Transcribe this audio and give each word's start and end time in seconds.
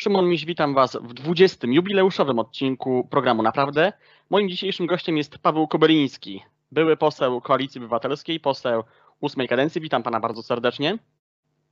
Szymon 0.00 0.28
Miś, 0.28 0.44
witam 0.44 0.74
Was 0.74 0.96
w 0.96 1.14
20. 1.14 1.66
jubileuszowym 1.70 2.38
odcinku 2.38 3.08
programu 3.10 3.42
Naprawdę. 3.42 3.92
Moim 4.30 4.48
dzisiejszym 4.48 4.86
gościem 4.86 5.16
jest 5.16 5.38
Paweł 5.38 5.68
Kobyliński, 5.68 6.42
były 6.72 6.96
poseł 6.96 7.40
Koalicji 7.40 7.78
Obywatelskiej, 7.78 8.40
poseł 8.40 8.84
ósmej 9.20 9.48
kadencji. 9.48 9.80
Witam 9.80 10.02
Pana 10.02 10.20
bardzo 10.20 10.42
serdecznie. 10.42 10.98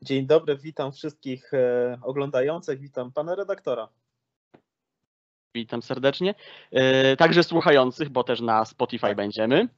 Dzień 0.03 0.27
dobry, 0.27 0.57
witam 0.57 0.93
wszystkich 0.93 1.55
e, 1.55 1.99
oglądających, 2.03 2.81
witam 2.81 3.13
Pana 3.13 3.35
redaktora. 3.35 3.89
Witam 5.55 5.83
serdecznie. 5.83 6.35
E, 6.71 7.17
także 7.17 7.43
słuchających, 7.43 8.09
bo 8.09 8.25
też 8.25 8.41
na 8.41 8.65
Spotify 8.65 9.07
tak. 9.07 9.17
będziemy. 9.17 9.69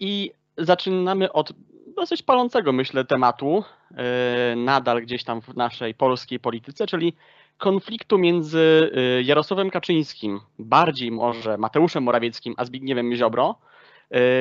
I 0.00 0.32
zaczynamy 0.58 1.32
od 1.32 1.52
dosyć 1.96 2.22
palącego, 2.22 2.72
myślę, 2.72 3.04
tematu, 3.04 3.64
e, 3.96 4.56
nadal 4.56 5.02
gdzieś 5.02 5.24
tam 5.24 5.42
w 5.42 5.56
naszej 5.56 5.94
polskiej 5.94 6.40
polityce, 6.40 6.86
czyli 6.86 7.16
konfliktu 7.58 8.18
między 8.18 8.90
y, 9.18 9.22
Jarosławem 9.22 9.70
Kaczyńskim, 9.70 10.40
bardziej 10.58 11.10
może 11.10 11.58
Mateuszem 11.58 12.02
Morawieckim, 12.02 12.54
a 12.56 12.64
Zbigniewem 12.64 13.14
Ziobro, 13.14 13.58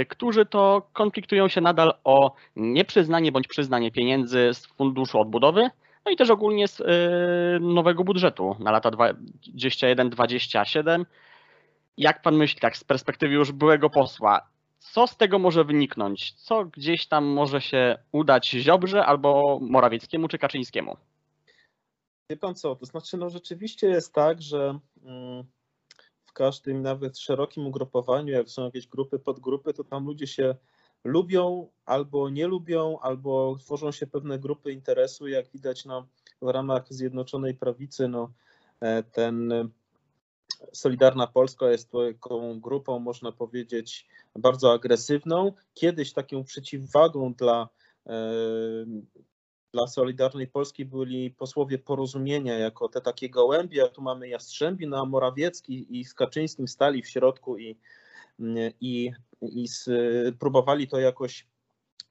y, 0.02 0.06
którzy 0.06 0.46
to 0.46 0.88
konfliktują 0.94 1.48
się 1.48 1.62
nadal 1.62 1.94
o 2.04 2.36
nieprzyznanie 2.56 3.32
bądź 3.32 3.48
przyznanie 3.48 3.92
pieniędzy 3.92 4.50
z 4.54 4.66
Funduszu 4.66 5.20
Odbudowy, 5.20 5.70
no 6.06 6.12
i 6.12 6.16
też 6.16 6.30
ogólnie 6.30 6.68
z 6.68 6.80
y, 6.80 6.86
nowego 7.62 8.04
budżetu 8.04 8.56
na 8.60 8.72
lata 8.72 8.92
2021-2027. 8.92 11.06
Jak 11.98 12.22
pan 12.22 12.36
myśli, 12.36 12.60
tak 12.60 12.78
z 12.78 12.84
perspektywy 12.84 13.34
już 13.34 13.52
byłego 13.52 13.90
posła, 13.90 14.42
co 14.80 15.08
z 15.08 15.18
tego 15.18 15.40
może 15.40 15.64
wyniknąć? 15.64 16.32
Co 16.32 16.66
gdzieś 16.66 17.08
tam 17.08 17.26
może 17.26 17.62
się 17.62 17.98
udać 18.12 18.50
Ziobrze 18.50 19.06
albo 19.06 19.60
Morawieckiemu 19.62 20.28
czy 20.28 20.38
Kaczyńskiemu? 20.38 20.98
Wie 22.30 22.38
pan 22.38 22.56
co, 22.56 22.76
to 22.76 22.86
znaczy 22.86 23.18
no 23.18 23.30
rzeczywiście 23.30 23.88
jest 23.88 24.14
tak, 24.14 24.42
że 24.42 24.80
mm, 25.04 25.44
w 26.26 26.34
każdym 26.34 26.82
nawet 26.82 27.18
szerokim 27.18 27.68
ugrupowaniu, 27.68 28.34
jak 28.34 28.50
są 28.50 28.66
jakieś 28.66 28.88
grupy, 28.88 29.20
podgrupy, 29.20 29.74
to 29.74 29.84
tam 29.84 30.06
ludzie 30.06 30.28
się 30.28 30.56
lubią 31.04 31.70
albo 31.86 32.30
nie 32.30 32.48
lubią, 32.48 33.00
albo 33.00 33.58
tworzą 33.60 33.92
się 33.92 34.08
pewne 34.08 34.40
grupy 34.40 34.72
interesu, 34.72 35.28
jak 35.28 35.52
widać 35.52 35.86
no, 35.86 36.08
w 36.42 36.48
ramach 36.48 36.94
Zjednoczonej 36.94 37.54
Prawicy, 37.54 38.08
no, 38.08 38.32
e, 38.82 39.04
ten 39.04 39.54
Solidarna 40.74 41.28
Polska 41.28 41.72
jest 41.72 41.92
taką 41.92 42.60
grupą, 42.60 43.00
można 43.00 43.32
powiedzieć, 43.32 44.08
bardzo 44.36 44.74
agresywną. 44.74 45.52
Kiedyś 45.74 46.14
taką 46.14 46.44
przeciwwagą 46.44 47.34
dla 47.34 47.70
e, 48.08 48.12
dla 49.76 49.88
Solidarnej 49.88 50.48
Polski 50.48 50.86
byli 50.86 51.32
posłowie 51.32 51.80
porozumienia 51.80 52.58
jako 52.58 52.90
te 52.90 53.02
takie 53.02 53.30
gołębie, 53.30 53.84
a 53.84 53.88
tu 53.88 54.02
mamy 54.02 54.30
Jastrzębi, 54.30 54.88
no 54.88 55.02
a 55.02 55.06
Morawiecki 55.06 56.00
i 56.00 56.06
z 56.06 56.14
Kaczyńskim 56.14 56.68
stali 56.68 57.02
w 57.02 57.08
środku 57.08 57.58
i, 57.58 57.78
i, 58.82 59.12
i 59.42 59.68
z, 59.68 59.90
próbowali 60.40 60.88
to 60.88 61.00
jakoś, 61.00 61.48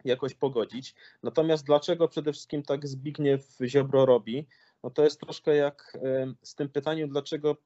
jakoś 0.05 0.35
pogodzić. 0.35 0.95
Natomiast 1.23 1.67
dlaczego 1.67 2.09
przede 2.09 2.33
wszystkim 2.33 2.63
tak 2.63 2.89
Zbigniew 2.89 3.59
Ziobro 3.65 4.07
robi? 4.07 4.47
No 4.83 4.91
to 4.91 5.05
jest 5.05 5.21
troszkę 5.21 5.57
jak 5.57 5.99
z 6.43 6.55
tym 6.55 6.69
pytaniem, 6.69 7.09
dlaczego, 7.09 7.57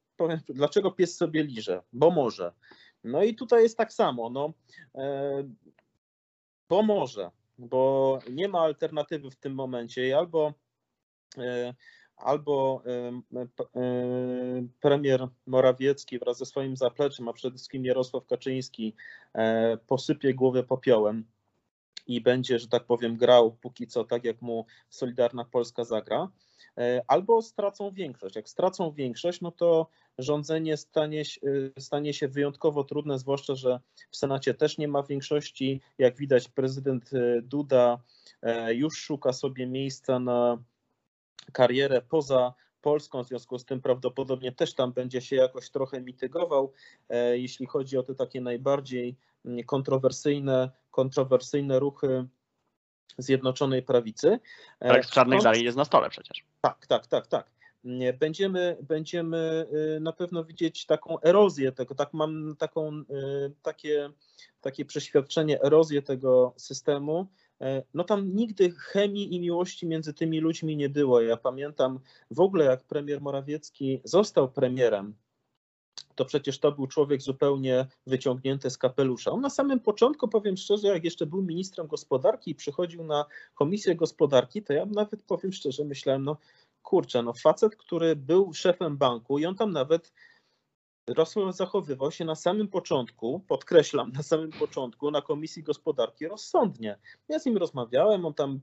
dlaczego 0.48 0.90
pies 0.90 1.16
sobie 1.16 1.42
liże? 1.42 1.82
Bo 1.92 2.10
może. 2.10 2.52
No 3.04 3.22
i 3.22 3.34
tutaj 3.34 3.62
jest 3.62 3.76
tak 3.76 3.92
samo, 3.92 4.30
no, 4.30 4.52
bo 6.68 6.82
może 6.82 7.30
bo 7.58 8.18
nie 8.30 8.48
ma 8.48 8.60
alternatywy 8.60 9.30
w 9.30 9.36
tym 9.36 9.54
momencie 9.54 10.18
albo 10.18 10.54
e, 11.38 11.74
albo 12.16 12.82
e, 12.86 13.40
e, 13.40 14.66
premier 14.80 15.28
Morawiecki 15.46 16.18
wraz 16.18 16.38
ze 16.38 16.46
swoim 16.46 16.76
zapleczem, 16.76 17.28
a 17.28 17.32
przede 17.32 17.54
wszystkim 17.56 17.84
Jarosław 17.84 18.26
Kaczyński 18.26 18.94
posypie 19.86 20.34
głowę 20.34 20.62
popiołem 20.62 21.24
i 22.06 22.20
będzie, 22.20 22.58
że 22.58 22.68
tak 22.68 22.84
powiem, 22.84 23.16
grał 23.16 23.52
póki 23.52 23.86
co 23.86 24.04
tak, 24.04 24.24
jak 24.24 24.42
mu 24.42 24.66
Solidarna 24.90 25.44
Polska 25.44 25.84
zagra, 25.84 26.28
albo 27.06 27.42
stracą 27.42 27.90
większość. 27.90 28.36
Jak 28.36 28.48
stracą 28.48 28.92
większość, 28.92 29.40
no 29.40 29.50
to 29.50 29.86
rządzenie 30.18 30.76
stanie, 30.76 31.22
e, 31.76 31.80
stanie 31.80 32.14
się 32.14 32.28
wyjątkowo 32.28 32.84
trudne, 32.84 33.18
zwłaszcza, 33.18 33.54
że 33.54 33.80
w 34.10 34.16
Senacie 34.16 34.54
też 34.54 34.78
nie 34.78 34.88
ma 34.88 35.02
większości. 35.02 35.80
Jak 35.98 36.16
widać, 36.16 36.48
prezydent 36.48 37.10
e, 37.12 37.42
Duda 37.42 38.02
już 38.68 38.98
szuka 38.98 39.32
sobie 39.32 39.66
miejsca 39.66 40.18
na 40.18 40.58
karierę 41.52 42.02
poza 42.02 42.54
Polską, 42.80 43.24
w 43.24 43.28
związku 43.28 43.58
z 43.58 43.64
tym 43.64 43.80
prawdopodobnie 43.80 44.52
też 44.52 44.74
tam 44.74 44.92
będzie 44.92 45.20
się 45.20 45.36
jakoś 45.36 45.70
trochę 45.70 46.00
mitygował, 46.00 46.72
jeśli 47.32 47.66
chodzi 47.66 47.98
o 47.98 48.02
te 48.02 48.14
takie 48.14 48.40
najbardziej 48.40 49.16
mm, 49.44 49.64
kontrowersyjne, 49.64 50.70
kontrowersyjne 50.90 51.78
ruchy 51.78 52.28
Zjednoczonej 53.18 53.82
Prawicy. 53.82 54.38
Projekt 54.78 55.10
Czarnych 55.10 55.42
dalej 55.42 55.64
jest 55.64 55.76
na 55.76 55.84
stole 55.84 56.10
przecież. 56.10 56.44
Tak, 56.60 56.86
tak, 56.86 57.06
tak, 57.06 57.26
tak. 57.26 57.50
Będziemy, 58.18 58.76
będziemy 58.82 59.66
y, 59.96 60.00
na 60.00 60.12
pewno 60.12 60.44
widzieć 60.44 60.86
taką 60.86 61.20
erozję 61.20 61.72
tego, 61.72 61.94
tak 61.94 62.14
mam 62.14 62.56
taką, 62.58 62.98
y, 62.98 63.04
takie, 63.62 64.10
takie 64.60 64.84
przeświadczenie, 64.84 65.62
erozję 65.62 66.02
tego 66.02 66.54
systemu. 66.56 67.28
E, 67.60 67.82
no 67.94 68.04
tam 68.04 68.34
nigdy 68.36 68.70
chemii 68.70 69.34
i 69.34 69.40
miłości 69.40 69.86
między 69.86 70.14
tymi 70.14 70.40
ludźmi 70.40 70.76
nie 70.76 70.88
było. 70.88 71.20
Ja 71.20 71.36
pamiętam 71.36 72.00
w 72.30 72.40
ogóle, 72.40 72.64
jak 72.64 72.84
premier 72.84 73.20
Morawiecki 73.20 74.00
został 74.04 74.48
premierem, 74.48 75.14
to 76.18 76.24
przecież 76.24 76.58
to 76.58 76.72
był 76.72 76.86
człowiek 76.86 77.22
zupełnie 77.22 77.86
wyciągnięty 78.06 78.70
z 78.70 78.78
kapelusza. 78.78 79.30
On 79.30 79.40
na 79.40 79.50
samym 79.50 79.80
początku, 79.80 80.28
powiem 80.28 80.56
szczerze, 80.56 80.88
jak 80.88 81.04
jeszcze 81.04 81.26
był 81.26 81.42
ministrem 81.42 81.86
gospodarki 81.86 82.50
i 82.50 82.54
przychodził 82.54 83.04
na 83.04 83.24
komisję 83.54 83.96
gospodarki, 83.96 84.62
to 84.62 84.72
ja 84.72 84.86
nawet 84.86 85.22
powiem 85.22 85.52
szczerze, 85.52 85.84
myślałem, 85.84 86.24
no 86.24 86.36
kurczę, 86.82 87.22
no 87.22 87.32
facet, 87.32 87.76
który 87.76 88.16
był 88.16 88.54
szefem 88.54 88.96
banku 88.96 89.38
i 89.38 89.46
on 89.46 89.54
tam 89.54 89.72
nawet 89.72 90.12
zachowywał 91.50 92.10
się 92.12 92.24
na 92.24 92.34
samym 92.34 92.68
początku, 92.68 93.40
podkreślam, 93.48 94.12
na 94.12 94.22
samym 94.22 94.50
początku 94.50 95.10
na 95.10 95.22
Komisji 95.22 95.62
Gospodarki 95.62 96.28
rozsądnie. 96.28 96.98
Ja 97.28 97.38
z 97.38 97.46
nim 97.46 97.56
rozmawiałem, 97.56 98.24
on 98.26 98.34
tam 98.34 98.60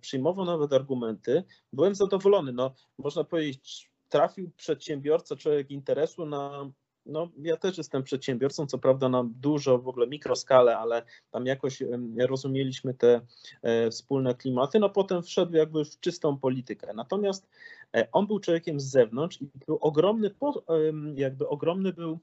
przyjmował 0.00 0.44
nawet 0.44 0.72
argumenty, 0.72 1.44
byłem 1.72 1.94
zadowolony. 1.94 2.52
No, 2.52 2.74
można 2.98 3.24
powiedzieć, 3.24 3.93
trafił 4.14 4.50
przedsiębiorca, 4.56 5.36
człowiek 5.36 5.70
interesu 5.70 6.26
na 6.26 6.70
no, 7.06 7.28
ja 7.38 7.56
też 7.56 7.78
jestem 7.78 8.02
przedsiębiorcą, 8.02 8.66
co 8.66 8.78
prawda 8.78 9.08
na 9.08 9.24
dużo, 9.24 9.78
w 9.78 9.88
ogóle 9.88 10.06
mikroskalę, 10.06 10.78
ale 10.78 11.02
tam 11.30 11.46
jakoś 11.46 11.82
rozumieliśmy 12.18 12.94
te 12.94 13.20
e, 13.62 13.90
wspólne 13.90 14.34
klimaty. 14.34 14.78
No 14.78 14.90
potem 14.90 15.22
wszedł 15.22 15.56
jakby 15.56 15.84
w 15.84 16.00
czystą 16.00 16.38
politykę. 16.38 16.92
Natomiast 16.94 17.46
e, 17.96 18.08
on 18.12 18.26
był 18.26 18.40
człowiekiem 18.40 18.80
z 18.80 18.84
zewnątrz 18.84 19.42
i 19.42 19.48
był 19.66 19.78
ogromny, 19.80 20.30
jakby 21.14 21.48
ogromny 21.48 21.92
był 21.92 22.18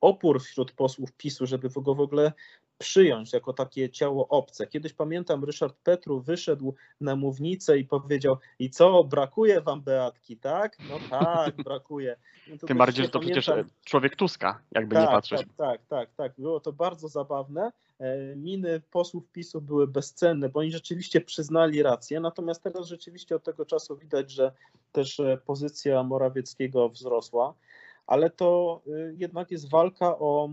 opór 0.00 0.42
wśród 0.42 0.72
posłów 0.72 1.12
PiSu, 1.12 1.46
żeby 1.46 1.68
go 1.76 1.94
w 1.94 2.00
ogóle 2.00 2.32
przyjąć 2.78 3.32
jako 3.32 3.52
takie 3.52 3.90
ciało 3.90 4.28
obce. 4.28 4.66
Kiedyś 4.66 4.92
pamiętam, 4.92 5.44
Ryszard 5.44 5.76
Petru 5.82 6.20
wyszedł 6.20 6.74
na 7.00 7.16
mównicę 7.16 7.78
i 7.78 7.84
powiedział: 7.84 8.36
I 8.58 8.70
co, 8.70 9.04
brakuje 9.04 9.60
wam 9.60 9.82
Beatki, 9.82 10.36
tak? 10.36 10.78
No 10.88 10.98
tak, 11.10 11.56
brakuje. 11.64 12.16
No 12.48 12.56
Tym 12.66 12.78
bardziej, 12.78 13.04
że 13.04 13.10
to 13.10 13.18
pamiętam. 13.18 13.42
przecież 13.42 13.64
człowiek 13.84 14.16
Tuska, 14.16 14.60
jakby 14.72 14.94
tak, 14.94 15.04
nie 15.04 15.14
patrzeć. 15.14 15.40
Tak, 15.40 15.48
tak, 15.56 15.80
tak, 15.88 16.10
tak. 16.16 16.32
Było 16.38 16.60
to 16.60 16.72
bardzo 16.72 17.08
zabawne. 17.08 17.72
E, 17.98 18.36
miny 18.36 18.80
posłów 18.90 19.24
PiSu 19.32 19.60
były 19.60 19.86
bezcenne, 19.86 20.48
bo 20.48 20.60
oni 20.60 20.72
rzeczywiście 20.72 21.20
przyznali 21.20 21.82
rację. 21.82 22.20
Natomiast 22.20 22.62
teraz 22.62 22.86
rzeczywiście 22.86 23.36
od 23.36 23.44
tego 23.44 23.66
czasu 23.66 23.96
widać, 23.96 24.30
że 24.30 24.52
też 24.92 25.20
e, 25.20 25.38
pozycja 25.46 26.02
Morawieckiego 26.02 26.88
wzrosła. 26.88 27.54
Ale 28.06 28.30
to 28.30 28.80
e, 28.86 28.90
jednak 29.18 29.50
jest 29.50 29.70
walka 29.70 30.18
o 30.18 30.50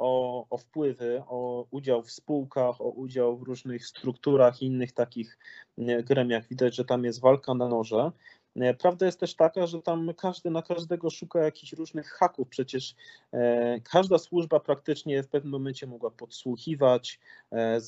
o, 0.00 0.46
o 0.50 0.58
wpływy, 0.58 1.22
o 1.26 1.66
udział 1.70 2.02
w 2.02 2.10
spółkach, 2.10 2.80
o 2.80 2.84
udział 2.84 3.38
w 3.38 3.42
różnych 3.42 3.86
strukturach 3.86 4.62
i 4.62 4.66
innych 4.66 4.92
takich 4.92 5.38
gremiach. 6.04 6.48
Widać, 6.48 6.76
że 6.76 6.84
tam 6.84 7.04
jest 7.04 7.20
walka 7.20 7.54
na 7.54 7.68
noże. 7.68 8.10
Prawda 8.78 9.06
jest 9.06 9.20
też 9.20 9.34
taka, 9.34 9.66
że 9.66 9.82
tam 9.82 10.14
każdy 10.14 10.50
na 10.50 10.62
każdego 10.62 11.10
szuka 11.10 11.40
jakichś 11.40 11.72
różnych 11.72 12.08
haków. 12.08 12.48
Przecież 12.48 12.94
e, 13.32 13.80
każda 13.80 14.18
służba 14.18 14.60
praktycznie 14.60 15.22
w 15.22 15.28
pewnym 15.28 15.52
momencie 15.52 15.86
mogła 15.86 16.10
podsłuchiwać, 16.10 17.20
e, 17.52 17.56
e, 17.56 17.80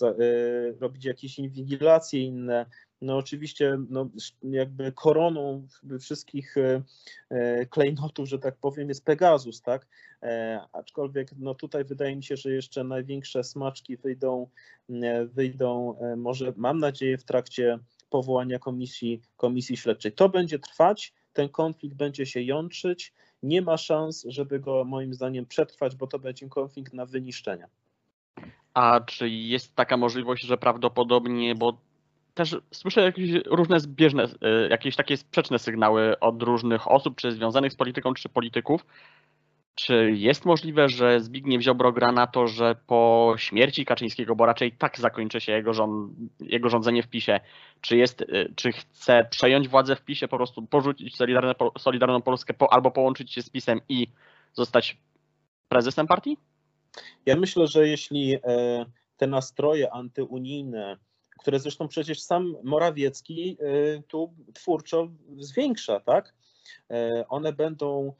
robić 0.81 1.05
jakieś 1.05 1.39
inwigilacje 1.39 2.21
inne. 2.21 2.67
No 3.03 3.17
oczywiście 3.17 3.79
no, 3.89 4.09
jakby 4.43 4.93
koroną 4.93 5.67
wszystkich 6.01 6.57
e, 6.57 6.83
e, 7.31 7.67
klejnotów, 7.67 8.29
że 8.29 8.39
tak 8.39 8.57
powiem, 8.57 8.89
jest 8.89 9.05
Pegasus, 9.05 9.63
tak? 9.63 9.87
E, 10.23 10.61
aczkolwiek 10.73 11.31
no 11.39 11.55
tutaj 11.55 11.85
wydaje 11.85 12.17
mi 12.17 12.25
się, 12.25 12.37
że 12.37 12.51
jeszcze 12.51 12.85
największe 12.85 13.45
smaczki 13.45 13.97
wyjdą, 13.97 14.49
wyjdą 15.25 15.97
może 16.17 16.53
mam 16.57 16.79
nadzieję 16.79 17.19
w 17.19 17.25
trakcie 17.25 17.79
powołania 18.11 18.59
komisji, 18.59 19.21
komisji 19.37 19.77
śledczej. 19.77 20.13
To 20.13 20.29
będzie 20.29 20.59
trwać, 20.59 21.13
ten 21.33 21.49
konflikt 21.49 21.97
będzie 21.97 22.27
się 22.27 22.43
jątrzyć. 22.43 23.13
Nie 23.43 23.63
ma 23.63 23.77
szans, 23.77 24.25
żeby 24.29 24.61
go 24.61 24.85
moim 24.85 25.15
zdaniem 25.15 25.47
przetrwać, 25.47 25.97
bo 25.97 26.07
to 26.07 26.19
będzie 26.19 26.49
konflikt 26.49 26.93
na 26.93 27.07
wyniszczenie. 27.07 27.69
A 28.75 29.01
czy 29.01 29.29
jest 29.29 29.75
taka 29.75 29.97
możliwość, 29.97 30.45
że 30.45 30.59
prawdopodobnie, 30.59 31.55
bo 31.55 31.79
też 32.35 32.57
słyszę 32.71 33.01
jakieś 33.01 33.31
różne 33.47 33.81
zbieżne, 33.81 34.25
e, 34.25 34.69
jakieś 34.69 34.97
takie 34.97 35.17
sprzeczne 35.17 35.59
sygnały 35.59 36.19
od 36.21 36.43
różnych 36.43 36.91
osób, 36.91 37.17
czy 37.17 37.33
związanych 37.33 37.73
z 37.73 37.77
polityką, 37.77 38.15
czy 38.15 38.29
polityków. 38.29 38.87
Czy 39.75 40.13
jest 40.13 40.45
możliwe, 40.45 40.89
że 40.89 41.21
Zbigniew 41.21 41.63
Ziobro 41.63 41.93
gra 41.93 42.13
na 42.13 42.27
to, 42.27 42.47
że 42.47 42.77
po 42.87 43.35
śmierci 43.37 43.85
Kaczyńskiego, 43.85 44.37
bo 44.37 44.47
raczej 44.47 44.73
tak 44.73 44.99
zakończy 44.99 45.41
się 45.41 45.53
jego, 45.53 45.75
rząd, 45.75 46.13
jego 46.41 46.69
rządzenie 46.69 47.03
w 47.03 47.09
PiSie, 47.09 47.41
czy, 47.81 47.97
jest, 47.97 48.23
e, 48.23 48.27
czy 48.57 48.73
chce 48.73 49.27
przejąć 49.31 49.69
władzę 49.69 49.97
w 49.97 50.05
PiSie, 50.05 50.29
po 50.29 50.37
prostu 50.37 50.67
porzucić 50.67 51.17
Solidarne, 51.17 51.55
Solidarną 51.79 52.23
Polskę 52.23 52.55
po, 52.55 52.73
albo 52.73 52.91
połączyć 52.91 53.33
się 53.33 53.43
z 53.43 53.51
PiSem 53.51 53.81
i 53.89 54.09
zostać 54.53 54.97
prezesem 55.69 56.07
partii? 56.07 56.37
Ja 57.27 57.37
myślę, 57.37 57.67
że 57.67 57.89
jeśli 57.89 58.35
e, 58.35 58.41
te 59.17 59.27
nastroje 59.27 59.93
antyunijne, 59.93 60.99
które 61.43 61.61
zresztą 61.61 61.89
przecież 61.89 62.23
sam 62.23 62.57
Morawiecki 62.65 63.57
e, 63.61 64.03
tu 64.03 64.35
twórczo 64.55 65.09
zwiększa, 65.37 66.01
tak? 66.01 66.35
E, 66.91 67.25
one 67.29 67.53
będą 67.53 68.13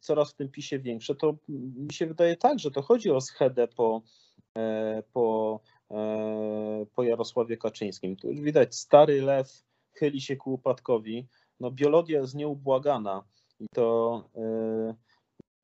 coraz 0.00 0.32
w 0.32 0.34
tym 0.34 0.48
pisie 0.48 0.78
większe, 0.78 1.14
to 1.14 1.36
mi 1.48 1.92
się 1.92 2.06
wydaje 2.06 2.36
tak, 2.36 2.58
że 2.58 2.70
to 2.70 2.82
chodzi 2.82 3.10
o 3.10 3.20
schedę 3.20 3.68
po, 3.68 4.02
po, 5.12 5.60
po 6.94 7.02
Jarosławie 7.02 7.56
Kaczyńskim. 7.56 8.16
Tu 8.16 8.28
już 8.28 8.40
widać, 8.40 8.74
stary 8.74 9.22
lew 9.22 9.64
chyli 9.92 10.20
się 10.20 10.36
ku 10.36 10.52
upadkowi. 10.52 11.26
No, 11.60 11.70
biologia 11.70 12.20
jest 12.20 12.34
nieubłagana 12.34 13.24
i 13.60 13.66
to 13.74 14.24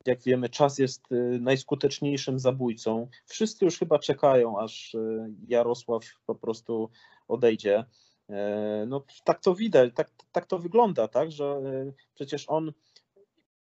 jak 0.06 0.22
wiemy, 0.22 0.48
czas 0.48 0.78
jest 0.78 1.12
y, 1.12 1.38
najskuteczniejszym 1.40 2.38
zabójcą. 2.38 3.08
Wszyscy 3.26 3.64
już 3.64 3.78
chyba 3.78 3.98
czekają, 3.98 4.58
aż 4.58 4.94
y, 4.94 5.30
Jarosław 5.48 6.04
po 6.26 6.34
prostu 6.34 6.90
odejdzie. 7.28 7.84
E, 8.30 8.84
no, 8.88 9.04
tak 9.24 9.40
to 9.40 9.54
widać, 9.54 9.92
tak, 9.94 10.10
tak 10.32 10.46
to 10.46 10.58
wygląda, 10.58 11.08
tak, 11.08 11.32
że 11.32 11.44
y, 11.44 11.92
przecież 12.14 12.44
on, 12.48 12.72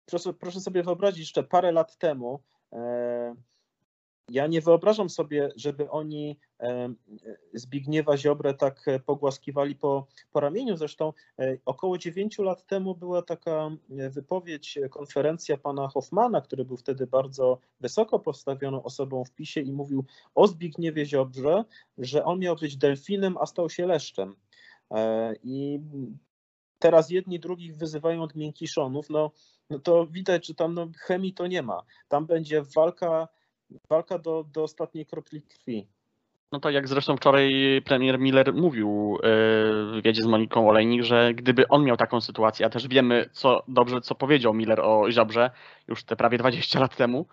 proszę, 0.06 0.34
proszę 0.34 0.62
sobie 0.62 0.84
wyobrazić, 0.84 1.20
jeszcze 1.20 1.44
parę 1.44 1.72
lat 1.72 1.98
temu 1.98 2.40
e, 2.74 3.36
ja 4.32 4.48
nie 4.48 4.62
wyobrażam 4.62 5.10
sobie, 5.10 5.50
żeby 5.56 5.90
oni 5.90 6.38
Zbigniewa 7.54 8.18
Ziobrę 8.18 8.54
tak 8.54 8.88
e, 8.88 9.00
pogłaskiwali 9.00 9.76
po, 9.76 10.08
po 10.32 10.40
ramieniu. 10.40 10.78
Zresztą 10.78 11.14
e, 11.40 11.58
około 11.66 11.98
9 11.98 12.38
lat 12.38 12.66
temu 12.66 12.96
była 12.96 13.22
taka 13.22 13.72
e, 13.98 14.10
wypowiedź, 14.10 14.80
konferencja 14.90 15.58
pana 15.58 15.88
Hoffmana, 15.88 16.42
który 16.42 16.66
był 16.66 16.78
wtedy 16.78 17.08
bardzo 17.08 17.60
wysoko 17.80 18.20
postawioną 18.20 18.84
osobą 18.84 19.24
w 19.26 19.32
PiSie 19.32 19.62
i 19.62 19.72
mówił 19.72 20.06
o 20.36 20.48
Zbigniewie 20.48 21.06
Ziobrze, 21.06 21.66
że 21.98 22.26
on 22.26 22.40
miał 22.40 22.56
być 22.56 22.78
delfinem, 22.78 23.38
a 23.38 23.46
stał 23.46 23.70
się 23.70 23.86
leszczem. 23.86 24.36
I 25.44 25.80
teraz 26.80 27.10
jedni 27.10 27.40
drugich 27.40 27.78
wyzywają 27.78 28.24
od 28.24 28.36
miękiszonów, 28.36 29.10
no, 29.10 29.32
no 29.70 29.80
to 29.80 30.08
widać, 30.08 30.48
że 30.48 30.56
tam 30.56 30.74
no, 30.74 30.88
chemii 30.98 31.34
to 31.34 31.48
nie 31.48 31.62
ma. 31.62 31.84
Tam 32.08 32.26
będzie 32.26 32.62
walka 32.76 33.28
walka 33.90 34.18
do, 34.18 34.46
do 34.54 34.64
ostatniej 34.64 35.06
kropli 35.06 35.42
krwi. 35.42 35.88
No 36.52 36.60
to 36.60 36.70
jak 36.70 36.88
zresztą 36.88 37.18
wczoraj 37.18 37.82
premier 37.86 38.20
Miller 38.20 38.54
mówił 38.54 39.18
e, 39.18 39.20
w 39.24 39.92
wywiadzie 39.94 40.22
z 40.22 40.26
Moniką 40.26 40.70
Olejnik, 40.70 41.04
że 41.04 41.34
gdyby 41.34 41.68
on 41.68 41.84
miał 41.84 41.98
taką 41.98 42.22
sytuację, 42.22 42.66
a 42.66 42.70
też 42.70 42.88
wiemy 42.88 43.30
co 43.32 43.64
dobrze, 43.68 44.02
co 44.02 44.16
powiedział 44.16 44.54
Miller 44.54 44.80
o 44.82 45.12
Ziobrze 45.12 45.52
już 45.88 46.04
te 46.04 46.16
prawie 46.16 46.38
20 46.38 46.80
lat 46.80 46.96
temu, 46.96 47.26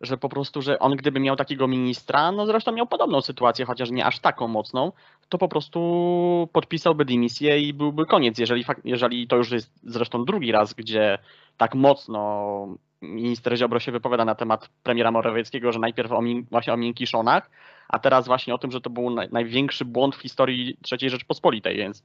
że 0.00 0.16
po 0.16 0.28
prostu, 0.28 0.62
że 0.62 0.78
on 0.78 0.96
gdyby 0.96 1.20
miał 1.20 1.36
takiego 1.36 1.68
ministra, 1.68 2.32
no 2.32 2.46
zresztą 2.46 2.72
miał 2.72 2.86
podobną 2.86 3.20
sytuację, 3.20 3.64
chociaż 3.64 3.90
nie 3.90 4.06
aż 4.06 4.18
taką 4.18 4.48
mocną, 4.48 4.92
to 5.28 5.38
po 5.38 5.48
prostu 5.48 6.48
podpisałby 6.52 7.04
dymisję 7.04 7.60
i 7.60 7.72
byłby 7.72 8.06
koniec. 8.06 8.38
Jeżeli, 8.38 8.64
jeżeli 8.84 9.26
to 9.26 9.36
już 9.36 9.50
jest 9.50 9.72
zresztą 9.82 10.24
drugi 10.24 10.52
raz, 10.52 10.74
gdzie 10.74 11.18
tak 11.56 11.74
mocno 11.74 12.66
minister 13.02 13.56
Ziobro 13.56 13.80
się 13.80 13.92
wypowiada 13.92 14.24
na 14.24 14.34
temat 14.34 14.68
premiera 14.82 15.10
Morawieckiego, 15.10 15.72
że 15.72 15.78
najpierw 15.78 16.12
o, 16.12 16.20
właśnie 16.50 16.72
o 16.72 16.76
miękiszonach, 16.76 17.50
a 17.88 17.98
teraz 17.98 18.26
właśnie 18.26 18.54
o 18.54 18.58
tym, 18.58 18.70
że 18.70 18.80
to 18.80 18.90
był 18.90 19.10
naj, 19.10 19.28
największy 19.32 19.84
błąd 19.84 20.16
w 20.16 20.22
historii 20.22 20.76
III 20.92 21.10
Rzeczpospolitej, 21.10 21.76
więc... 21.76 22.04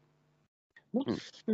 No, 0.94 1.04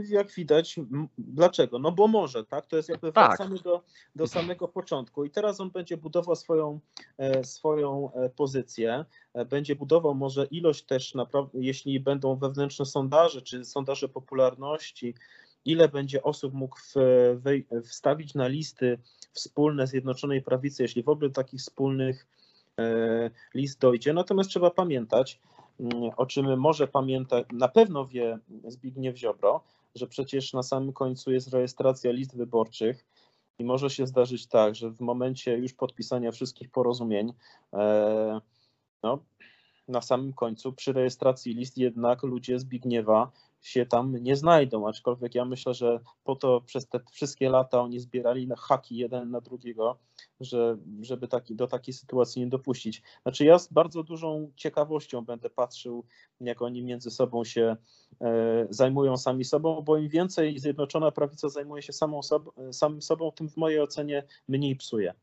jak 0.09 0.31
widać, 0.31 0.79
dlaczego? 1.17 1.79
No 1.79 1.91
bo 1.91 2.07
może, 2.07 2.45
tak? 2.45 2.65
To 2.65 2.77
jest 2.77 2.89
jakby 2.89 3.11
tak. 3.11 3.27
wracamy 3.27 3.59
do, 3.59 3.81
do 4.15 4.27
samego 4.27 4.67
początku 4.67 5.25
i 5.25 5.29
teraz 5.29 5.59
on 5.59 5.69
będzie 5.69 5.97
budował 5.97 6.35
swoją, 6.35 6.79
e, 7.17 7.43
swoją 7.43 8.13
e, 8.13 8.29
pozycję, 8.29 9.05
e, 9.33 9.45
będzie 9.45 9.75
budował 9.75 10.15
może 10.15 10.45
ilość 10.45 10.83
też, 10.83 11.15
naprawdę, 11.15 11.59
jeśli 11.61 11.99
będą 11.99 12.35
wewnętrzne 12.35 12.85
sondaże, 12.85 13.41
czy 13.41 13.65
sondaże 13.65 14.09
popularności, 14.09 15.15
ile 15.65 15.89
będzie 15.89 16.23
osób 16.23 16.53
mógł 16.53 16.77
wstawić 17.83 18.33
na 18.33 18.47
listy 18.47 18.99
wspólne 19.31 19.87
Zjednoczonej 19.87 20.41
Prawicy, 20.41 20.83
jeśli 20.83 21.03
w 21.03 21.09
ogóle 21.09 21.29
takich 21.29 21.59
wspólnych 21.59 22.27
list 23.53 23.79
dojdzie. 23.79 24.13
Natomiast 24.13 24.49
trzeba 24.49 24.71
pamiętać, 24.71 25.39
o 26.17 26.25
czym 26.25 26.59
może 26.59 26.87
pamiętać, 26.87 27.45
na 27.51 27.67
pewno 27.67 28.07
wie 28.07 28.39
Zbigniew 28.67 29.17
Ziobro, 29.17 29.61
że 29.95 30.07
przecież 30.07 30.53
na 30.53 30.63
samym 30.63 30.93
końcu 30.93 31.31
jest 31.31 31.53
rejestracja 31.53 32.11
list 32.11 32.37
wyborczych 32.37 33.05
i 33.59 33.63
może 33.63 33.89
się 33.89 34.07
zdarzyć 34.07 34.47
tak, 34.47 34.75
że 34.75 34.89
w 34.89 35.01
momencie 35.01 35.57
już 35.57 35.73
podpisania 35.73 36.31
wszystkich 36.31 36.69
porozumień, 36.69 37.33
e, 37.73 38.39
no, 39.03 39.19
na 39.87 40.01
samym 40.01 40.33
końcu 40.33 40.73
przy 40.73 40.93
rejestracji 40.93 41.53
list 41.53 41.77
jednak 41.77 42.23
ludzie 42.23 42.59
Zbigniewa 42.59 43.31
się 43.63 43.85
tam 43.85 44.15
nie 44.15 44.35
znajdą, 44.35 44.87
aczkolwiek 44.87 45.35
ja 45.35 45.45
myślę, 45.45 45.73
że 45.73 45.99
po 46.23 46.35
to 46.35 46.61
przez 46.61 46.87
te 46.87 46.99
wszystkie 47.11 47.49
lata 47.49 47.81
oni 47.81 47.99
zbierali 47.99 48.47
na 48.47 48.55
haki 48.55 48.97
jeden 48.97 49.31
na 49.31 49.41
drugiego, 49.41 49.97
że, 50.39 50.77
żeby 51.01 51.27
taki, 51.27 51.55
do 51.55 51.67
takiej 51.67 51.93
sytuacji 51.93 52.41
nie 52.41 52.47
dopuścić. 52.47 53.01
Znaczy 53.21 53.45
ja 53.45 53.59
z 53.59 53.73
bardzo 53.73 54.03
dużą 54.03 54.51
ciekawością 54.55 55.21
będę 55.21 55.49
patrzył, 55.49 56.05
jak 56.41 56.61
oni 56.61 56.83
między 56.83 57.11
sobą 57.11 57.43
się 57.43 57.75
e, 58.21 58.67
zajmują 58.69 59.17
sami 59.17 59.45
sobą, 59.45 59.81
bo 59.81 59.97
im 59.97 60.09
więcej 60.09 60.59
Zjednoczona 60.59 61.11
Prawica 61.11 61.49
zajmuje 61.49 61.81
się 61.81 61.93
samą 61.93 62.19
samym 62.71 63.01
sobą, 63.01 63.31
tym 63.31 63.49
w 63.49 63.57
mojej 63.57 63.79
ocenie 63.79 64.23
mniej 64.47 64.75
psuje. 64.75 65.13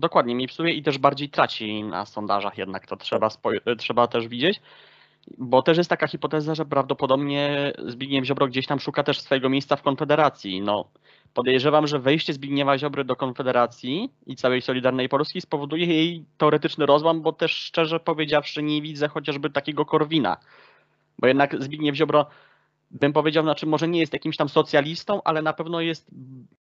Dokładnie, 0.00 0.34
mniej 0.34 0.48
psuje 0.48 0.72
i 0.72 0.82
też 0.82 0.98
bardziej 0.98 1.30
traci 1.30 1.84
na 1.84 2.06
sondażach 2.06 2.58
jednak, 2.58 2.86
to 2.86 2.96
trzeba, 2.96 3.28
trzeba 3.78 4.06
też 4.06 4.28
widzieć. 4.28 4.60
Bo 5.38 5.62
też 5.62 5.78
jest 5.78 5.90
taka 5.90 6.08
hipoteza, 6.08 6.54
że 6.54 6.64
prawdopodobnie 6.64 7.72
Zbigniew 7.86 8.24
Ziobro 8.24 8.48
gdzieś 8.48 8.66
tam 8.66 8.80
szuka 8.80 9.02
też 9.02 9.20
swojego 9.20 9.48
miejsca 9.48 9.76
w 9.76 9.82
Konfederacji. 9.82 10.60
No, 10.60 10.84
podejrzewam, 11.34 11.86
że 11.86 11.98
wejście 11.98 12.32
Zbigniewa 12.32 12.78
Ziobry 12.78 13.04
do 13.04 13.16
Konfederacji 13.16 14.10
i 14.26 14.36
całej 14.36 14.62
Solidarnej 14.62 15.08
Polski 15.08 15.40
spowoduje 15.40 15.86
jej 15.86 16.24
teoretyczny 16.38 16.86
rozłam, 16.86 17.22
bo 17.22 17.32
też 17.32 17.52
szczerze 17.52 18.00
powiedziawszy 18.00 18.62
nie 18.62 18.82
widzę 18.82 19.08
chociażby 19.08 19.50
takiego 19.50 19.84
Korwina. 19.84 20.36
Bo 21.18 21.26
jednak 21.26 21.62
Zbigniew 21.62 21.96
Ziobro, 21.96 22.26
bym 22.90 23.12
powiedział, 23.12 23.44
znaczy 23.44 23.66
może 23.66 23.88
nie 23.88 24.00
jest 24.00 24.12
jakimś 24.12 24.36
tam 24.36 24.48
socjalistą, 24.48 25.22
ale 25.22 25.42
na 25.42 25.52
pewno 25.52 25.80
jest 25.80 26.10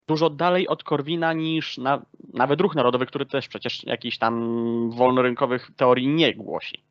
dużo 0.08 0.30
dalej 0.30 0.68
od 0.68 0.84
Korwina 0.84 1.34
niż 1.34 1.78
na, 1.78 2.02
nawet 2.34 2.62
Ruch 2.62 2.76
Narodowy, 2.76 3.06
który 3.06 3.26
też 3.26 3.48
przecież 3.48 3.84
jakichś 3.84 4.18
tam 4.18 4.90
wolnorynkowych 4.92 5.72
teorii 5.76 6.08
nie 6.08 6.34
głosi. 6.34 6.84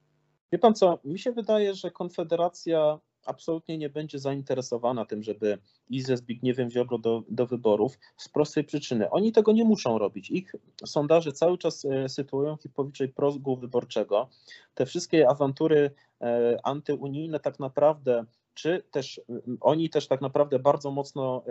Wie 0.54 0.58
pan 0.58 0.75
co, 0.75 0.99
mi 1.04 1.18
się 1.18 1.32
wydaje, 1.32 1.75
że 1.75 1.90
Konfederacja 1.90 2.99
absolutnie 3.26 3.78
nie 3.78 3.90
będzie 3.90 4.18
zainteresowana 4.18 5.04
tym, 5.04 5.23
żeby 5.23 5.58
iść 5.88 6.06
ze 6.06 6.16
Zbigniewem 6.16 6.70
Ziobro 6.70 6.99
do, 6.99 7.23
do 7.28 7.46
wyborów 7.46 7.99
z 8.16 8.28
prostej 8.28 8.64
przyczyny. 8.64 9.11
Oni 9.11 9.32
tego 9.32 9.52
nie 9.52 9.64
muszą 9.64 9.99
robić. 9.99 10.30
Ich 10.30 10.52
sondaże 10.87 11.32
cały 11.32 11.58
czas 11.58 11.84
e, 11.84 12.08
sytuują 12.08 12.56
ich 12.64 12.73
powyżej 12.73 13.08
progu 13.08 13.56
wyborczego. 13.56 14.28
Te 14.75 14.87
wszystkie 14.87 15.28
awantury 15.28 15.90
e, 16.20 16.58
antyunijne 16.62 17.40
tak 17.40 17.58
naprawdę 17.58 18.25
czy 18.54 18.82
też 18.90 19.20
oni 19.61 19.90
też 19.90 20.08
tak 20.08 20.20
naprawdę 20.20 20.58
bardzo 20.58 20.90
mocno 20.90 21.44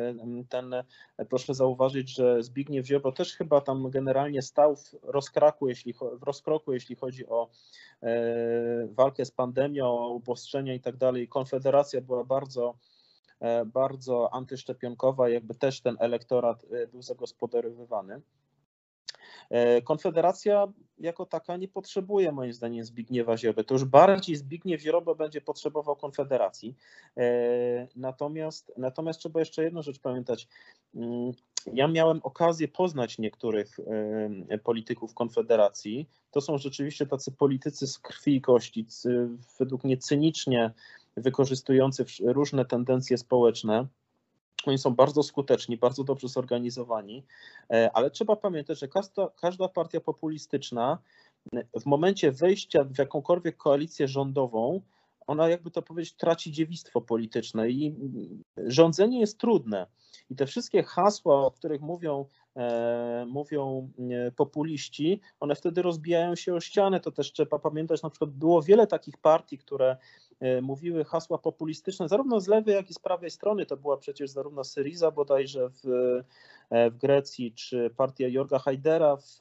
ten, 0.50 0.76
proszę 1.30 1.54
zauważyć, 1.54 2.16
że 2.16 2.44
Zbigniew 2.44 2.86
Ziobro 2.86 3.12
też 3.12 3.36
chyba 3.36 3.62
tam 3.62 3.90
generalnie 3.90 4.42
stał 4.42 4.76
w 4.76 4.96
rozkroku, 5.04 5.70
jeśli, 5.70 5.94
w 5.94 6.24
rozkroku, 6.24 6.74
jeśli 6.74 6.96
chodzi 6.96 7.28
o 7.28 7.50
walkę 8.90 9.26
z 9.26 9.32
pandemią, 9.32 9.86
o 9.86 10.10
ubostrzenia 10.10 10.74
i 10.74 10.80
tak 10.80 10.98
dalej. 10.98 11.28
Konfederacja 11.28 12.02
była 12.02 12.24
bardzo 12.24 12.76
bardzo 13.66 14.34
antyszczepionkowa, 14.34 15.30
jakby 15.30 15.56
też 15.56 15.82
ten 15.82 15.98
elektorat 16.00 16.66
był 16.92 17.02
zagospodarowywany. 17.02 18.22
Konfederacja 19.84 20.68
jako 21.00 21.26
taka 21.26 21.58
nie 21.58 21.68
potrzebuje 21.68 22.32
moim 22.32 22.54
zdaniem 22.54 22.86
Zbigniewa 22.86 23.38
Ziobry. 23.38 23.64
To 23.64 23.76
już 23.76 23.86
bardziej 23.86 24.36
Zbigniew 24.36 24.82
Ziobro 24.82 25.16
będzie 25.16 25.42
potrzebował 25.42 25.96
Konfederacji. 25.96 26.76
Natomiast, 27.96 28.74
natomiast 28.78 29.20
trzeba 29.20 29.40
jeszcze 29.40 29.64
jedną 29.64 29.82
rzecz 29.82 30.00
pamiętać. 30.00 30.48
Mm, 30.96 31.32
ja 31.74 31.88
miałem 31.88 32.20
okazję 32.24 32.68
poznać 32.68 33.18
niektórych 33.18 33.80
polityków 34.64 35.14
Konfederacji. 35.14 36.10
To 36.32 36.42
są 36.42 36.58
rzeczywiście 36.58 37.06
tacy 37.06 37.32
politycy 37.32 37.88
z 37.88 38.00
krwi 38.00 38.36
i 38.36 38.42
kości, 38.42 38.86
według 39.60 39.84
mnie 39.84 39.98
cynicznie 39.98 40.74
wykorzystujący 41.18 42.06
różne 42.26 42.66
tendencje 42.66 43.18
społeczne. 43.18 43.88
Oni 44.66 44.78
są 44.78 44.96
bardzo 44.96 45.24
skuteczni, 45.24 45.78
bardzo 45.78 46.04
dobrze 46.04 46.28
zorganizowani, 46.28 47.24
e, 47.70 47.92
ale 47.94 48.12
trzeba 48.12 48.36
pamiętać, 48.36 48.80
że 48.80 48.88
każda, 48.88 49.30
każda 49.42 49.68
partia 49.68 50.02
populistyczna 50.02 50.98
w 51.82 51.86
momencie 51.86 52.32
wejścia 52.32 52.84
w 52.84 52.98
jakąkolwiek 52.98 53.58
koalicję 53.58 54.08
rządową, 54.08 54.82
ona 55.28 55.50
jakby 55.50 55.72
to 55.72 55.82
powiedzieć, 55.82 56.14
traci 56.14 56.52
dziewictwo 56.52 57.02
polityczne 57.02 57.70
i 57.70 57.96
rządzenie 58.58 59.20
jest 59.20 59.38
trudne. 59.38 59.88
I 60.30 60.36
te 60.36 60.46
wszystkie 60.46 60.84
hasła, 60.84 61.46
o 61.46 61.52
których 61.52 61.82
mówią, 61.82 62.26
mówią 63.28 63.90
e, 64.12 64.32
populiści, 64.32 65.22
one 65.40 65.56
wtedy 65.56 65.82
rozbijają 65.82 66.36
się 66.36 66.54
o 66.54 66.60
ścianę. 66.60 67.00
To 67.00 67.12
też 67.12 67.32
trzeba 67.32 67.60
pamiętać, 67.60 68.04
na 68.04 68.10
przykład 68.10 68.30
było 68.30 68.62
wiele 68.62 68.88
takich 68.88 69.18
partii, 69.18 69.58
które 69.58 69.98
e, 70.40 70.62
mówiły 70.62 71.06
hasła 71.06 71.38
populistyczne, 71.38 72.08
zarówno 72.08 72.40
z 72.40 72.48
lewej, 72.48 72.76
jak 72.76 72.90
i 72.90 72.94
z 72.94 73.00
prawej 73.00 73.32
strony. 73.32 73.66
To 73.66 73.78
była 73.78 73.98
przecież 73.98 74.30
zarówno 74.30 74.64
Syriza 74.64 75.12
bodajże 75.12 75.70
w, 75.70 75.86
e, 76.70 76.92
w 76.92 76.98
Grecji, 76.98 77.52
czy 77.52 77.90
partia 77.98 78.28
Jorga 78.28 78.60
Hajdera 78.60 79.18
w 79.18 79.40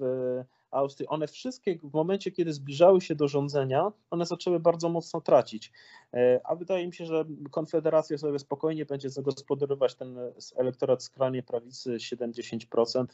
Austrii, 0.73 1.09
one 1.09 1.27
wszystkie 1.27 1.79
w 1.79 1.93
momencie, 1.93 2.31
kiedy 2.31 2.53
zbliżały 2.53 3.01
się 3.01 3.15
do 3.15 3.29
rządzenia, 3.29 3.93
one 4.11 4.27
zaczęły 4.27 4.61
bardzo 4.61 4.89
mocno 4.89 5.21
tracić. 5.21 5.73
E, 6.15 6.41
a 6.45 6.57
wydaje 6.57 6.87
mi 6.87 6.95
się, 6.95 7.07
że 7.07 7.25
Konfederacja 7.51 8.19
sobie 8.19 8.39
spokojnie 8.39 8.87
będzie 8.87 9.11
zagospodarować 9.11 9.95
ten 9.95 10.19
elektorat 10.57 11.03
skrajnie 11.03 11.43
prawicy 11.43 11.97
70%, 11.97 13.07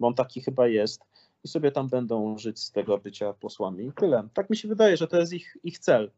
bo 0.00 0.06
on 0.06 0.14
taki 0.14 0.40
chyba 0.40 0.68
jest. 0.68 1.04
I 1.44 1.48
sobie 1.48 1.72
tam 1.72 1.88
będą 1.88 2.38
żyć 2.38 2.60
z 2.60 2.72
tego 2.72 2.98
bycia 2.98 3.32
posłami. 3.32 3.92
Tyle. 3.96 4.28
Tak 4.34 4.50
mi 4.50 4.56
się 4.56 4.68
wydaje, 4.68 4.96
że 4.96 5.08
to 5.08 5.20
jest 5.20 5.32
ich, 5.32 5.56
ich 5.64 5.78
cel. 5.78 6.10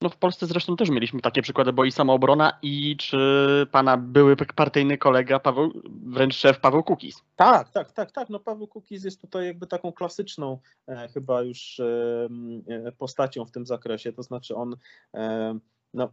No 0.00 0.08
w 0.08 0.16
Polsce 0.16 0.46
zresztą 0.46 0.76
też 0.76 0.90
mieliśmy 0.90 1.20
takie 1.20 1.42
przykłady, 1.42 1.72
bo 1.72 1.84
i 1.84 1.92
samoobrona 1.92 2.58
i 2.62 2.96
czy 2.96 3.66
pana 3.72 3.96
były 3.96 4.36
partyjny 4.36 4.98
kolega 4.98 5.40
Paweł, 5.40 5.72
wręcz 6.06 6.34
szef 6.34 6.60
Paweł 6.60 6.82
Kukiz. 6.82 7.22
Tak, 7.36 7.70
tak, 7.70 7.92
tak, 7.92 8.12
tak. 8.12 8.30
No 8.30 8.40
Paweł 8.40 8.66
Kukiz 8.66 9.04
jest 9.04 9.20
tutaj 9.20 9.46
jakby 9.46 9.66
taką 9.66 9.92
klasyczną 9.92 10.58
e, 10.88 11.08
chyba 11.14 11.42
już 11.42 11.80
e, 11.80 12.28
e 12.68 12.92
postacią 12.92 13.44
w 13.44 13.50
tym 13.50 13.66
zakresie, 13.66 14.12
to 14.12 14.22
znaczy 14.22 14.54
on 14.54 14.76
e, 15.14 15.58
no, 15.94 16.12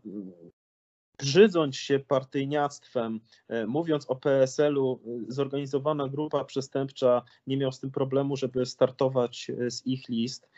brzydząc 1.17 1.75
się 1.75 1.99
partyjniactwem, 1.99 3.19
e, 3.47 3.65
mówiąc 3.65 4.05
o 4.05 4.15
PSL-u, 4.15 4.99
e, 5.05 5.33
zorganizowana 5.33 6.07
grupa 6.07 6.45
przestępcza 6.45 7.21
nie 7.47 7.57
miał 7.57 7.71
z 7.71 7.79
tym 7.79 7.91
problemu, 7.91 8.37
żeby 8.37 8.65
startować 8.65 9.49
e, 9.49 9.71
z 9.71 9.87
ich 9.87 10.09
list. 10.09 10.49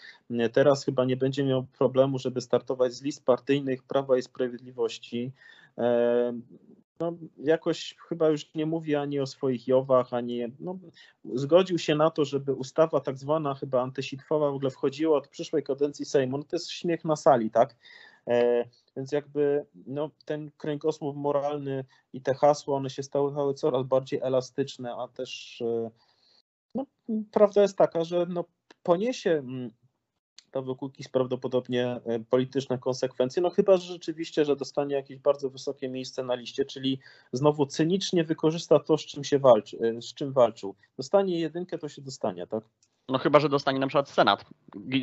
Teraz 0.53 0.85
chyba 0.85 1.05
nie 1.05 1.17
będzie 1.17 1.43
miał 1.43 1.63
problemu, 1.63 2.19
żeby 2.19 2.41
startować 2.41 2.93
z 2.93 3.01
list 3.01 3.25
partyjnych 3.25 3.83
Prawa 3.83 4.17
i 4.17 4.21
Sprawiedliwości. 4.21 5.31
No, 6.99 7.13
jakoś 7.37 7.95
chyba 8.09 8.29
już 8.29 8.53
nie 8.55 8.65
mówi 8.65 8.95
ani 8.95 9.19
o 9.19 9.25
swoich 9.25 9.67
Jowach, 9.67 10.13
ani 10.13 10.41
no, 10.59 10.79
zgodził 11.33 11.77
się 11.77 11.95
na 11.95 12.09
to, 12.09 12.25
żeby 12.25 12.53
ustawa 12.53 12.99
tak 12.99 13.17
zwana 13.17 13.53
chyba 13.55 13.81
antysitwowa 13.81 14.51
w 14.51 14.55
ogóle 14.55 14.71
wchodziła 14.71 15.17
od 15.17 15.27
przyszłej 15.27 15.63
kadencji 15.63 16.05
Sejmu. 16.05 16.37
No 16.37 16.43
to 16.43 16.55
jest 16.55 16.71
śmiech 16.71 17.05
na 17.05 17.15
sali, 17.15 17.51
tak? 17.51 17.75
Więc 18.97 19.11
jakby 19.11 19.65
no, 19.85 20.09
ten 20.25 20.51
kręgosłup 20.57 21.15
moralny 21.15 21.85
i 22.13 22.21
te 22.21 22.33
hasła, 22.33 22.77
one 22.77 22.89
się 22.89 23.03
stały 23.03 23.53
coraz 23.53 23.83
bardziej 23.83 24.19
elastyczne, 24.23 24.95
a 24.95 25.07
też 25.07 25.61
e, 25.61 25.91
no, 26.75 26.85
prawda 27.31 27.61
jest 27.61 27.77
taka, 27.77 28.03
że 28.03 28.25
no, 28.29 28.45
poniesie 28.83 29.31
mm, 29.31 29.71
Paweł 30.51 30.75
Kukiz 30.75 31.09
prawdopodobnie 31.09 31.85
e, 31.85 32.19
polityczne 32.19 32.77
konsekwencje, 32.77 33.41
no 33.41 33.49
chyba 33.49 33.77
że 33.77 33.93
rzeczywiście, 33.93 34.45
że 34.45 34.55
dostanie 34.55 34.95
jakieś 34.95 35.17
bardzo 35.17 35.49
wysokie 35.49 35.89
miejsce 35.89 36.23
na 36.23 36.35
liście, 36.35 36.65
czyli 36.65 36.99
znowu 37.31 37.65
cynicznie 37.65 38.23
wykorzysta 38.23 38.79
to, 38.79 38.97
z 38.97 39.01
czym 39.01 39.23
się 39.23 39.39
walczy, 39.39 39.77
e, 39.79 40.01
z 40.01 40.13
czym 40.13 40.33
walczył. 40.33 40.75
Dostanie 40.97 41.39
jedynkę, 41.39 41.77
to 41.77 41.89
się 41.89 42.01
dostanie, 42.01 42.47
tak? 42.47 42.63
No 43.09 43.17
chyba, 43.17 43.39
że 43.39 43.49
dostanie 43.49 43.79
na 43.79 43.87
przykład 43.87 44.09
Senat, 44.09 44.45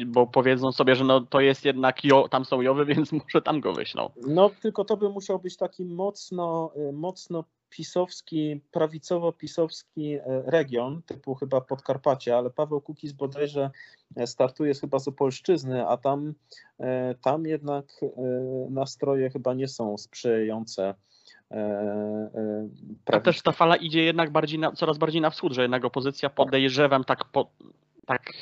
bo 0.06 0.26
powiedzą 0.26 0.72
sobie, 0.72 0.96
że 0.96 1.04
no 1.04 1.20
to 1.20 1.40
jest 1.40 1.64
jednak, 1.64 2.04
jo, 2.04 2.28
tam 2.28 2.44
są 2.44 2.60
Jowy, 2.60 2.84
więc 2.94 3.12
może 3.12 3.42
tam 3.44 3.60
go 3.60 3.72
wyślą. 3.72 4.10
No 4.26 4.50
tylko 4.62 4.84
to 4.84 4.96
by 4.96 5.08
musiał 5.08 5.38
być 5.38 5.56
taki 5.56 5.84
mocno, 5.84 6.72
y, 6.76 6.92
mocno 6.92 7.44
pisowski, 7.70 8.60
prawicowo-pisowski 8.72 10.16
y, 10.16 10.20
region, 10.46 11.02
typu 11.02 11.34
chyba 11.34 11.60
Podkarpacie, 11.60 12.36
ale 12.36 12.50
Paweł 12.50 12.80
Kukiz 12.80 13.12
bodajże 13.12 13.70
y, 14.20 14.26
startuje 14.26 14.74
chyba 14.74 14.98
z 14.98 15.08
Opolszczyzny, 15.08 15.86
a 15.86 15.96
tam, 15.96 16.34
tam 17.22 17.46
jednak 17.46 18.00
nastroje 18.70 19.30
chyba 19.30 19.54
nie 19.54 19.68
są 19.68 19.98
sprzyjające 19.98 20.94
a 23.06 23.20
też 23.20 23.42
ta 23.42 23.52
fala 23.52 23.76
idzie 23.76 24.04
jednak 24.04 24.30
bardziej 24.30 24.58
na, 24.58 24.72
coraz 24.72 24.98
bardziej 24.98 25.20
na 25.20 25.30
wschód, 25.30 25.52
że 25.52 25.62
jednak 25.62 25.84
opozycja 25.84 26.30
podejrzewam 26.30 27.04
tak 27.04 27.24
po, 27.24 27.50
tak 28.06 28.32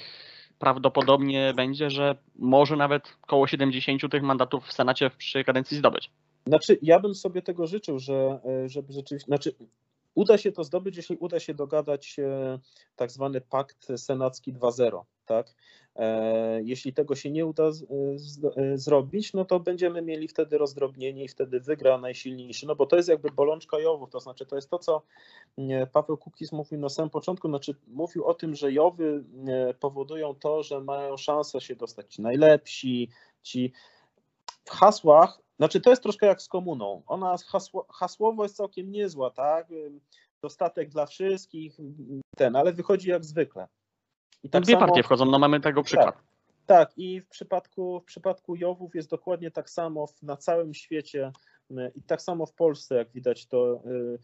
prawdopodobnie 0.58 1.52
będzie, 1.56 1.90
że 1.90 2.16
może 2.36 2.76
nawet 2.76 3.16
około 3.22 3.46
70 3.46 4.02
tych 4.10 4.22
mandatów 4.22 4.64
w 4.66 4.72
Senacie 4.72 5.10
przyszłej 5.10 5.44
kadencji 5.44 5.76
zdobyć. 5.76 6.10
Znaczy, 6.46 6.78
ja 6.82 7.00
bym 7.00 7.14
sobie 7.14 7.42
tego 7.42 7.66
życzył, 7.66 7.98
że, 7.98 8.40
e, 8.64 8.68
żeby 8.68 8.92
rzeczywiście, 8.92 9.26
znaczy 9.26 9.54
uda 10.14 10.38
się 10.38 10.52
to 10.52 10.64
zdobyć, 10.64 10.96
jeśli 10.96 11.16
uda 11.16 11.40
się 11.40 11.54
dogadać 11.54 12.16
tak 12.96 13.10
zwany 13.10 13.40
pakt 13.40 13.88
senacki 13.96 14.52
2.0, 14.52 15.02
tak? 15.24 15.54
E, 15.96 16.62
jeśli 16.62 16.92
tego 16.92 17.14
się 17.14 17.30
nie 17.30 17.46
uda 17.46 17.72
z, 17.72 17.84
z, 18.16 18.44
e, 18.44 18.78
zrobić, 18.78 19.32
no 19.32 19.44
to 19.44 19.60
będziemy 19.60 20.02
mieli 20.02 20.28
wtedy 20.28 20.58
rozdrobnienie 20.58 21.24
i 21.24 21.28
wtedy 21.28 21.60
wygra 21.60 21.98
najsilniejszy, 21.98 22.66
no 22.66 22.76
bo 22.76 22.86
to 22.86 22.96
jest 22.96 23.08
jakby 23.08 23.30
bolączka 23.30 23.78
Jowów, 23.78 24.10
to 24.10 24.20
znaczy 24.20 24.46
to 24.46 24.56
jest 24.56 24.70
to, 24.70 24.78
co 24.78 25.02
Paweł 25.92 26.16
Kukiz 26.16 26.52
mówił 26.52 26.78
na 26.78 26.88
samym 26.88 27.10
początku, 27.10 27.48
znaczy 27.48 27.74
mówił 27.86 28.24
o 28.24 28.34
tym, 28.34 28.54
że 28.54 28.72
Jowy 28.72 29.24
powodują 29.80 30.34
to, 30.34 30.62
że 30.62 30.80
mają 30.80 31.16
szansę 31.16 31.60
się 31.60 31.76
dostać 31.76 32.14
ci 32.14 32.22
najlepsi, 32.22 33.08
ci 33.42 33.72
w 34.64 34.70
hasłach, 34.70 35.38
znaczy 35.58 35.80
to 35.80 35.90
jest 35.90 36.02
troszkę 36.02 36.26
jak 36.26 36.42
z 36.42 36.48
komuną, 36.48 37.02
ona 37.06 37.36
hasło, 37.46 37.86
hasłowo 37.90 38.42
jest 38.42 38.56
całkiem 38.56 38.90
niezła, 38.90 39.30
tak, 39.30 39.68
dostatek 40.42 40.88
dla 40.88 41.06
wszystkich, 41.06 41.76
ten, 42.36 42.56
ale 42.56 42.72
wychodzi 42.72 43.10
jak 43.10 43.24
zwykle. 43.24 43.68
I 44.42 44.50
tak 44.50 44.62
Dwie 44.62 44.74
samo, 44.74 44.86
partie 44.86 45.02
wchodzą, 45.02 45.24
no 45.24 45.38
mamy 45.38 45.60
tego 45.60 45.82
przykład. 45.82 46.14
Tak, 46.14 46.24
tak, 46.66 46.98
i 46.98 47.20
w 47.20 47.28
przypadku, 47.28 48.00
w 48.00 48.04
przypadku 48.04 48.56
Jowów 48.56 48.94
jest 48.94 49.10
dokładnie 49.10 49.50
tak 49.50 49.70
samo 49.70 50.06
na 50.22 50.36
całym 50.36 50.74
świecie 50.74 51.32
i 51.94 52.02
tak 52.02 52.22
samo 52.22 52.46
w 52.46 52.54
Polsce, 52.54 52.94
jak 52.94 53.12
widać, 53.12 53.46
to 53.46 53.82
y, 53.86 54.18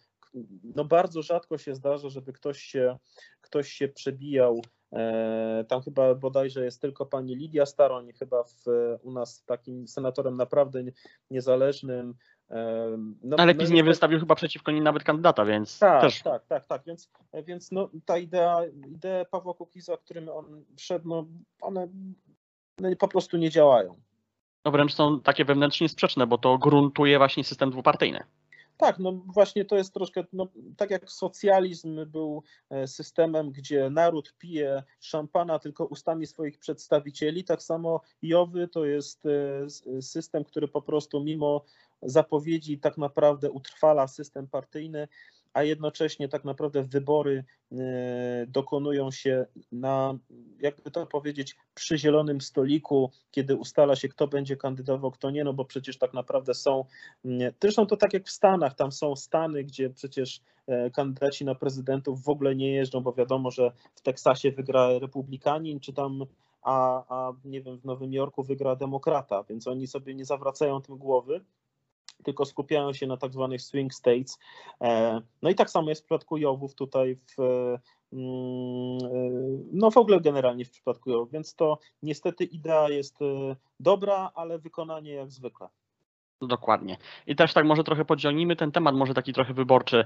no 0.74 0.84
bardzo 0.84 1.22
rzadko 1.22 1.58
się 1.58 1.74
zdarza, 1.74 2.08
żeby 2.08 2.32
ktoś 2.32 2.62
się, 2.62 2.98
ktoś 3.40 3.72
się 3.72 3.88
przebijał. 3.88 4.62
E, 4.92 5.64
tam 5.68 5.82
chyba 5.82 6.14
bodajże 6.14 6.64
jest 6.64 6.80
tylko 6.80 7.06
pani 7.06 7.36
Lidia 7.36 7.66
Staroń, 7.66 8.12
chyba 8.12 8.44
w, 8.44 8.64
u 9.02 9.12
nas 9.12 9.44
takim 9.44 9.88
senatorem 9.88 10.36
naprawdę 10.36 10.82
niezależnym, 11.30 12.14
no, 13.22 13.36
Ale 13.38 13.54
PiS 13.54 13.70
no, 13.70 13.76
nie 13.76 13.84
wystawił 13.84 14.20
chyba 14.20 14.34
przeciwko 14.34 14.72
nim 14.72 14.84
nawet 14.84 15.04
kandydata, 15.04 15.44
więc 15.44 15.78
tak, 15.78 16.00
też. 16.00 16.22
Tak, 16.22 16.46
tak, 16.46 16.66
tak, 16.66 16.82
więc, 16.86 17.10
więc 17.46 17.72
no, 17.72 17.90
ta 18.04 18.18
idea, 18.18 18.60
idea 18.86 19.24
Pawła 19.24 19.54
Kukiza, 19.54 19.96
którym 19.96 20.28
on 20.28 20.64
wszedł, 20.76 21.08
no, 21.08 21.26
one, 21.60 21.88
po 22.98 23.08
prostu 23.08 23.36
nie 23.36 23.50
działają. 23.50 24.00
No 24.64 24.70
wręcz 24.70 24.94
są 24.94 25.20
takie 25.20 25.44
wewnętrznie 25.44 25.88
sprzeczne, 25.88 26.26
bo 26.26 26.38
to 26.38 26.58
gruntuje 26.58 27.18
właśnie 27.18 27.44
system 27.44 27.70
dwupartyjny. 27.70 28.24
Tak, 28.78 28.98
no 28.98 29.12
właśnie 29.12 29.64
to 29.64 29.76
jest 29.76 29.94
troszkę, 29.94 30.24
no, 30.32 30.46
tak 30.76 30.90
jak 30.90 31.10
socjalizm 31.10 32.06
był 32.06 32.42
e, 32.70 32.86
systemem, 32.86 33.52
gdzie 33.52 33.90
naród 33.90 34.34
pije 34.38 34.82
szampana 35.00 35.58
tylko 35.58 35.84
ustami 35.84 36.26
swoich 36.26 36.58
przedstawicieli, 36.58 37.44
tak 37.44 37.62
samo 37.62 38.00
Jowy 38.22 38.68
to 38.68 38.84
jest 38.84 39.26
e, 39.26 40.02
system, 40.02 40.44
który 40.44 40.68
po 40.68 40.82
prostu 40.82 41.24
mimo 41.24 41.64
zapowiedzi 42.02 42.78
tak 42.78 42.98
naprawdę 42.98 43.50
utrwala 43.50 44.08
system 44.08 44.48
partyjny, 44.48 45.08
a 45.52 45.62
jednocześnie 45.62 46.28
tak 46.28 46.44
naprawdę 46.44 46.82
wybory 46.82 47.44
e, 47.72 47.76
dokonują 48.48 49.10
się 49.10 49.46
na, 49.72 50.18
jakby 50.60 50.90
to 50.90 51.06
powiedzieć, 51.06 51.56
przy 51.74 51.98
zielonym 51.98 52.40
stoliku, 52.40 53.10
kiedy 53.30 53.56
ustala 53.56 53.96
się, 53.96 54.08
kto 54.08 54.28
będzie 54.28 54.56
kandydował, 54.56 55.10
kto 55.10 55.30
nie, 55.30 55.44
no 55.44 55.52
bo 55.52 55.64
przecież 55.64 55.98
tak 55.98 56.14
naprawdę 56.14 56.54
są, 56.54 56.84
zresztą 57.62 57.86
to 57.86 57.96
tak 57.96 58.12
jak 58.12 58.26
w 58.26 58.30
Stanach, 58.30 58.74
tam 58.74 58.92
są 58.92 59.16
Stany, 59.16 59.64
gdzie 59.64 59.90
przecież 59.90 60.40
e, 60.66 60.90
kandydaci 60.90 61.44
na 61.44 61.54
prezydentów 61.54 62.24
w 62.24 62.28
ogóle 62.28 62.56
nie 62.56 62.72
jeżdżą, 62.72 63.00
bo 63.00 63.12
wiadomo, 63.12 63.50
że 63.50 63.72
w 63.94 64.00
Teksasie 64.00 64.50
wygra 64.50 64.98
republikanin, 64.98 65.80
czy 65.80 65.92
tam 65.92 66.24
a, 66.62 67.04
a 67.08 67.32
nie 67.44 67.62
wiem, 67.62 67.78
w 67.78 67.84
Nowym 67.84 68.12
Jorku 68.12 68.42
wygra 68.42 68.76
demokrata, 68.76 69.42
więc 69.42 69.66
oni 69.66 69.86
sobie 69.86 70.14
nie 70.14 70.24
zawracają 70.24 70.80
tym 70.80 70.98
głowy, 70.98 71.44
tylko 72.24 72.44
skupiają 72.44 72.92
się 72.92 73.06
na 73.06 73.16
tak 73.16 73.32
zwanych 73.32 73.62
swing 73.62 73.94
states. 73.94 74.38
E, 74.80 75.20
no 75.42 75.50
i 75.50 75.54
tak 75.54 75.70
samo 75.70 75.88
jest 75.88 76.02
w 76.02 76.04
przypadku 76.04 76.36
Jowów 76.36 76.74
tutaj 76.74 77.16
w, 77.16 77.38
mm, 78.12 78.98
no 79.72 79.90
w 79.90 79.96
ogóle 79.96 80.20
generalnie 80.20 80.64
w 80.64 80.70
przypadku 80.70 81.10
Jowów, 81.10 81.30
więc 81.30 81.54
to 81.54 81.78
niestety 82.02 82.44
idea 82.44 82.88
jest 82.88 83.22
e, 83.22 83.56
dobra, 83.80 84.30
ale 84.34 84.58
wykonanie 84.58 85.12
jak 85.12 85.30
zwykle. 85.30 85.68
Dokładnie. 86.42 86.96
I 87.26 87.36
też 87.36 87.52
tak 87.52 87.66
może 87.66 87.84
trochę 87.84 88.04
podzielimy 88.04 88.56
ten 88.56 88.72
temat, 88.72 88.94
może 88.94 89.14
taki 89.14 89.32
trochę 89.32 89.54
wyborczy, 89.54 90.04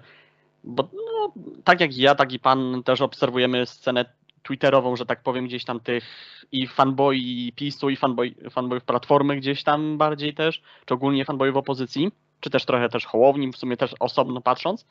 bo 0.65 0.89
no, 0.93 1.33
tak 1.65 1.81
jak 1.81 1.97
ja, 1.97 2.15
tak 2.15 2.33
i 2.33 2.39
pan 2.39 2.83
też 2.83 3.01
obserwujemy 3.01 3.67
scenę 3.67 4.05
twitterową, 4.43 4.97
że 4.97 5.07
tak 5.07 5.23
powiem, 5.23 5.47
gdzieś 5.47 5.65
tam 5.65 5.81
tych 5.81 6.05
i 6.53 6.67
fanboi 6.67 7.53
PiSu 7.57 7.91
i 7.91 7.97
fanboy, 7.97 8.35
fanboyów 8.51 8.85
Platformy 8.85 9.37
gdzieś 9.37 9.63
tam 9.65 9.99
bardziej 9.99 10.35
też, 10.35 10.63
czy 10.87 10.95
ogólnie 10.95 11.25
fanboyów 11.25 11.57
opozycji, 11.57 12.11
czy 12.41 12.51
też 12.51 12.65
trochę 12.65 12.89
też 12.89 13.07
Hołowni, 13.07 13.53
w 13.53 13.57
sumie 13.57 13.77
też 13.77 13.95
osobno 14.01 14.41
patrząc. 14.41 14.87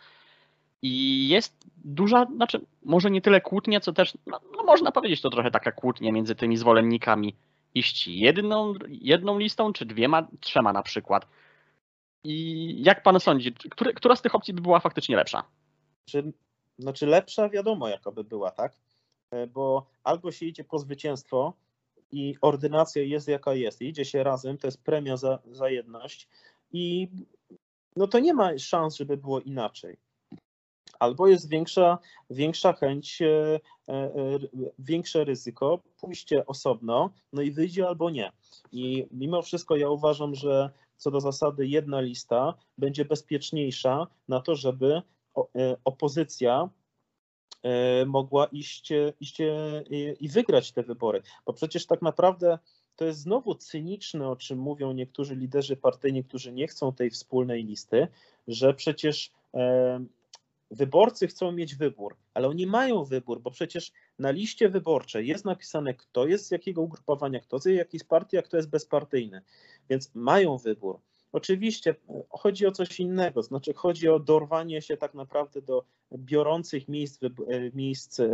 I 0.82 1.28
jest 1.28 1.68
duża, 1.86 2.26
znaczy 2.36 2.66
może 2.86 3.12
nie 3.12 3.22
tyle 3.22 3.42
kłótnia, 3.42 3.80
co 3.80 3.94
też, 3.94 4.18
no, 4.26 4.40
no 4.58 4.64
można 4.64 4.92
powiedzieć 4.92 5.22
to 5.22 5.30
trochę 5.30 5.52
taka 5.52 5.72
kłótnia 5.72 6.12
między 6.12 6.36
tymi 6.36 6.58
zwolennikami. 6.58 7.36
Iść 7.76 8.08
jedną, 8.08 8.74
jedną 8.88 9.40
listą, 9.40 9.74
czy 9.74 9.86
dwiema, 9.86 10.28
trzema 10.40 10.74
na 10.74 10.84
przykład. 10.84 11.28
I 12.24 12.76
jak 12.84 13.04
pan 13.04 13.20
sądzi, 13.20 13.54
który, 13.54 13.94
która 13.94 14.16
z 14.16 14.22
tych 14.22 14.36
opcji 14.36 14.54
by 14.54 14.62
była 14.62 14.80
faktycznie 14.80 15.16
lepsza? 15.16 15.44
Czy, 16.06 16.34
znaczy 16.80 17.06
lepsza 17.06 17.50
wiadomo 17.50 17.88
jaka 17.88 18.12
by 18.12 18.24
była, 18.24 18.52
tak? 18.52 18.74
E, 19.32 19.48
bo 19.48 19.86
albo 20.04 20.32
się 20.32 20.46
idzie 20.46 20.64
po 20.64 20.80
zwycięstwo 20.80 21.54
i 22.12 22.36
ordynacja 22.42 23.04
jest 23.04 23.28
jaka 23.28 23.54
jest, 23.54 23.82
idzie 23.82 24.06
się 24.06 24.24
razem, 24.24 24.58
to 24.58 24.68
jest 24.68 24.84
premia 24.84 25.18
za, 25.18 25.40
za 25.52 25.70
jedność 25.70 26.28
i 26.72 27.08
no 27.96 28.08
to 28.08 28.20
nie 28.20 28.34
ma 28.34 28.58
szans, 28.58 28.96
żeby 28.96 29.18
było 29.18 29.40
inaczej. 29.40 29.98
Albo 31.00 31.28
jest 31.28 31.50
większa, 31.50 31.98
większa 32.30 32.74
chęć, 32.74 33.22
e, 33.22 33.60
e, 33.90 34.40
większe 34.80 35.24
ryzyko, 35.24 35.80
pójście 36.00 36.46
osobno, 36.46 37.10
no 37.34 37.42
i 37.42 37.52
wyjdzie 37.52 37.88
albo 37.88 38.10
nie. 38.10 38.32
I 38.72 39.08
mimo 39.12 39.42
wszystko 39.42 39.76
ja 39.76 39.90
uważam, 39.90 40.36
że 40.36 40.70
co 40.98 41.12
do 41.12 41.22
zasady 41.22 41.68
jedna 41.68 42.02
lista 42.02 42.54
będzie 42.78 43.06
bezpieczniejsza 43.06 44.08
na 44.28 44.42
to, 44.42 44.56
żeby 44.56 45.02
opozycja 45.84 46.70
mogła 48.06 48.46
iść, 48.46 48.90
iść 49.20 49.42
e, 49.42 49.84
i 50.20 50.30
wygrać 50.30 50.72
te 50.72 50.84
wybory. 50.84 51.22
Bo 51.46 51.54
przecież 51.54 51.86
tak 51.86 52.02
naprawdę 52.02 52.60
to 52.96 53.06
jest 53.06 53.20
znowu 53.20 53.56
cyniczne, 53.56 54.30
o 54.30 54.36
czym 54.36 54.60
mówią 54.60 54.92
niektórzy 54.92 55.36
liderzy 55.36 55.78
partyjni, 55.78 56.24
którzy 56.24 56.52
nie 56.52 56.68
chcą 56.68 56.94
tej 56.94 57.10
wspólnej 57.10 57.64
listy, 57.64 58.08
że 58.48 58.74
przecież 58.74 59.32
e, 59.54 60.06
wyborcy 60.72 61.28
chcą 61.28 61.52
mieć 61.52 61.76
wybór, 61.76 62.16
ale 62.34 62.48
oni 62.48 62.68
mają 62.68 63.04
wybór, 63.04 63.42
bo 63.42 63.52
przecież 63.52 63.92
na 64.20 64.32
liście 64.32 64.70
wyborczej 64.70 65.28
jest 65.28 65.46
napisane, 65.46 65.94
kto 65.94 66.28
jest 66.28 66.48
z 66.48 66.52
jakiego 66.52 66.82
ugrupowania, 66.82 67.40
kto 67.40 67.60
z 67.60 67.66
jakiejś 67.66 68.04
partii, 68.04 68.38
a 68.38 68.42
kto 68.42 68.58
jest 68.58 68.70
bezpartyjny. 68.70 69.42
Więc 69.90 70.12
mają 70.16 70.58
wybór. 70.58 71.00
Oczywiście 71.32 71.96
e, 72.10 72.24
chodzi 72.30 72.66
o 72.68 72.72
coś 72.72 73.00
innego, 73.00 73.44
znaczy 73.44 73.74
chodzi 73.74 74.10
o 74.10 74.20
dorwanie 74.20 74.82
się 74.82 74.98
tak 74.98 75.14
naprawdę 75.14 75.62
do 75.62 75.84
biorących 76.14 76.88
miejsc, 76.88 77.24
e, 77.24 77.30
miejsc 77.74 78.20
e, 78.20 78.28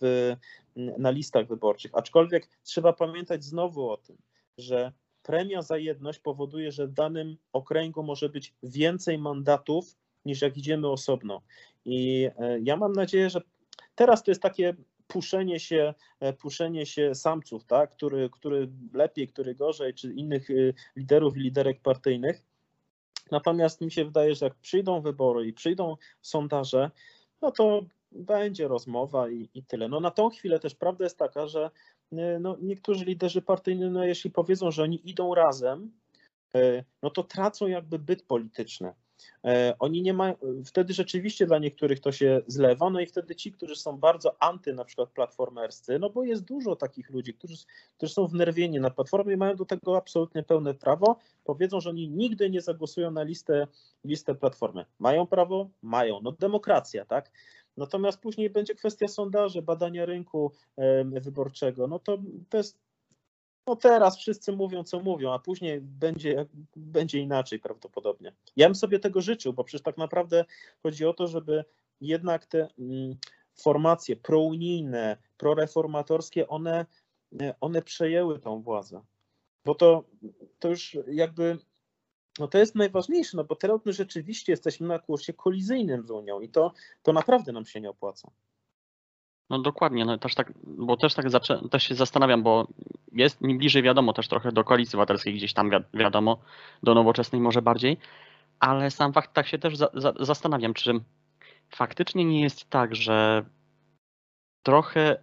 w, 0.00 0.32
na 0.76 1.10
listach 1.10 1.46
wyborczych. 1.46 1.90
Aczkolwiek 1.94 2.48
trzeba 2.62 2.92
pamiętać 2.92 3.44
znowu 3.44 3.90
o 3.90 3.96
tym, 3.96 4.16
że 4.58 4.92
premia 5.22 5.62
za 5.62 5.78
jedność 5.78 6.18
powoduje, 6.18 6.72
że 6.72 6.86
w 6.86 6.92
danym 6.92 7.36
okręgu 7.52 8.02
może 8.02 8.28
być 8.28 8.54
więcej 8.62 9.18
mandatów 9.18 9.96
niż 10.24 10.42
jak 10.42 10.56
idziemy 10.56 10.88
osobno. 10.88 11.42
I 11.84 12.28
ja 12.62 12.76
mam 12.76 12.92
nadzieję, 12.92 13.30
że 13.30 13.40
teraz 13.94 14.22
to 14.22 14.30
jest 14.30 14.42
takie 14.42 14.74
puszenie 15.06 15.60
się, 15.60 15.94
puszenie 16.38 16.86
się 16.86 17.14
samców, 17.14 17.64
tak? 17.64 17.90
który, 17.90 18.30
który 18.30 18.68
lepiej, 18.92 19.28
który 19.28 19.54
gorzej, 19.54 19.94
czy 19.94 20.12
innych 20.12 20.50
y, 20.50 20.74
liderów 20.96 21.36
i 21.36 21.40
liderek 21.40 21.80
partyjnych. 21.80 22.44
Natomiast 23.30 23.80
mi 23.80 23.92
się 23.92 24.04
wydaje, 24.04 24.34
że 24.34 24.46
jak 24.46 24.54
przyjdą 24.54 25.00
wybory 25.00 25.46
i 25.46 25.52
przyjdą 25.52 25.96
sondaże, 26.20 26.90
no 27.42 27.50
to 27.50 27.82
będzie 28.12 28.68
rozmowa 28.68 29.30
i, 29.30 29.50
i 29.54 29.64
tyle. 29.64 29.88
No 29.88 30.00
na 30.00 30.10
tą 30.10 30.30
chwilę 30.30 30.58
też 30.58 30.74
prawda 30.74 31.04
jest 31.04 31.18
taka, 31.18 31.46
że 31.46 31.70
y, 32.12 32.16
no, 32.40 32.56
niektórzy 32.62 33.04
liderzy 33.04 33.42
partyjni, 33.42 33.90
no 33.90 34.04
jeśli 34.04 34.30
powiedzą, 34.30 34.70
że 34.70 34.82
oni 34.82 35.10
idą 35.10 35.34
razem, 35.34 35.92
y, 36.56 36.84
no 37.02 37.10
to 37.10 37.22
tracą 37.22 37.66
jakby 37.66 37.98
byt 37.98 38.22
polityczny. 38.22 38.92
E, 39.44 39.74
oni 39.78 40.02
nie 40.02 40.14
mają, 40.14 40.34
wtedy 40.64 40.94
rzeczywiście 40.94 41.46
dla 41.46 41.58
niektórych 41.58 42.00
to 42.00 42.12
się 42.12 42.40
zlewa, 42.46 42.90
no 42.90 43.00
i 43.00 43.06
wtedy 43.06 43.34
ci, 43.34 43.52
którzy 43.52 43.76
są 43.76 43.96
bardzo 43.96 44.42
anty 44.42 44.74
na 44.74 44.84
przykład 44.84 45.10
platformerscy, 45.10 45.98
no 45.98 46.10
bo 46.10 46.24
jest 46.24 46.44
dużo 46.44 46.76
takich 46.76 47.10
ludzi, 47.10 47.34
którzy, 47.34 47.56
którzy 47.96 48.14
są 48.14 48.26
wnerwieni 48.26 48.80
na 48.80 48.90
platformie 48.90 49.34
i 49.34 49.36
mają 49.36 49.56
do 49.56 49.64
tego 49.64 49.96
absolutnie 49.96 50.42
pełne 50.42 50.74
prawo, 50.74 51.16
powiedzą, 51.44 51.80
że 51.80 51.90
oni 51.90 52.08
nigdy 52.08 52.50
nie 52.50 52.60
zagłosują 52.60 53.10
na 53.10 53.22
listę, 53.22 53.66
listę 54.04 54.34
platformy. 54.34 54.84
Mają 54.98 55.26
prawo? 55.26 55.70
Mają. 55.82 56.20
No 56.22 56.32
demokracja, 56.32 57.04
tak? 57.04 57.30
Natomiast 57.76 58.20
później 58.20 58.50
będzie 58.50 58.74
kwestia 58.74 59.08
sondaży, 59.08 59.62
badania 59.62 60.06
rynku 60.06 60.52
wyborczego. 61.04 61.86
No 61.86 61.98
to, 61.98 62.18
to 62.48 62.56
jest 62.56 62.78
no 63.66 63.76
teraz 63.76 64.18
wszyscy 64.18 64.52
mówią, 64.52 64.84
co 64.84 65.00
mówią, 65.00 65.32
a 65.32 65.38
później 65.38 65.80
będzie, 65.80 66.46
będzie 66.76 67.18
inaczej 67.18 67.60
prawdopodobnie. 67.60 68.32
Ja 68.56 68.66
bym 68.66 68.74
sobie 68.74 68.98
tego 68.98 69.20
życzył, 69.20 69.52
bo 69.52 69.64
przecież 69.64 69.82
tak 69.82 69.96
naprawdę 69.96 70.44
chodzi 70.82 71.06
o 71.06 71.14
to, 71.14 71.26
żeby 71.26 71.64
jednak 72.00 72.46
te 72.46 72.68
mm, 72.78 73.16
formacje 73.54 74.16
prounijne, 74.16 75.16
proreformatorskie, 75.38 76.48
one, 76.48 76.86
one 77.60 77.82
przejęły 77.82 78.38
tą 78.38 78.62
władzę. 78.62 79.00
Bo 79.64 79.74
to, 79.74 80.04
to 80.58 80.68
już 80.68 80.96
jakby, 81.06 81.58
no 82.38 82.48
to 82.48 82.58
jest 82.58 82.74
najważniejsze, 82.74 83.36
no 83.36 83.44
bo 83.44 83.56
teraz 83.56 83.80
my 83.84 83.92
rzeczywiście 83.92 84.52
jesteśmy 84.52 84.88
na 84.88 84.98
kursie 84.98 85.32
kolizyjnym 85.32 86.06
z 86.06 86.10
Unią 86.10 86.40
i 86.40 86.48
to, 86.48 86.72
to 87.02 87.12
naprawdę 87.12 87.52
nam 87.52 87.66
się 87.66 87.80
nie 87.80 87.90
opłaca. 87.90 88.30
No 89.50 89.58
dokładnie, 89.58 90.04
no 90.04 90.18
też 90.18 90.34
tak, 90.34 90.52
bo 90.64 90.96
też 90.96 91.14
tak 91.14 91.26
też 91.70 91.82
się 91.82 91.94
zastanawiam, 91.94 92.42
bo 92.42 92.66
jest 93.12 93.40
mi 93.40 93.54
bliżej 93.54 93.82
wiadomo 93.82 94.12
też 94.12 94.28
trochę 94.28 94.52
do 94.52 94.64
koalicji 94.64 94.96
obywatelskiej 94.96 95.34
gdzieś 95.34 95.52
tam 95.52 95.70
wiadomo, 95.94 96.38
do 96.82 96.94
nowoczesnej 96.94 97.40
może 97.40 97.62
bardziej, 97.62 97.96
ale 98.60 98.90
sam 98.90 99.12
fakt 99.12 99.32
tak 99.32 99.46
się 99.46 99.58
też 99.58 99.76
za, 99.76 99.88
za, 99.94 100.12
zastanawiam, 100.20 100.74
czy 100.74 101.00
faktycznie 101.70 102.24
nie 102.24 102.40
jest 102.40 102.70
tak, 102.70 102.94
że 102.94 103.44
trochę 104.62 105.16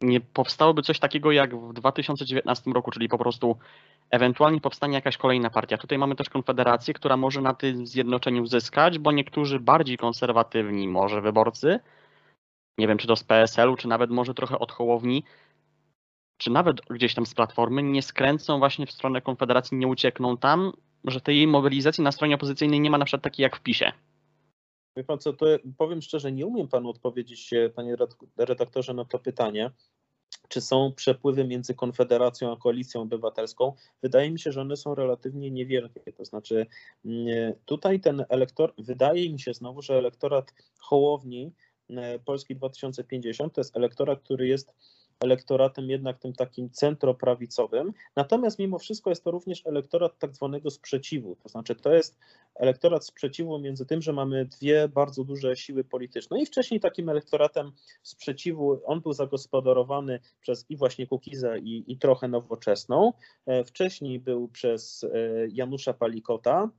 nie 0.00 0.20
powstałoby 0.20 0.82
coś 0.82 0.98
takiego 0.98 1.32
jak 1.32 1.56
w 1.56 1.72
2019 1.72 2.70
roku, 2.70 2.90
czyli 2.90 3.08
po 3.08 3.18
prostu 3.18 3.58
ewentualnie 4.10 4.60
powstanie 4.60 4.94
jakaś 4.94 5.16
kolejna 5.16 5.50
partia. 5.50 5.78
Tutaj 5.78 5.98
mamy 5.98 6.16
też 6.16 6.30
Konfederację, 6.30 6.94
która 6.94 7.16
może 7.16 7.40
na 7.40 7.54
tym 7.54 7.86
zjednoczeniu 7.86 8.46
zyskać, 8.46 8.98
bo 8.98 9.12
niektórzy 9.12 9.60
bardziej 9.60 9.98
konserwatywni, 9.98 10.88
może 10.88 11.20
wyborcy, 11.20 11.80
nie 12.78 12.88
wiem, 12.88 12.98
czy 12.98 13.06
to 13.06 13.16
z 13.16 13.24
PSL-u, 13.24 13.76
czy 13.76 13.88
nawet 13.88 14.10
może 14.10 14.34
trochę 14.34 14.58
od 14.58 14.72
Hołowni, 14.72 15.24
czy 16.36 16.50
nawet 16.50 16.80
gdzieś 16.90 17.14
tam 17.14 17.26
z 17.26 17.34
Platformy, 17.34 17.82
nie 17.82 18.02
skręcą 18.02 18.58
właśnie 18.58 18.86
w 18.86 18.92
stronę 18.92 19.20
Konfederacji, 19.20 19.76
nie 19.76 19.86
uciekną 19.86 20.36
tam, 20.36 20.72
że 21.04 21.20
tej 21.20 21.46
mobilizacji 21.46 22.04
na 22.04 22.12
stronie 22.12 22.34
opozycyjnej 22.34 22.80
nie 22.80 22.90
ma 22.90 22.98
na 22.98 23.04
przykład 23.04 23.22
takiej 23.22 23.42
jak 23.42 23.56
w 23.56 23.60
PiSie. 23.60 23.92
Wie 24.96 25.04
pan 25.04 25.18
co, 25.18 25.32
to 25.32 25.46
powiem 25.78 26.02
szczerze, 26.02 26.32
nie 26.32 26.46
umiem 26.46 26.68
panu 26.68 26.88
odpowiedzieć, 26.88 27.50
panie 27.74 27.96
redaktorze, 28.36 28.94
na 28.94 29.04
to 29.04 29.18
pytanie, 29.18 29.70
czy 30.48 30.60
są 30.60 30.92
przepływy 30.96 31.44
między 31.44 31.74
Konfederacją 31.74 32.52
a 32.52 32.56
Koalicją 32.56 33.02
Obywatelską. 33.02 33.72
Wydaje 34.02 34.30
mi 34.30 34.38
się, 34.38 34.52
że 34.52 34.60
one 34.60 34.76
są 34.76 34.94
relatywnie 34.94 35.50
niewielkie. 35.50 36.12
To 36.12 36.24
znaczy, 36.24 36.66
mm, 37.04 37.26
tutaj 37.64 38.00
ten 38.00 38.24
elektor, 38.28 38.74
wydaje 38.78 39.32
mi 39.32 39.40
się 39.40 39.54
znowu, 39.54 39.82
że 39.82 39.98
elektorat 39.98 40.54
Hołowni 40.78 41.52
Polski 42.24 42.56
2050 42.56 43.54
to 43.54 43.60
jest 43.60 43.76
elektorat, 43.76 44.20
który 44.20 44.48
jest 44.48 44.72
elektoratem 45.20 45.90
jednak 45.90 46.18
tym 46.18 46.32
takim 46.32 46.70
centroprawicowym. 46.70 47.92
Natomiast 48.16 48.58
mimo 48.58 48.78
wszystko 48.78 49.10
jest 49.10 49.24
to 49.24 49.30
również 49.30 49.66
elektorat 49.66 50.18
tak 50.18 50.34
zwanego 50.34 50.70
sprzeciwu. 50.70 51.36
To 51.36 51.48
znaczy 51.48 51.74
to 51.74 51.94
jest 51.94 52.18
elektorat 52.54 53.06
sprzeciwu 53.06 53.58
między 53.58 53.86
tym, 53.86 54.02
że 54.02 54.12
mamy 54.12 54.44
dwie 54.44 54.88
bardzo 54.88 55.24
duże 55.24 55.56
siły 55.56 55.84
polityczne. 55.84 56.40
I 56.40 56.46
wcześniej 56.46 56.80
takim 56.80 57.08
elektoratem 57.08 57.72
sprzeciwu 58.02 58.80
on 58.84 59.00
był 59.00 59.12
zagospodarowany 59.12 60.20
przez 60.40 60.66
i 60.68 60.76
właśnie 60.76 61.06
Kukiza 61.06 61.56
i, 61.56 61.84
i 61.86 61.98
trochę 61.98 62.28
nowoczesną. 62.28 63.12
E, 63.46 63.64
wcześniej 63.64 64.20
był 64.20 64.48
przez 64.48 65.04
e, 65.04 65.08
Janusza 65.48 65.92
Palikota, 65.92 66.70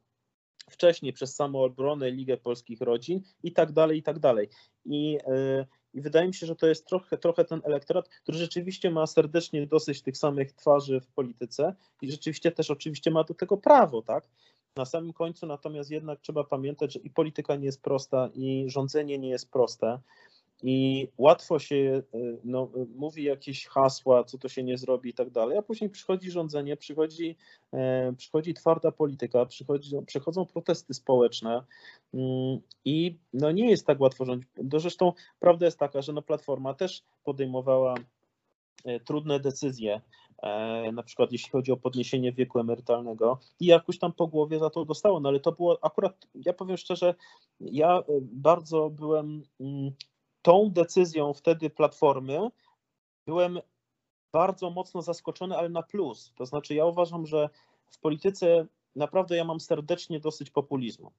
wcześniej 0.71 1.13
przez 1.13 1.36
Samoobronę, 1.36 2.12
Ligę 2.12 2.38
Polskich 2.38 2.81
Rodzin 2.81 3.21
i 3.43 3.51
tak 3.51 3.71
dalej, 3.71 3.97
i 3.97 4.03
tak 4.03 4.19
dalej. 4.19 4.49
I, 4.86 5.17
e, 5.27 5.65
i 5.93 6.01
wydaje 6.01 6.27
mi 6.27 6.34
się, 6.34 6.45
że 6.45 6.55
to 6.55 6.67
jest 6.67 6.88
trochę, 6.88 7.17
trochę 7.17 7.45
ten 7.45 7.62
elektorat, 7.63 8.10
który 8.10 8.38
rzeczywiście 8.38 8.91
ma 8.91 9.07
serdecznie 9.07 9.67
dosyć 9.67 10.01
tych 10.01 10.17
samych 10.17 10.53
twarzy 10.53 11.01
w 11.01 11.07
polityce 11.07 11.75
i 12.01 12.12
rzeczywiście 12.12 12.51
też 12.51 12.71
oczywiście 12.71 13.12
ma 13.12 13.23
do 13.23 13.34
tego 13.34 13.57
prawo, 13.57 14.01
tak? 14.01 14.27
Na 14.75 14.86
samym 14.86 15.13
końcu 15.13 15.45
natomiast 15.45 15.91
jednak 15.91 16.21
trzeba 16.21 16.43
pamiętać, 16.43 16.93
że 16.93 16.99
i 16.99 17.10
polityka 17.10 17.55
nie 17.55 17.65
jest 17.65 17.81
prosta, 17.81 18.29
i 18.34 18.65
rządzenie 18.67 19.17
nie 19.17 19.29
jest 19.29 19.51
proste. 19.51 19.99
I 20.63 21.08
łatwo 21.17 21.60
się 21.60 21.76
y, 22.15 22.38
no, 22.43 22.69
mówi 22.95 23.24
jakieś 23.24 23.67
hasła, 23.67 24.24
co 24.24 24.38
to 24.38 24.50
się 24.50 24.63
nie 24.63 24.78
zrobi 24.78 25.10
i 25.10 25.13
tak 25.13 25.30
dalej, 25.30 25.58
a 25.58 25.62
później 25.62 25.89
przychodzi 25.89 26.32
rządzenie, 26.32 26.78
przychodzi, 26.78 27.38
e, 27.74 28.13
przychodzi 28.17 28.54
twarda 28.54 28.91
polityka, 28.91 29.45
przychodzi, 29.45 29.95
przychodzą 30.06 30.45
protesty 30.45 30.93
społeczne 30.93 31.63
mm, 32.13 32.60
i 32.86 33.17
no, 33.34 33.52
nie 33.52 33.69
jest 33.69 33.88
tak 33.88 34.02
łatwo 34.02 34.26
rządzić. 34.26 34.50
Zresztą 34.74 35.13
prawda 35.39 35.65
jest 35.65 35.80
taka, 35.80 36.02
że 36.02 36.13
no, 36.13 36.21
Platforma 36.21 36.74
też 36.74 37.04
podejmowała 37.24 37.95
e, 38.86 39.00
trudne 39.00 39.39
decyzje, 39.39 40.02
e, 40.43 40.91
na 40.91 41.04
przykład 41.04 41.32
jeśli 41.32 41.50
chodzi 41.52 41.71
o 41.71 41.78
podniesienie 41.78 42.32
wieku 42.32 42.60
emerytalnego 42.60 43.39
i 43.60 43.65
jakoś 43.65 44.00
tam 44.00 44.13
po 44.13 44.28
głowie 44.28 44.60
za 44.60 44.69
to 44.69 44.86
dostało, 44.86 45.19
no 45.19 45.30
ale 45.30 45.39
to 45.39 45.52
było 45.52 45.80
akurat, 45.82 46.28
ja 46.45 46.54
powiem 46.54 46.78
szczerze, 46.78 47.15
ja 47.60 48.04
bardzo 48.21 48.89
byłem 48.89 49.43
mm, 49.60 49.91
tą 50.41 50.69
decyzją 50.69 51.34
wtedy 51.34 51.69
Platformy 51.69 52.49
byłem 53.25 53.60
bardzo 54.32 54.69
mocno 54.69 55.01
zaskoczony, 55.01 55.58
ale 55.58 55.69
na 55.69 55.84
plus. 55.84 56.34
To 56.36 56.45
znaczy, 56.45 56.75
ja 56.75 56.86
uważam, 56.86 57.25
że 57.25 57.49
w 57.89 57.99
polityce 57.99 58.67
naprawdę 58.95 59.36
ja 59.36 59.43
mam 59.43 59.60
serdecznie 59.60 60.19
dosyć 60.19 60.49
populizmu. 60.49 61.12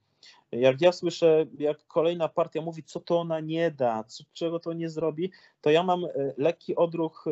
Jak 0.53 0.81
ja 0.81 0.93
słyszę, 0.93 1.47
jak 1.59 1.87
kolejna 1.87 2.29
partia 2.29 2.63
mówi, 2.63 2.83
co 2.83 3.01
to 3.01 3.21
ona 3.21 3.41
nie 3.41 3.71
da, 3.71 4.05
co, 4.05 4.25
czego 4.33 4.61
to 4.61 4.73
nie 4.73 4.91
zrobi, 4.91 5.31
to 5.61 5.71
ja 5.71 5.83
mam 5.83 6.05
e, 6.05 6.11
lekki 6.37 6.77
odruch, 6.77 7.25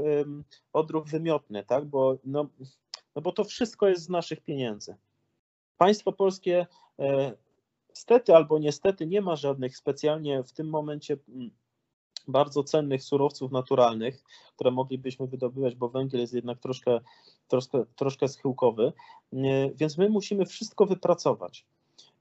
odruch 0.72 1.08
wymiotny, 1.08 1.64
tak? 1.64 1.84
bo, 1.84 2.18
no, 2.24 2.46
no 3.16 3.22
bo 3.22 3.32
to 3.32 3.44
wszystko 3.44 3.88
jest 3.88 4.02
z 4.02 4.08
naszych 4.08 4.40
pieniędzy. 4.40 4.96
Państwo 5.76 6.12
polskie 6.12 6.66
e, 6.98 7.32
stety 7.92 8.34
albo 8.34 8.58
niestety 8.58 9.06
nie 9.06 9.20
ma 9.20 9.36
żadnych 9.36 9.76
specjalnie 9.76 10.42
w 10.42 10.52
tym 10.52 10.68
momencie 10.68 11.16
bardzo 12.30 12.64
cennych 12.64 13.02
surowców 13.02 13.52
naturalnych, 13.52 14.22
które 14.54 14.70
moglibyśmy 14.70 15.26
wydobywać, 15.26 15.74
bo 15.74 15.88
węgiel 15.88 16.20
jest 16.20 16.34
jednak 16.34 16.58
troszkę, 16.58 17.00
troszkę, 17.48 17.84
troszkę 17.96 18.28
schyłkowy, 18.28 18.92
więc 19.74 19.98
my 19.98 20.08
musimy 20.08 20.46
wszystko 20.46 20.86
wypracować. 20.86 21.66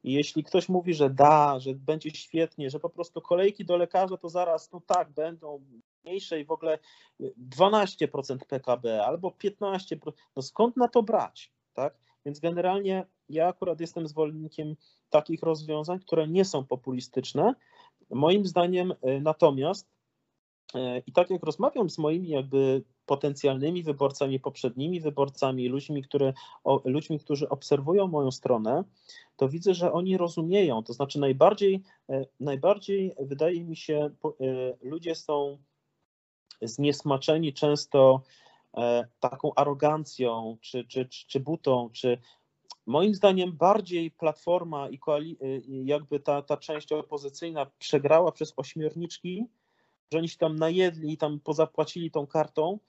I 0.04 0.14
jeśli 0.14 0.44
ktoś 0.44 0.70
mówi, 0.70 0.94
że 0.94 1.10
da, 1.10 1.60
że 1.60 1.74
będzie 1.74 2.12
świetnie, 2.12 2.70
że 2.70 2.80
po 2.80 2.90
prostu 2.90 3.22
kolejki 3.22 3.66
do 3.66 3.78
lekarza 3.78 4.18
to 4.18 4.30
zaraz, 4.30 4.72
no 4.72 4.82
tak, 4.86 5.10
będą 5.10 5.62
mniejsze 6.04 6.40
i 6.40 6.46
w 6.46 6.52
ogóle 6.52 6.80
12% 7.58 8.38
PKB 8.48 9.06
albo 9.06 9.30
15%, 9.30 10.12
no 10.36 10.42
skąd 10.42 10.78
na 10.78 10.88
to 10.88 11.04
brać, 11.04 11.52
tak? 11.74 11.98
Więc 12.26 12.40
generalnie 12.40 13.06
ja 13.30 13.48
akurat 13.48 13.80
jestem 13.80 14.08
zwolennikiem 14.08 14.76
takich 15.10 15.44
rozwiązań, 15.44 16.00
które 16.00 16.28
nie 16.28 16.46
są 16.46 16.66
populistyczne. 16.66 17.56
Moim 18.10 18.46
zdaniem 18.46 18.92
y, 18.92 19.22
natomiast 19.22 19.88
I 21.06 21.12
tak 21.14 21.30
jak 21.30 21.44
rozmawiam 21.44 21.90
z 21.90 21.98
moimi 21.98 22.30
jakby 22.30 22.84
potencjalnymi 23.06 23.84
wyborcami, 23.84 24.40
poprzednimi 24.40 25.02
wyborcami, 25.02 25.68
ludźmi, 25.68 26.04
które, 26.04 26.34
o, 26.64 26.82
ludźmi, 26.86 27.20
którzy 27.20 27.50
obserwują 27.50 28.08
moją 28.08 28.32
stronę, 28.32 28.84
to 29.36 29.50
widzę, 29.50 29.74
że 29.74 29.92
oni 29.92 30.18
rozumieją. 30.18 30.84
To 30.84 30.94
znaczy 30.94 31.20
najbardziej, 31.20 31.84
e, 32.10 32.26
najbardziej 32.40 33.16
wydaje 33.20 33.64
mi 33.64 33.76
się, 33.76 34.10
e, 34.42 34.78
ludzie 34.82 35.16
są 35.16 35.58
zniesmaczeni 36.62 37.54
często 37.54 38.22
taką 39.20 39.54
arogancją, 39.56 40.58
czy, 40.62 40.86
czy, 40.86 41.06
czy, 41.06 41.28
czy 41.28 41.40
butą, 41.40 41.90
czy 41.94 42.18
moim 42.86 43.16
zdaniem 43.16 43.58
bardziej 43.58 44.12
Platforma 44.12 44.90
i 44.90 45.00
jakby 45.86 46.20
ta, 46.20 46.42
ta 46.42 46.58
część 46.58 46.92
opozycyjna 46.92 47.66
przegrała 47.80 48.32
przez 48.32 48.54
ośmiorniczki, 48.58 49.46
że 50.12 50.18
oni 50.18 50.30
się 50.30 50.38
tam 50.38 50.56
najedli 50.56 51.14
i 51.14 51.18
tam 51.18 51.40
pozapłacili 51.40 52.12
tą 52.12 52.28
kartą, 52.28 52.80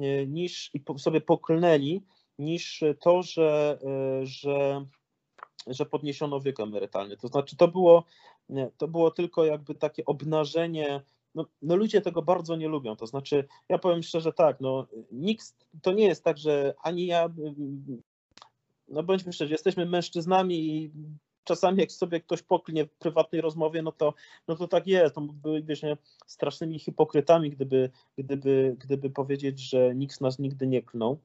e, 0.00 0.26
niż 0.26 0.70
i 0.74 0.82
sobie 0.98 1.20
poklnęli, 1.20 2.02
niż 2.38 2.84
to, 3.00 3.22
że, 3.22 3.78
e, 3.84 4.26
że, 4.26 4.86
że 5.66 5.86
podniesiono 5.86 6.40
wiek 6.40 6.60
emerytalny. 6.60 7.16
To 7.16 7.28
znaczy, 7.28 7.56
to 7.56 7.68
było, 7.68 8.04
to 8.76 8.88
było 8.88 9.10
tylko 9.10 9.44
jakby 9.44 9.74
takie 9.74 10.04
obnażenie. 10.04 11.02
No, 11.34 11.46
no, 11.62 11.76
ludzie 11.76 12.00
tego 12.00 12.22
bardzo 12.22 12.56
nie 12.56 12.68
lubią. 12.68 12.96
To 12.96 13.06
znaczy, 13.06 13.48
ja 13.68 13.78
powiem 13.78 14.02
szczerze 14.02 14.32
tak, 14.32 14.60
no 14.60 14.86
nikt, 15.12 15.54
to 15.82 15.92
nie 15.92 16.04
jest 16.04 16.24
tak, 16.24 16.38
że 16.38 16.74
ani 16.82 17.06
ja, 17.06 17.28
no 18.88 19.02
bądźmy 19.02 19.32
szczerzy, 19.32 19.52
jesteśmy 19.52 19.86
mężczyznami 19.86 20.58
i 20.58 20.90
czasami 21.44 21.80
jak 21.80 21.92
sobie 21.92 22.20
ktoś 22.20 22.42
poklnie 22.42 22.86
w 22.86 22.90
prywatnej 22.90 23.40
rozmowie, 23.40 23.82
no 23.82 23.92
to, 23.92 24.14
no 24.48 24.56
to 24.56 24.68
tak 24.68 24.86
jest. 24.86 25.14
To 25.14 25.20
bylibyśmy 25.20 25.96
strasznymi 26.26 26.78
hipokrytami, 26.78 27.50
gdyby, 27.50 27.90
gdyby, 28.18 28.76
gdyby 28.78 29.10
powiedzieć, 29.10 29.60
że 29.60 29.94
nikt 29.94 30.14
z 30.14 30.20
nas 30.20 30.38
nigdy 30.38 30.66
nie 30.66 30.82
klnął. 30.82 31.18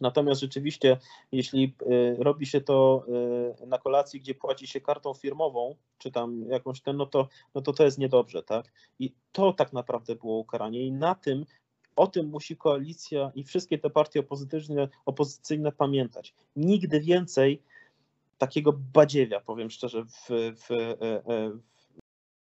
Natomiast 0.00 0.40
rzeczywiście, 0.40 0.96
jeśli 1.32 1.74
y, 1.82 2.16
robi 2.18 2.46
się 2.46 2.60
to 2.60 3.04
y, 3.62 3.66
na 3.66 3.78
kolacji, 3.78 4.20
gdzie 4.20 4.34
płaci 4.34 4.66
się 4.66 4.80
kartą 4.80 5.14
firmową, 5.14 5.74
czy 5.98 6.10
tam 6.10 6.44
jakąś 6.48 6.80
ten, 6.80 6.96
no 6.96 7.06
to, 7.06 7.28
no 7.54 7.60
to 7.60 7.72
to 7.72 7.84
jest 7.84 7.98
niedobrze, 7.98 8.42
tak? 8.42 8.72
I 8.98 9.14
to 9.32 9.52
tak 9.52 9.72
naprawdę 9.72 10.14
było 10.14 10.38
ukaranie 10.38 10.82
i 10.82 10.92
na 10.92 11.14
tym 11.14 11.46
o 11.96 12.06
tym 12.06 12.28
musi 12.28 12.56
koalicja 12.56 13.32
i 13.34 13.44
wszystkie 13.44 13.78
te 13.78 13.90
partie 13.90 14.20
opozycyjne, 14.20 14.88
opozycyjne 15.06 15.72
pamiętać. 15.72 16.34
Nigdy 16.56 17.00
więcej 17.00 17.62
takiego 18.40 18.72
badziewia, 18.72 19.40
powiem 19.40 19.70
szczerze, 19.70 20.04
w, 20.04 20.28
w, 20.28 20.70
e, 20.70 21.00
e, 21.02 21.50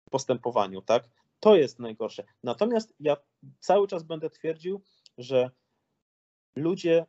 w 0.06 0.10
postępowaniu, 0.10 0.82
tak? 0.82 1.08
To 1.40 1.56
jest 1.56 1.78
najgorsze. 1.78 2.24
Natomiast 2.42 2.94
ja 3.00 3.16
cały 3.60 3.88
czas 3.88 4.02
będę 4.02 4.30
twierdził, 4.30 4.82
że 5.18 5.50
ludzie 6.56 7.06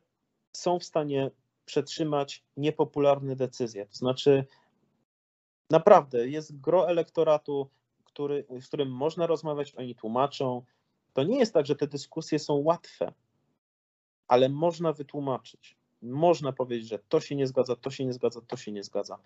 są 0.56 0.78
w 0.78 0.84
stanie 0.84 1.30
przetrzymać 1.64 2.44
niepopularne 2.56 3.36
decyzje. 3.36 3.86
To 3.86 3.94
znaczy, 3.94 4.46
naprawdę 5.70 6.28
jest 6.28 6.60
gro 6.60 6.88
elektoratu, 6.88 7.70
który, 8.04 8.46
z 8.60 8.66
którym 8.66 8.90
można 8.92 9.26
rozmawiać, 9.26 9.74
oni 9.74 9.94
tłumaczą. 9.94 10.64
To 11.12 11.22
nie 11.22 11.38
jest 11.38 11.54
tak, 11.54 11.66
że 11.66 11.76
te 11.76 11.86
dyskusje 11.86 12.38
są 12.38 12.54
łatwe, 12.54 13.12
ale 14.28 14.48
można 14.48 14.92
wytłumaczyć 14.92 15.79
można 16.02 16.52
powiedzieć, 16.52 16.88
że 16.88 16.98
to 17.08 17.20
się 17.20 17.36
nie 17.36 17.46
zgadza, 17.46 17.76
to 17.76 17.90
się 17.90 18.04
nie 18.04 18.12
zgadza, 18.12 18.40
to 18.40 18.56
się 18.56 18.72
nie 18.72 18.84
zgadza. 18.84 19.18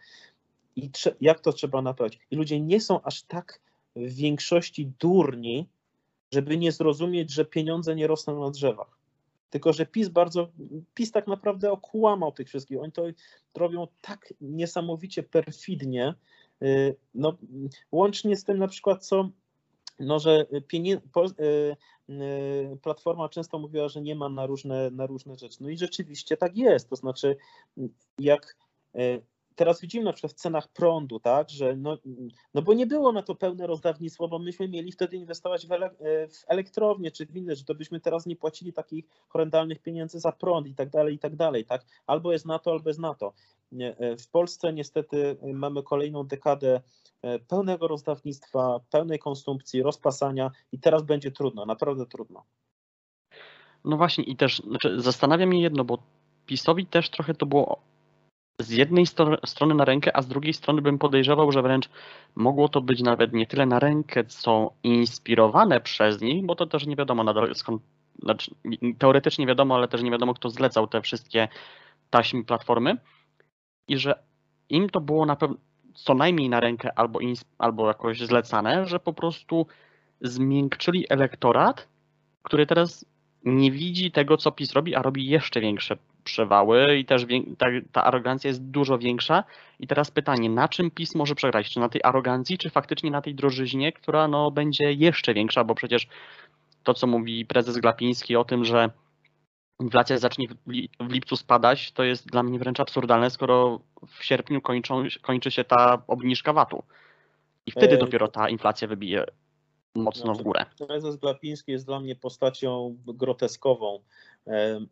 I 0.76 0.90
jak 1.20 1.40
to 1.40 1.52
trzeba 1.52 1.82
naprawić? 1.82 2.18
I 2.30 2.36
ludzie 2.36 2.60
nie 2.60 2.80
są 2.80 3.02
aż 3.02 3.22
tak 3.22 3.60
w 3.96 4.14
większości 4.14 4.92
durni, 5.00 5.68
żeby 6.32 6.58
nie 6.58 6.72
zrozumieć, 6.72 7.30
że 7.30 7.44
pieniądze 7.44 7.94
nie 7.94 8.06
rosną 8.06 8.40
na 8.40 8.50
drzewach. 8.50 8.98
Tylko, 9.50 9.72
że 9.72 9.86
PiS 9.86 10.08
bardzo, 10.08 10.48
PiS 10.94 11.12
tak 11.12 11.26
naprawdę 11.26 11.72
okłamał 11.72 12.32
tych 12.32 12.48
wszystkich. 12.48 12.80
Oni 12.80 12.92
to 12.92 13.02
robią 13.54 13.86
tak 14.00 14.34
niesamowicie 14.40 15.22
perfidnie, 15.22 16.14
y, 16.62 16.96
no, 17.14 17.36
łącznie 17.92 18.36
z 18.36 18.44
tym 18.44 18.58
na 18.58 18.68
przykład, 18.68 19.06
co 19.06 19.30
no, 19.98 20.18
że 20.18 20.46
pienie... 20.68 21.00
Y, 21.40 21.76
y, 22.10 22.78
Platforma 22.82 23.28
często 23.28 23.58
mówiła, 23.58 23.88
że 23.88 24.00
nie 24.00 24.14
ma 24.14 24.28
na 24.28 24.46
różne, 24.46 24.90
na 24.90 25.06
różne 25.06 25.38
rzeczy. 25.38 25.56
No 25.60 25.68
i 25.68 25.78
rzeczywiście 25.78 26.36
tak 26.36 26.56
jest. 26.56 26.90
To 26.90 26.96
znaczy, 26.96 27.36
jak 28.18 28.56
y, 28.98 29.22
teraz 29.54 29.80
widzimy 29.80 30.04
na 30.04 30.12
przykład 30.12 30.32
w 30.32 30.36
cenach 30.40 30.68
prądu, 30.68 31.20
tak, 31.20 31.50
że 31.50 31.76
no, 31.76 31.98
no 32.54 32.62
bo 32.62 32.74
nie 32.74 32.86
było 32.86 33.12
na 33.12 33.22
to 33.22 33.34
pełne 33.34 33.66
rozdawnictwo, 33.66 34.28
bo 34.28 34.38
myśmy 34.38 34.68
mieli 34.68 34.92
wtedy 34.92 35.16
inwestować 35.16 35.66
w, 35.66 35.72
ele 35.72 35.90
w 36.28 36.44
elektrownię 36.46 37.10
czy 37.10 37.26
w 37.26 37.36
inne, 37.36 37.56
że 37.56 37.64
to 37.64 37.74
byśmy 37.74 38.00
teraz 38.00 38.26
nie 38.26 38.36
płacili 38.36 38.72
takich 38.72 39.04
horrendalnych 39.28 39.82
pieniędzy 39.82 40.20
za 40.20 40.32
prąd 40.32 40.66
i 40.66 40.74
tak 40.74 40.90
dalej, 40.90 41.14
i 41.14 41.18
tak 41.18 41.36
dalej, 41.36 41.64
tak. 41.64 41.84
Albo 42.06 42.32
jest 42.32 42.46
na 42.46 42.58
to, 42.58 42.70
albo 42.70 42.90
jest 42.90 43.00
na 43.00 43.14
to. 43.14 43.32
W 44.18 44.30
Polsce 44.30 44.72
niestety 44.72 45.36
mamy 45.42 45.82
kolejną 45.82 46.26
dekadę 46.26 46.80
E, 47.24 47.38
pełnego 47.38 47.88
rozdawnictwa, 47.88 48.80
pełnej 48.90 49.18
konsumpcji, 49.18 49.82
rozpasania 49.82 50.50
i 50.72 50.78
teraz 50.78 51.02
będzie 51.02 51.30
trudno, 51.30 51.66
naprawdę 51.66 52.06
trudno. 52.06 52.44
No 53.84 53.96
właśnie 53.96 54.24
i 54.24 54.36
też 54.36 54.62
znaczy, 54.68 55.00
zastanawia 55.00 55.46
mnie 55.46 55.62
jedno, 55.62 55.84
bo 55.84 55.98
PiSowi 56.46 56.86
też 56.86 57.10
trochę 57.10 57.34
to 57.34 57.46
było 57.46 57.78
z 58.58 58.70
jednej 58.70 59.06
stro 59.06 59.38
strony 59.46 59.74
na 59.74 59.84
rękę, 59.84 60.16
a 60.16 60.22
z 60.22 60.28
drugiej 60.28 60.52
strony 60.52 60.82
bym 60.82 60.98
podejrzewał, 60.98 61.52
że 61.52 61.62
wręcz 61.62 61.88
mogło 62.34 62.68
to 62.68 62.80
być 62.80 63.02
nawet 63.02 63.32
nie 63.32 63.46
tyle 63.46 63.66
na 63.66 63.78
rękę, 63.78 64.24
co 64.24 64.72
inspirowane 64.82 65.80
przez 65.80 66.20
nich, 66.20 66.46
bo 66.46 66.54
to 66.54 66.66
też 66.66 66.86
nie 66.86 66.96
wiadomo 66.96 67.24
nadal 67.24 67.54
skąd, 67.54 67.82
znaczy, 68.22 68.54
teoretycznie 68.98 69.46
wiadomo, 69.46 69.74
ale 69.74 69.88
też 69.88 70.02
nie 70.02 70.10
wiadomo 70.10 70.34
kto 70.34 70.50
zlecał 70.50 70.86
te 70.86 71.02
wszystkie 71.02 71.48
taśmy 72.10 72.44
platformy. 72.44 72.96
I 73.88 73.98
że 73.98 74.22
im 74.68 74.90
to 74.90 75.00
było 75.00 75.26
na 75.26 75.36
pewno 75.36 75.56
co 75.94 76.14
najmniej 76.14 76.48
na 76.48 76.60
rękę 76.60 76.98
albo, 76.98 77.18
albo 77.58 77.88
jakoś 77.88 78.18
zlecane, 78.18 78.86
że 78.86 79.00
po 79.00 79.12
prostu 79.12 79.66
zmiękczyli 80.20 81.06
elektorat, 81.08 81.88
który 82.42 82.66
teraz 82.66 83.06
nie 83.44 83.70
widzi 83.70 84.10
tego, 84.10 84.36
co 84.36 84.52
PiS 84.52 84.72
robi, 84.72 84.94
a 84.94 85.02
robi 85.02 85.26
jeszcze 85.26 85.60
większe 85.60 85.96
przewały 86.24 86.96
i 86.96 87.04
też 87.04 87.26
ta, 87.58 87.66
ta, 87.92 88.04
arogancja 88.04 88.48
jest 88.48 88.62
dużo 88.62 88.98
większa. 88.98 89.44
I 89.80 89.86
teraz 89.86 90.10
pytanie, 90.10 90.50
na 90.50 90.68
czym 90.68 90.90
PiS 90.90 91.14
może 91.14 91.34
przegrać? 91.34 91.70
Czy 91.70 91.80
na 91.80 91.88
tej 91.88 92.00
arogancji, 92.04 92.58
czy 92.58 92.70
faktycznie 92.70 93.10
na 93.10 93.22
tej 93.22 93.34
drożyźnie, 93.34 93.92
która 93.92 94.28
no, 94.28 94.50
będzie 94.50 94.92
jeszcze 94.92 95.34
większa, 95.34 95.64
bo 95.64 95.74
przecież 95.74 96.08
to, 96.82 96.94
co 96.94 97.06
mówi 97.06 97.46
prezes 97.46 97.78
Glapiński 97.78 98.36
o 98.36 98.44
tym, 98.44 98.64
że 98.64 98.90
inflacja 99.80 100.18
zacznie 100.18 100.48
w 101.00 101.12
lipcu 101.12 101.36
spadać, 101.36 101.92
to 101.92 102.04
jest 102.04 102.26
dla 102.26 102.42
mnie 102.42 102.58
wręcz 102.58 102.80
absurdalne, 102.80 103.30
skoro 103.30 103.80
w 104.06 104.24
sierpniu 104.24 104.60
kończą, 104.60 105.04
kończy 105.22 105.50
się 105.50 105.64
ta 105.64 106.02
obniżka 106.06 106.52
VAT-u. 106.52 106.82
I 107.66 107.70
wtedy 107.70 107.96
dopiero 107.96 108.28
ta 108.28 108.48
inflacja 108.48 108.88
wybije 108.88 109.24
mocno 109.94 110.22
w 110.22 110.24
znaczy, 110.24 110.42
górę. 110.42 110.66
Prezes 110.86 111.16
Glapiński 111.16 111.72
jest 111.72 111.86
dla 111.86 112.00
mnie 112.00 112.16
postacią 112.16 112.96
groteskową 113.06 114.00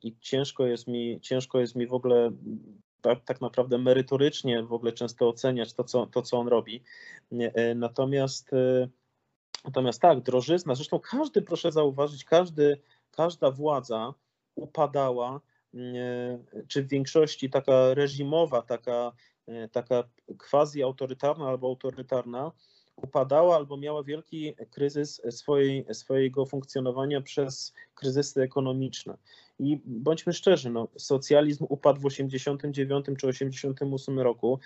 i 0.03 0.17
ciężko 0.21 0.67
jest 0.67 0.87
mi, 0.87 1.21
ciężko 1.21 1.61
jest 1.61 1.77
mi 1.77 1.87
w 1.87 1.95
ogóle 1.95 2.33
tak, 3.01 3.25
tak 3.25 3.41
naprawdę 3.41 3.79
merytorycznie 3.79 4.63
w 4.63 4.73
ogóle 4.73 4.93
często 4.93 5.29
oceniać 5.29 5.73
to 5.73 5.85
co, 5.85 6.07
to, 6.07 6.23
co 6.23 6.39
on 6.39 6.49
robi. 6.49 6.83
E, 7.33 7.75
natomiast, 7.75 8.53
e, 8.53 8.89
natomiast 9.65 10.01
tak, 10.01 10.21
drożyzna, 10.21 10.75
zresztą 10.75 10.99
każdy, 10.99 11.43
proszę 11.43 11.73
zauważyć, 11.73 12.25
każdy, 12.25 12.81
każda 13.11 13.51
władza 13.51 14.15
upadała, 14.55 15.41
czy 16.69 16.83
w 16.83 16.89
większości 16.89 17.51
taka 17.51 17.95
reżimowa, 17.95 18.63
taka, 18.63 19.13
e, 19.47 19.69
taka 19.69 20.05
quasi 20.51 20.83
autorytarna 20.83 21.49
albo 21.49 21.67
autorytarna, 21.67 22.53
upadała 22.97 23.57
albo 23.57 23.77
miała 23.77 24.03
wielki 24.03 24.55
kryzys 24.71 25.23
swojej, 25.31 25.87
swojego 25.93 26.47
funkcjonowania 26.47 27.21
przez 27.21 27.73
kryzysy 27.95 28.43
ekonomiczne. 28.43 29.17
I 29.59 29.81
bądźmy 29.85 30.33
szczerzy, 30.33 30.71
no, 30.71 30.89
socjalizm 30.97 31.67
upadł 31.69 32.01
w 32.01 32.07
89 32.07 33.07
czy 33.19 33.27
88 33.27 34.21
roku 34.21 34.59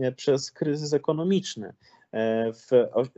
e, 0.00 0.12
przez 0.12 0.52
kryzys 0.52 0.92
ekonomiczny. 0.92 1.72
E, 2.12 2.52
w 2.52 2.70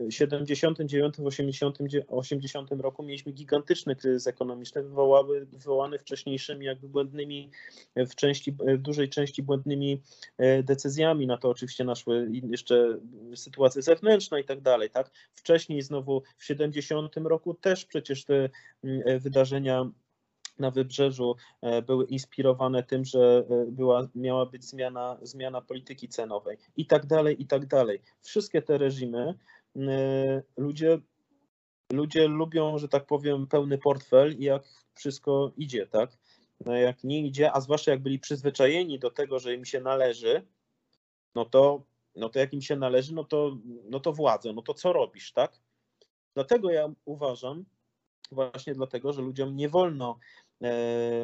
79, 0.09 1.19
80, 1.19 1.77
80 2.07 2.71
roku 2.71 3.03
mieliśmy 3.03 3.31
gigantyczny 3.31 3.95
kryzys 3.95 4.27
ekonomiczny 4.27 4.83
wywołały, 4.83 5.45
wywołany 5.45 5.99
wcześniejszymi 5.99 6.65
jakby 6.65 6.89
błędnymi, 6.89 7.51
w, 7.95 8.15
części, 8.15 8.51
w 8.51 8.77
dużej 8.77 9.09
części 9.09 9.43
błędnymi 9.43 10.01
e, 10.37 10.63
decyzjami. 10.63 11.27
Na 11.27 11.37
to 11.37 11.49
oczywiście 11.49 11.83
naszły 11.83 12.29
jeszcze 12.31 12.99
sytuacje 13.35 13.81
zewnętrzne 13.81 14.41
i 14.41 14.43
tak 14.45 14.61
dalej. 14.61 14.89
Tak? 14.89 15.11
Wcześniej 15.35 15.81
znowu 15.81 16.23
w 16.37 16.45
70 16.45 17.15
roku 17.15 17.53
też 17.53 17.85
przecież 17.85 18.25
te 18.25 18.49
mm, 18.83 19.19
wydarzenia 19.19 19.91
na 20.59 20.71
wybrzeżu 20.71 21.35
e, 21.61 21.81
były 21.81 22.05
inspirowane 22.05 22.83
tym, 22.83 23.05
że 23.05 23.45
e, 23.49 23.65
była, 23.71 24.07
miała 24.15 24.45
być 24.45 24.65
zmiana, 24.65 25.17
zmiana 25.21 25.61
polityki 25.61 26.09
cenowej 26.09 26.57
i 26.77 26.85
tak 26.85 27.05
dalej, 27.05 27.41
i 27.41 27.47
tak 27.47 27.65
dalej. 27.65 28.01
Wszystkie 28.21 28.61
te 28.61 28.77
reżimy 28.77 29.33
e, 29.75 30.41
ludzie, 30.57 30.99
ludzie 31.93 32.27
lubią, 32.27 32.77
że 32.77 32.87
tak 32.87 33.05
powiem, 33.05 33.47
pełny 33.47 33.77
portfel 33.77 34.33
i 34.37 34.43
jak 34.43 34.63
wszystko 34.95 35.51
idzie, 35.57 35.87
tak? 35.87 36.17
No 36.65 36.75
jak 36.75 37.03
nie 37.03 37.27
idzie, 37.27 37.51
a 37.53 37.61
zwłaszcza 37.61 37.91
jak 37.91 38.01
byli 38.01 38.19
przyzwyczajeni 38.19 38.99
do 38.99 39.11
tego, 39.11 39.39
że 39.39 39.55
im 39.55 39.65
się 39.65 39.79
należy, 39.81 40.47
no 41.35 41.45
to, 41.45 41.83
no 42.15 42.29
to 42.29 42.39
jak 42.39 42.53
im 42.53 42.61
się 42.61 42.75
należy, 42.75 43.13
no 43.13 43.23
to, 43.23 43.57
no 43.89 43.99
to 43.99 44.13
władzę, 44.13 44.53
no 44.53 44.61
to 44.61 44.73
co 44.73 44.93
robisz, 44.93 45.31
tak? 45.31 45.59
Dlatego 46.35 46.71
ja 46.71 46.89
uważam, 47.05 47.65
właśnie 48.31 48.73
dlatego, 48.73 49.13
że 49.13 49.21
ludziom 49.21 49.55
nie 49.55 49.69
wolno 49.69 50.19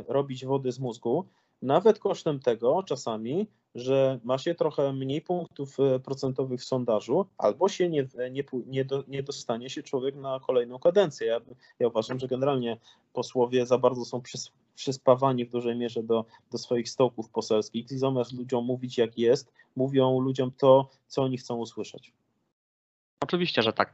robić 0.08 0.46
wody 0.46 0.72
z 0.72 0.80
mózgu, 0.80 1.26
nawet 1.62 2.00
kosztem 2.00 2.40
tego 2.40 2.84
czasami, 2.84 3.48
że 3.76 4.20
ma 4.24 4.38
się 4.38 4.56
trochę 4.56 4.94
mniej 4.94 5.22
punktów 5.22 5.80
e, 5.80 6.00
procentowych 6.00 6.62
w 6.62 6.66
sondażu, 6.66 7.26
albo 7.38 7.70
się 7.70 7.90
nie, 7.90 8.08
nie, 8.32 8.44
nie, 8.68 8.86
do, 8.86 9.04
nie 9.08 9.24
dostanie 9.24 9.70
się 9.70 9.84
człowiek 9.84 10.16
na 10.16 10.40
kolejną 10.48 10.80
kadencję. 10.80 11.28
Ja, 11.28 11.42
ja 11.80 11.88
uważam, 11.88 12.20
że 12.20 12.28
generalnie 12.28 12.78
posłowie 13.14 13.66
za 13.66 13.78
bardzo 13.78 14.06
są 14.06 14.22
przys, 14.22 14.52
przyspawani 14.76 15.46
w 15.46 15.52
dużej 15.52 15.76
mierze 15.76 16.04
do, 16.04 16.26
do 16.52 16.58
swoich 16.58 16.90
stołków 16.90 17.30
poselskich 17.30 17.92
i 17.92 17.98
zamiast 17.98 18.34
ludziom 18.34 18.66
mówić 18.66 18.98
jak 18.98 19.18
jest, 19.18 19.52
mówią 19.76 20.20
ludziom 20.20 20.52
to, 20.58 20.90
co 21.08 21.22
oni 21.22 21.38
chcą 21.38 21.58
usłyszeć. 21.58 22.14
Oczywiście, 23.24 23.62
że 23.64 23.74
tak. 23.74 23.94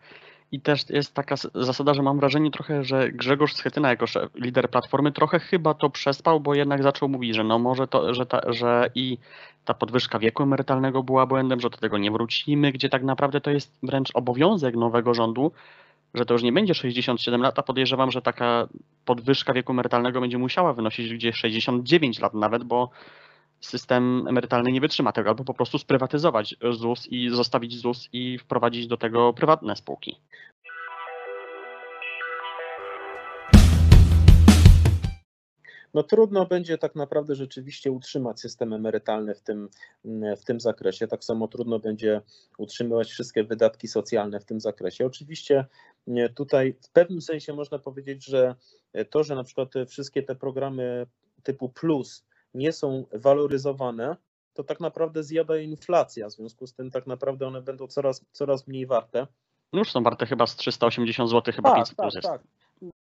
I 0.56 0.60
też 0.60 0.90
jest 0.90 1.14
taka 1.14 1.36
zasada, 1.56 1.94
że 1.94 2.02
mam 2.02 2.20
wrażenie 2.20 2.52
trochę, 2.52 2.84
że 2.84 3.12
Grzegorz 3.12 3.54
Schetyna 3.54 3.90
jako 3.90 4.06
lider 4.36 4.70
Platformy 4.70 5.12
trochę 5.12 5.40
chyba 5.40 5.74
to 5.74 5.90
przespał, 5.90 6.40
bo 6.40 6.56
jednak 6.56 6.84
zaczął 6.84 7.10
mówić, 7.10 7.36
że 7.36 7.44
no 7.44 7.60
może 7.60 7.88
to, 7.88 8.14
że, 8.14 8.26
ta, 8.26 8.42
że 8.54 8.90
i 8.96 9.18
ta 9.66 9.74
podwyżka 9.74 10.20
wieku 10.20 10.44
emerytalnego 10.44 11.04
była 11.04 11.26
błędem, 11.26 11.60
że 11.60 11.70
do 11.70 11.78
tego 11.78 11.98
nie 11.98 12.12
wrócimy, 12.12 12.72
gdzie 12.72 12.90
tak 12.90 13.04
naprawdę 13.04 13.42
to 13.42 13.52
jest 13.52 13.78
wręcz 13.84 14.12
obowiązek 14.14 14.76
nowego 14.76 15.14
rządu, 15.14 15.52
że 16.14 16.26
to 16.26 16.34
już 16.34 16.44
nie 16.44 16.54
będzie 16.54 16.74
67 16.74 17.42
lat, 17.42 17.60
a 17.60 17.64
podejrzewam, 17.64 18.12
że 18.12 18.22
taka 18.22 18.68
podwyżka 19.06 19.54
wieku 19.54 19.72
emerytalnego 19.72 20.22
będzie 20.22 20.38
musiała 20.38 20.74
wynosić 20.74 21.14
gdzieś 21.14 21.36
69 21.36 22.20
lat 22.20 22.34
nawet, 22.34 22.64
bo 22.64 22.90
system 23.66 24.28
emerytalny 24.28 24.72
nie 24.72 24.82
wytrzyma 24.82 25.12
tego, 25.12 25.30
albo 25.30 25.44
po 25.44 25.54
prostu 25.54 25.78
sprywatyzować 25.78 26.56
ZUS 26.72 27.08
i 27.08 27.30
zostawić 27.30 27.78
ZUS 27.78 28.10
i 28.14 28.38
wprowadzić 28.38 28.88
do 28.88 28.98
tego 28.98 29.34
prywatne 29.34 29.76
spółki. 29.76 30.18
no 35.96 36.04
trudno 36.04 36.46
będzie 36.46 36.78
tak 36.78 36.96
naprawdę 36.96 37.36
rzeczywiście 37.36 37.92
utrzymać 37.92 38.40
system 38.40 38.74
emerytalny 38.74 39.36
w 39.36 39.42
tym, 39.42 39.70
w 40.38 40.46
tym 40.46 40.60
zakresie. 40.60 41.08
Tak 41.08 41.24
samo 41.24 41.48
trudno 41.48 41.80
będzie 41.80 42.22
utrzymywać 42.58 43.12
wszystkie 43.12 43.44
wydatki 43.44 43.88
socjalne 43.88 44.40
w 44.40 44.46
tym 44.46 44.60
zakresie. 44.60 45.06
Oczywiście 45.06 45.66
tutaj 46.36 46.76
w 46.82 46.90
pewnym 46.90 47.22
sensie 47.22 47.54
można 47.54 47.80
powiedzieć, 47.80 48.26
że 48.26 48.56
to, 49.10 49.24
że 49.24 49.36
na 49.36 49.44
przykład 49.44 49.74
wszystkie 49.88 50.24
te 50.24 50.36
programy 50.36 51.06
typu 51.44 51.70
plus 51.70 52.26
nie 52.56 52.72
są 52.72 53.06
waloryzowane, 53.14 54.16
to 54.54 54.64
tak 54.64 54.80
naprawdę 54.80 55.24
zjada 55.24 55.58
inflacja. 55.58 56.30
W 56.30 56.32
związku 56.32 56.68
z 56.68 56.74
tym 56.74 56.92
tak 56.92 57.08
naprawdę 57.08 57.48
one 57.48 57.62
będą 57.62 57.88
coraz, 57.88 58.26
coraz 58.32 58.68
mniej 58.68 58.86
warte. 58.86 59.28
No 59.74 59.80
już 59.80 59.92
są 59.92 60.04
warte 60.04 60.26
chyba 60.26 60.48
z 60.48 60.56
380 60.56 61.30
zł, 61.30 61.54
chyba 61.54 61.70
tak, 61.70 61.78
500 61.78 61.98
tak, 61.98 62.12
plus. 62.12 62.24
Tak. 62.24 62.42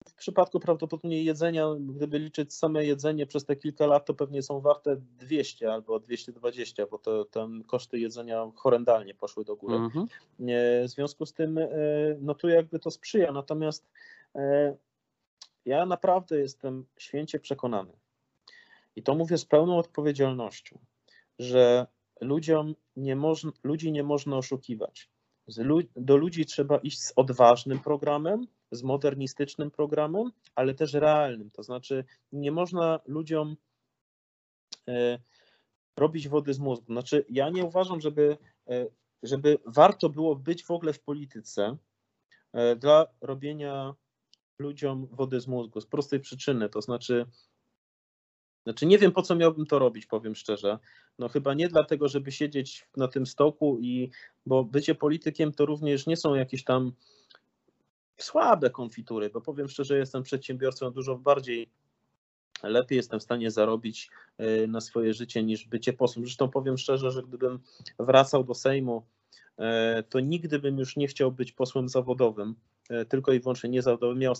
W 0.09 0.14
przypadku 0.14 0.61
prawdopodobnie 0.61 1.22
jedzenia, 1.22 1.66
gdyby 1.81 2.18
liczyć 2.18 2.55
same 2.55 2.85
jedzenie 2.85 3.27
przez 3.27 3.44
te 3.44 3.57
kilka 3.57 3.87
lat, 3.87 4.07
to 4.07 4.14
pewnie 4.14 4.42
są 4.42 4.61
warte 4.61 4.96
200 4.96 5.72
albo 5.72 6.01
220, 6.01 6.87
bo 6.87 6.99
to 6.99 7.25
tam 7.25 7.64
koszty 7.64 7.99
jedzenia 7.99 8.51
horrendalnie 8.55 9.14
poszły 9.14 9.44
do 9.44 9.57
góry. 9.57 9.75
Mhm. 9.75 10.07
W 10.85 10.88
związku 10.88 11.27
z 11.27 11.33
tym, 11.33 11.59
e, 11.59 11.68
no 12.20 12.35
tu 12.35 12.49
jakby 12.49 12.79
to 12.79 12.90
sprzyja. 12.90 13.33
Natomiast 13.33 13.88
e, 14.35 14.77
ja 15.64 15.87
naprawdę 15.87 16.38
jestem 16.38 16.87
święcie 16.99 17.40
przekonany, 17.40 17.92
i 18.96 19.02
to 19.02 19.14
mówię 19.14 19.38
z 19.38 19.44
pełną 19.44 19.78
odpowiedzialnością, 19.78 20.78
że 21.38 21.87
ludziom 22.20 22.74
nie 22.96 23.16
można, 23.16 23.52
ludzi 23.64 23.92
nie 23.92 24.02
można 24.02 24.37
oszukiwać. 24.37 25.11
Do 25.96 26.16
ludzi 26.16 26.46
trzeba 26.46 26.78
iść 26.78 27.02
z 27.02 27.12
odważnym 27.16 27.78
programem, 27.78 28.46
z 28.70 28.82
modernistycznym 28.82 29.70
programem, 29.70 30.30
ale 30.54 30.74
też 30.74 30.94
realnym. 30.94 31.50
To 31.50 31.62
znaczy, 31.62 32.04
nie 32.32 32.52
można 32.52 33.00
ludziom 33.06 33.56
e, 34.88 35.18
robić 35.96 36.28
wody 36.28 36.54
z 36.54 36.59
mózgu. 36.59 36.92
Znaczy, 36.92 37.24
ja 37.28 37.50
nie 37.50 37.64
uważam, 37.64 38.00
żeby, 38.00 38.38
e, 38.68 38.87
żeby 39.22 39.59
warto 39.66 40.09
było 40.09 40.37
być 40.37 40.64
w 40.64 40.70
ogóle 40.70 40.92
w 40.92 41.00
polityce 41.00 41.76
e, 42.52 42.76
dla 42.76 43.06
robienia 43.20 43.94
ludziom 44.59 45.06
wody 45.11 45.40
z 45.40 45.46
mózgu 45.46 45.80
z 45.80 45.87
prostej 45.87 46.20
przyczyny. 46.20 46.68
To 46.68 46.82
znaczy, 46.82 47.26
znaczy 48.66 48.87
nie 48.87 48.98
wiem, 48.98 49.12
po 49.12 49.22
co 49.22 49.35
miałbym 49.35 49.66
to 49.66 49.79
robić, 49.79 50.07
powiem 50.07 50.35
szczerze. 50.35 50.79
No 51.18 51.29
chyba 51.29 51.55
nie 51.55 51.68
dlatego, 51.68 52.09
żeby 52.09 52.33
siedzieć 52.33 52.88
na 52.96 53.09
tym 53.09 53.26
stoku 53.26 53.79
i, 53.81 54.11
bo 54.46 54.64
bycie 54.64 54.94
politykiem 54.94 55.52
to 55.52 55.66
również 55.66 56.07
nie 56.07 56.16
są 56.16 56.35
jakieś 56.35 56.64
tam 56.64 56.92
słabe 58.16 58.70
konfitury, 58.70 59.31
bo 59.31 59.40
powiem 59.40 59.68
szczerze, 59.68 59.98
jestem 59.98 60.22
przedsiębiorcą 60.22 60.90
dużo 60.90 61.16
bardziej 61.16 61.70
lepiej 62.62 62.96
jestem 62.96 63.20
w 63.20 63.22
stanie 63.22 63.50
zarobić 63.50 64.11
e, 64.38 64.66
na 64.66 64.81
swoje 64.81 65.14
życie 65.14 65.42
niż 65.42 65.66
bycie 65.66 65.92
posłem. 65.92 66.24
Zresztą 66.24 66.48
powiem 66.48 66.79
szczerze, 66.79 67.11
że 67.11 67.22
gdybym 67.22 67.59
wracał 67.98 68.44
do 68.44 68.55
Sejmu, 68.55 69.07
e, 69.59 70.02
to 70.02 70.20
nigdy 70.20 70.59
bym 70.59 70.79
już 70.79 70.96
nie 70.96 71.09
chciał 71.09 71.33
być 71.33 71.52
posłem 71.52 71.88
zawodowym, 71.88 72.55
tylko 73.09 73.33
i 73.33 73.40
wyłącznie 73.40 73.70
niezawodowym. 73.70 74.22
Ja 74.22 74.33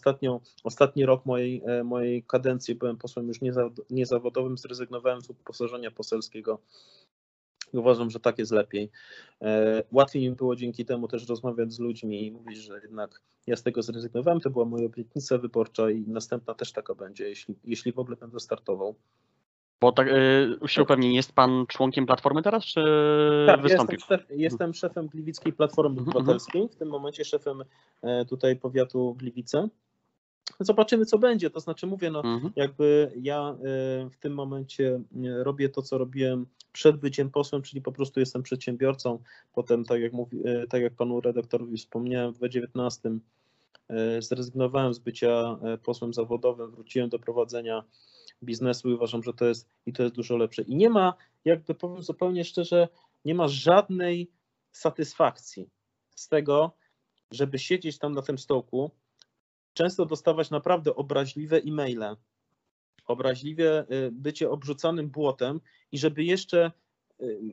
ostatni 0.65 1.07
rok 1.07 1.27
mojej, 1.27 1.63
mojej 1.85 2.23
kadencji 2.23 2.75
byłem 2.75 2.97
posłem 2.97 3.29
już 3.29 3.39
niezawodowym, 3.91 4.59
zrezygnowałem 4.59 5.21
z 5.21 5.31
uposażenia 5.31 5.91
poselskiego 5.91 6.61
Uważam, 7.73 8.11
że 8.11 8.21
tak 8.21 8.39
jest 8.39 8.53
lepiej. 8.53 8.91
E, 9.43 9.83
łatwiej 9.93 10.23
mi 10.23 10.37
było 10.37 10.57
dzięki 10.57 10.85
temu 10.85 11.09
też 11.09 11.29
rozmawiać 11.29 11.73
z 11.73 11.79
ludźmi 11.79 12.27
i 12.27 12.33
mówić, 12.33 12.59
że 12.59 12.81
jednak 12.83 13.23
ja 13.47 13.57
z 13.57 13.63
tego 13.63 13.83
zrezygnowałem. 13.83 14.41
To 14.41 14.51
była 14.51 14.65
moja 14.65 14.87
obietnica 14.87 15.39
wyborcza 15.39 15.91
i 15.91 16.01
następna 16.01 16.55
też 16.55 16.73
taka 16.73 16.95
będzie, 16.95 17.29
jeśli, 17.29 17.55
jeśli 17.65 17.93
w 17.93 17.99
ogóle 17.99 18.17
będę 18.17 18.41
startował. 18.41 18.95
Bo 19.81 19.93
tak 19.93 20.09
yy, 20.63 20.69
się 20.69 20.85
jest 21.01 21.33
pan 21.33 21.67
członkiem 21.69 22.07
Platformy 22.07 22.43
teraz, 22.43 22.65
czy 22.65 22.85
tak, 23.47 23.63
wystąpił? 23.63 23.99
Jestem, 23.99 24.19
szef, 24.19 24.27
jestem 24.31 24.75
szefem 24.75 25.07
Gliwickiej 25.07 25.53
Platformy 25.53 25.99
mhm, 25.99 26.09
Obywatelskiej, 26.09 26.69
w 26.69 26.77
tym 26.77 26.89
momencie 26.89 27.25
szefem 27.25 27.65
e, 28.03 28.25
tutaj 28.25 28.57
powiatu 28.57 29.15
Gliwice. 29.15 29.69
Zobaczymy, 30.61 31.07
co 31.07 31.19
będzie. 31.19 31.51
To 31.51 31.61
znaczy, 31.61 31.87
mówię, 31.87 32.11
no, 32.11 32.25
mhm. 32.25 32.53
jakby 32.57 33.13
ja 33.21 33.51
e, 33.51 33.55
w 34.11 34.17
tym 34.21 34.35
momencie 34.35 35.01
e, 35.25 35.45
robię 35.45 35.69
to, 35.69 35.83
co 35.83 35.99
robiłem 35.99 36.47
przed 36.73 36.97
byciem 36.97 37.31
posłem, 37.31 37.63
czyli 37.63 37.83
po 37.83 37.93
prostu 37.93 38.21
jestem 38.21 38.43
przedsiębiorcą. 38.43 39.19
Potem, 39.53 39.85
tak 39.85 40.01
jak, 40.01 40.13
mówi, 40.13 40.43
tak 40.69 40.83
jak 40.83 40.95
panu 40.95 41.21
redaktorowi 41.21 41.77
wspomniałem, 41.77 42.33
w 42.33 42.37
2019 42.37 43.11
zrezygnowałem 44.19 44.95
z 44.95 44.99
bycia 44.99 45.59
posłem 45.85 46.15
zawodowym, 46.15 46.71
wróciłem 46.71 47.09
do 47.09 47.19
prowadzenia 47.19 47.85
biznesu 48.45 48.91
i 48.91 48.95
uważam, 48.95 49.23
że 49.23 49.33
to 49.33 49.45
jest 49.45 49.69
i 49.87 49.93
to 49.93 50.03
jest 50.03 50.15
dużo 50.15 50.37
lepsze. 50.37 50.63
I 50.63 50.77
nie 50.77 50.91
ma, 50.91 51.15
jakby 51.45 51.75
powiem 51.75 52.03
zupełnie 52.03 52.45
szczerze, 52.45 52.89
nie 53.25 53.35
ma 53.35 53.49
żadnej 53.49 54.31
satysfakcji 54.73 55.71
z 56.17 56.29
tego, 56.29 56.77
żeby 57.31 57.59
siedzieć 57.59 57.99
tam 57.99 58.13
na 58.13 58.23
tym 58.23 58.39
stołku 58.39 58.91
często 59.75 60.07
dostawać 60.07 60.51
naprawdę 60.51 60.95
obraźliwe 60.95 61.57
e-maile, 61.57 62.17
obraźliwie 63.07 63.81
y, 63.81 64.11
bycie 64.13 64.51
obrzucanym 64.51 65.11
błotem 65.11 65.61
i 65.93 65.99
żeby 65.99 66.25
jeszcze 66.25 66.73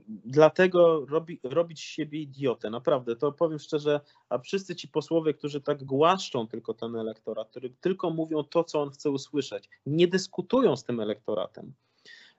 dlatego 0.08 1.06
robi, 1.06 1.39
robić 1.43 1.82
siebie 1.82 2.19
idiotę. 2.19 2.69
Naprawdę, 2.69 3.15
to 3.15 3.32
powiem 3.32 3.60
szczerze, 3.60 4.02
a 4.30 4.38
wszyscy 4.38 4.76
ci 4.76 4.88
posłowie, 4.88 5.34
którzy 5.34 5.62
tak 5.62 5.84
głaszczą 5.84 6.47
tylko 6.47 6.73
ten 6.73 6.95
elektorat, 6.95 7.49
którzy 7.49 7.69
tylko 7.69 8.10
mówią 8.10 8.43
to, 8.43 8.63
co 8.63 8.82
on 8.82 8.89
chce 8.89 9.10
usłyszeć, 9.10 9.69
nie 9.86 10.08
dyskutują 10.08 10.76
z 10.76 10.84
tym 10.84 10.99
elektoratem. 10.99 11.73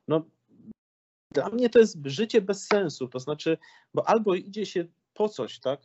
No, 0.08 0.24
dla 1.30 1.48
mnie 1.48 1.70
to 1.70 1.78
jest 1.78 1.96
życie 2.04 2.40
bez 2.40 2.66
sensu, 2.66 3.08
to 3.08 3.18
znaczy, 3.18 3.58
bo 3.94 4.08
albo 4.08 4.34
idzie 4.34 4.66
się 4.66 4.84
po 5.14 5.28
coś, 5.28 5.60
tak, 5.60 5.80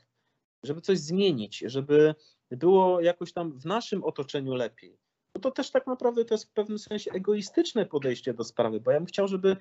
żeby 0.63 0.81
coś 0.81 0.99
zmienić, 0.99 1.63
żeby 1.65 2.15
było 2.51 3.01
jakoś 3.01 3.33
tam 3.33 3.59
w 3.59 3.65
naszym 3.65 4.03
otoczeniu 4.03 4.53
lepiej. 4.53 4.97
No 5.35 5.41
to 5.41 5.51
też 5.51 5.71
tak 5.71 5.87
naprawdę 5.87 6.25
to 6.25 6.33
jest 6.33 6.45
w 6.45 6.53
pewnym 6.53 6.79
sensie 6.79 7.11
egoistyczne 7.11 7.85
podejście 7.85 8.33
do 8.33 8.43
sprawy, 8.43 8.79
bo 8.79 8.91
ja 8.91 8.99
bym 8.99 9.05
chciał, 9.05 9.27
żeby 9.27 9.57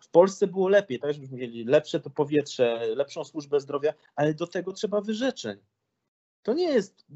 w 0.00 0.08
Polsce 0.10 0.46
było 0.46 0.68
lepiej, 0.68 0.98
tak, 0.98 1.14
żebyśmy 1.14 1.38
mieli 1.38 1.64
lepsze 1.64 2.00
to 2.00 2.10
powietrze, 2.10 2.86
lepszą 2.96 3.24
służbę 3.24 3.60
zdrowia, 3.60 3.92
ale 4.16 4.34
do 4.34 4.46
tego 4.46 4.72
trzeba 4.72 5.00
wyrzeczeń. 5.00 5.58
To 6.42 6.54
nie 6.54 6.68
jest 6.68 7.06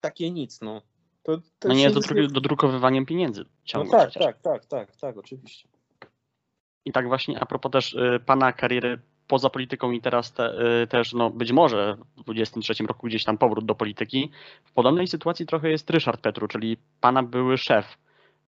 takie 0.00 0.30
nic, 0.30 0.60
no. 0.60 0.82
To, 1.22 1.38
to 1.58 1.68
no 1.68 1.74
nie 1.74 1.82
jest 1.82 1.94
do, 1.94 2.28
dodrukowywaniem 2.28 3.06
pieniędzy. 3.06 3.44
No 3.74 3.84
tak, 3.90 4.12
tak, 4.12 4.38
tak, 4.38 4.66
tak, 4.66 4.96
tak, 4.96 5.16
oczywiście. 5.16 5.68
I 6.84 6.92
tak 6.92 7.08
właśnie 7.08 7.40
a 7.40 7.46
propos 7.46 7.72
też 7.72 7.94
y, 7.94 8.20
pana 8.26 8.52
kariery 8.52 8.98
poza 9.26 9.50
polityką 9.50 9.90
i 9.90 10.00
teraz 10.00 10.32
te, 10.32 10.60
y, 10.82 10.86
też 10.86 11.12
no, 11.12 11.30
być 11.30 11.52
może 11.52 11.96
w 12.16 12.24
23 12.24 12.86
roku 12.86 13.06
gdzieś 13.06 13.24
tam 13.24 13.38
powrót 13.38 13.64
do 13.64 13.74
polityki. 13.74 14.30
W 14.64 14.72
podobnej 14.72 15.06
sytuacji 15.06 15.46
trochę 15.46 15.70
jest 15.70 15.90
Ryszard 15.90 16.20
Petru, 16.20 16.48
czyli 16.48 16.76
pana 17.00 17.22
były 17.22 17.58
szef, 17.58 17.98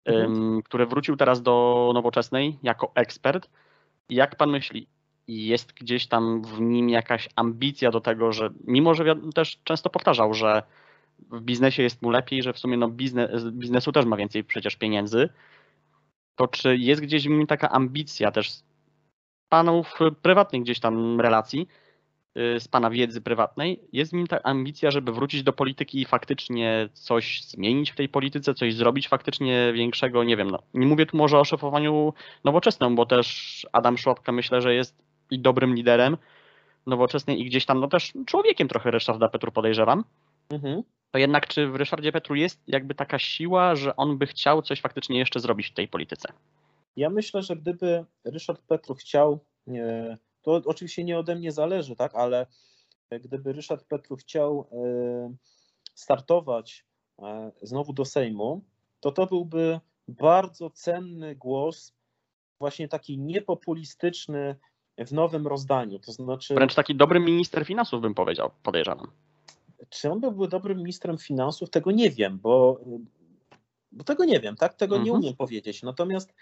mhm. 0.04 0.62
który 0.62 0.86
wrócił 0.86 1.16
teraz 1.16 1.42
do 1.42 1.90
nowoczesnej 1.94 2.58
jako 2.62 2.92
ekspert. 2.94 3.50
Jak 4.10 4.36
pan 4.36 4.50
myśli, 4.50 4.86
jest 5.28 5.72
gdzieś 5.72 6.06
tam 6.06 6.42
w 6.42 6.60
nim 6.60 6.88
jakaś 6.88 7.28
ambicja 7.36 7.90
do 7.90 8.00
tego, 8.00 8.32
że 8.32 8.50
mimo, 8.64 8.94
że 8.94 9.14
też 9.34 9.58
często 9.64 9.90
powtarzał, 9.90 10.34
że 10.34 10.62
w 11.18 11.40
biznesie 11.40 11.82
jest 11.82 12.02
mu 12.02 12.10
lepiej, 12.10 12.42
że 12.42 12.52
w 12.52 12.58
sumie 12.58 12.76
no 12.76 12.88
biznes, 12.88 13.44
biznesu 13.50 13.92
też 13.92 14.04
ma 14.04 14.16
więcej 14.16 14.44
przecież 14.44 14.76
pieniędzy, 14.76 15.28
to 16.36 16.48
czy 16.48 16.76
jest 16.76 17.00
gdzieś 17.00 17.26
w 17.26 17.30
nim 17.30 17.46
taka 17.46 17.70
ambicja 17.70 18.30
też 18.30 18.52
panów 19.48 19.98
prywatnych 20.22 20.62
gdzieś 20.62 20.80
tam 20.80 21.20
relacji, 21.20 21.68
z 22.58 22.68
pana 22.68 22.90
wiedzy 22.90 23.20
prywatnej, 23.20 23.80
jest 23.92 24.10
w 24.10 24.14
nim 24.14 24.26
ta 24.26 24.42
ambicja, 24.42 24.90
żeby 24.90 25.12
wrócić 25.12 25.42
do 25.42 25.52
polityki 25.52 26.00
i 26.00 26.04
faktycznie 26.04 26.88
coś 26.92 27.42
zmienić 27.42 27.90
w 27.90 27.96
tej 27.96 28.08
polityce, 28.08 28.54
coś 28.54 28.74
zrobić 28.74 29.08
faktycznie 29.08 29.72
większego, 29.74 30.24
nie 30.24 30.36
wiem, 30.36 30.50
no, 30.50 30.58
nie 30.74 30.86
mówię 30.86 31.06
tu 31.06 31.16
może 31.16 31.38
o 31.38 31.44
szefowaniu 31.44 32.12
nowoczesnym, 32.44 32.96
bo 32.96 33.06
też 33.06 33.66
Adam 33.72 33.98
Szłapka 33.98 34.32
myślę, 34.32 34.62
że 34.62 34.74
jest 34.74 35.02
i 35.30 35.38
dobrym 35.38 35.74
liderem 35.74 36.16
nowoczesnej 36.86 37.40
i 37.40 37.44
gdzieś 37.44 37.66
tam, 37.66 37.80
no 37.80 37.88
też 37.88 38.12
człowiekiem 38.26 38.68
trochę 38.68 38.90
Ryszarda 38.90 39.28
Petru 39.28 39.52
podejrzewam. 39.52 40.04
Mhm. 40.50 40.82
To 41.10 41.18
jednak 41.18 41.46
czy 41.46 41.66
w 41.66 41.76
Ryszardzie 41.76 42.12
Petru 42.12 42.34
jest 42.34 42.60
jakby 42.66 42.94
taka 42.94 43.18
siła, 43.18 43.74
że 43.74 43.96
on 43.96 44.18
by 44.18 44.26
chciał 44.26 44.62
coś 44.62 44.80
faktycznie 44.80 45.18
jeszcze 45.18 45.40
zrobić 45.40 45.66
w 45.66 45.74
tej 45.74 45.88
polityce? 45.88 46.28
Ja 46.96 47.10
myślę, 47.10 47.42
że 47.42 47.56
gdyby 47.56 48.04
Ryszard 48.24 48.60
Petru 48.60 48.94
chciał, 48.94 49.38
to 50.42 50.62
oczywiście 50.64 51.04
nie 51.04 51.18
ode 51.18 51.34
mnie 51.34 51.52
zależy, 51.52 51.96
tak, 51.96 52.14
ale 52.14 52.46
gdyby 53.10 53.52
Ryszard 53.52 53.84
Petru 53.84 54.16
chciał 54.16 54.68
e, 54.72 55.34
startować 55.94 56.84
e, 57.18 57.52
znowu 57.62 57.92
do 57.92 58.04
Sejmu, 58.04 58.64
to 59.00 59.12
to 59.12 59.26
byłby 59.26 59.80
bardzo 60.08 60.70
cenny 60.70 61.34
głos, 61.34 61.92
właśnie 62.58 62.88
taki 62.88 63.18
niepopulistyczny 63.18 64.56
w 64.98 65.12
nowym 65.12 65.46
rozdaniu. 65.46 65.98
To 65.98 66.12
znaczy. 66.12 66.54
Wręcz 66.54 66.74
taki 66.74 66.96
dobry 66.96 67.20
minister 67.20 67.66
finansów, 67.66 68.02
bym 68.02 68.14
powiedział, 68.14 68.50
podejrzewam. 68.62 69.10
Czy 69.88 70.10
on 70.10 70.20
by 70.20 70.32
był 70.32 70.46
dobrym 70.46 70.78
ministrem 70.78 71.18
finansów? 71.18 71.70
Tego 71.70 71.90
nie 71.90 72.10
wiem, 72.10 72.38
bo 72.38 72.80
bo 73.92 74.04
tego 74.04 74.24
nie 74.24 74.40
wiem, 74.40 74.56
tak? 74.56 74.74
Tego 74.74 74.96
mhm. 74.96 75.04
nie 75.04 75.12
umiem 75.12 75.36
powiedzieć. 75.36 75.82
Natomiast, 75.82 76.34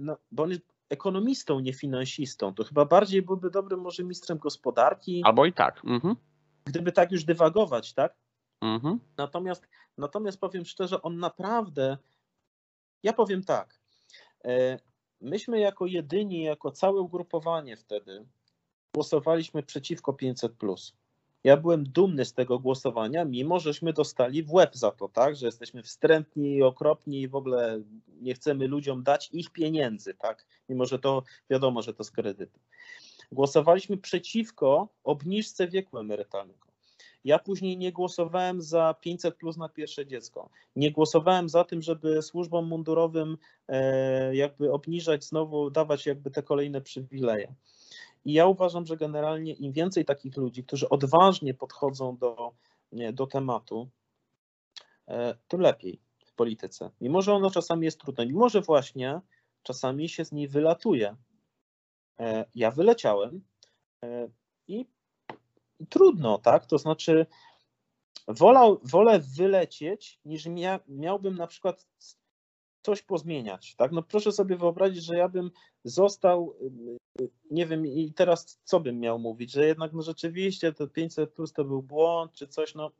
no, 0.00 0.16
bo 0.32 0.42
on 0.42 0.50
jest 0.50 0.73
ekonomistą, 0.90 1.60
nie 1.60 1.72
finansistą, 1.72 2.54
to 2.54 2.64
chyba 2.64 2.84
bardziej 2.84 3.22
byłby 3.22 3.50
dobrym 3.50 3.80
może 3.80 4.02
ministrem 4.02 4.38
gospodarki. 4.38 5.22
Albo 5.24 5.46
i 5.46 5.52
tak. 5.52 5.82
Mhm. 5.84 6.16
Gdyby 6.64 6.92
tak 6.92 7.12
już 7.12 7.24
dywagować, 7.24 7.92
tak? 7.92 8.14
Mhm. 8.60 9.00
Natomiast, 9.16 9.66
natomiast 9.98 10.40
powiem 10.40 10.64
szczerze, 10.64 11.02
on 11.02 11.18
naprawdę, 11.18 11.98
ja 13.02 13.12
powiem 13.12 13.44
tak, 13.44 13.80
yy, 14.44 14.50
myśmy 15.20 15.60
jako 15.60 15.86
jedyni, 15.86 16.42
jako 16.42 16.70
całe 16.70 17.00
ugrupowanie 17.00 17.76
wtedy 17.76 18.26
głosowaliśmy 18.94 19.62
przeciwko 19.62 20.12
500+. 20.12 20.92
Ja 21.44 21.56
byłem 21.56 21.84
dumny 21.84 22.24
z 22.24 22.32
tego 22.32 22.58
głosowania, 22.58 23.24
mimo 23.24 23.60
żeśmy 23.60 23.92
dostali 23.92 24.42
w 24.42 24.52
łeb 24.52 24.76
za 24.76 24.90
to, 24.90 25.08
tak, 25.08 25.36
że 25.36 25.46
jesteśmy 25.46 25.82
wstrętni, 25.82 26.62
okropni 26.62 27.20
i 27.20 27.28
w 27.28 27.34
ogóle 27.34 27.80
nie 28.20 28.34
chcemy 28.34 28.68
ludziom 28.68 29.02
dać 29.02 29.30
ich 29.32 29.50
pieniędzy, 29.50 30.14
tak, 30.14 30.46
mimo 30.68 30.86
że 30.86 30.98
to 30.98 31.22
wiadomo, 31.50 31.82
że 31.82 31.94
to 31.94 32.04
z 32.04 32.10
kredytu. 32.10 32.58
Głosowaliśmy 33.32 33.96
przeciwko 33.96 34.88
obniżce 35.04 35.68
wieku 35.68 35.98
emerytalnego. 35.98 36.64
Ja 37.24 37.38
później 37.38 37.76
nie 37.76 37.92
głosowałem 37.92 38.62
za 38.62 38.94
500 39.00 39.36
plus 39.36 39.56
na 39.56 39.68
pierwsze 39.68 40.06
dziecko. 40.06 40.50
Nie 40.76 40.92
głosowałem 40.92 41.48
za 41.48 41.64
tym, 41.64 41.82
żeby 41.82 42.22
służbom 42.22 42.68
mundurowym 42.68 43.38
e, 43.68 44.36
jakby 44.36 44.72
obniżać 44.72 45.24
znowu, 45.24 45.70
dawać 45.70 46.06
jakby 46.06 46.30
te 46.30 46.42
kolejne 46.42 46.80
przywileje. 46.80 47.54
I 48.24 48.32
ja 48.32 48.46
uważam, 48.46 48.86
że 48.86 48.96
generalnie 48.96 49.52
im 49.52 49.72
więcej 49.72 50.04
takich 50.04 50.36
ludzi, 50.36 50.64
którzy 50.64 50.88
odważnie 50.88 51.54
podchodzą 51.54 52.16
do, 52.16 52.52
do 53.12 53.26
tematu, 53.26 53.90
e, 55.08 55.36
tym 55.48 55.60
lepiej 55.60 56.00
w 56.24 56.32
polityce. 56.32 56.90
Mimo, 57.00 57.22
że 57.22 57.32
ono 57.32 57.50
czasami 57.50 57.84
jest 57.84 58.00
trudne, 58.00 58.26
mimo, 58.26 58.48
że 58.48 58.60
właśnie 58.60 59.20
czasami 59.62 60.08
się 60.08 60.24
z 60.24 60.32
niej 60.32 60.48
wylatuje. 60.48 61.16
E, 62.18 62.44
ja 62.54 62.70
wyleciałem 62.70 63.44
e, 64.02 64.28
i, 64.68 64.86
i 65.80 65.86
trudno, 65.86 66.38
tak? 66.38 66.66
To 66.66 66.78
znaczy, 66.78 67.26
wolał, 68.28 68.80
wolę 68.84 69.20
wylecieć, 69.36 70.20
niż 70.24 70.46
mia, 70.46 70.80
miałbym 70.88 71.34
na 71.34 71.46
przykład 71.46 71.86
coś 72.84 73.02
pozmieniać. 73.02 73.74
Tak? 73.74 73.92
No 73.92 74.02
proszę 74.02 74.32
sobie 74.32 74.56
wyobrazić, 74.56 75.04
że 75.04 75.16
ja 75.16 75.28
bym 75.28 75.50
został, 75.84 76.54
nie 77.50 77.66
wiem, 77.66 77.86
i 77.86 78.12
teraz 78.12 78.60
co 78.64 78.80
bym 78.80 79.00
miał 79.00 79.18
mówić, 79.18 79.52
że 79.52 79.66
jednak 79.66 79.92
no 79.92 80.02
rzeczywiście 80.02 80.72
to 80.72 80.88
500 80.88 81.32
plus 81.32 81.52
to 81.52 81.64
był 81.64 81.82
błąd, 81.82 82.32
czy 82.32 82.48
coś, 82.48 82.74
no, 82.74 82.90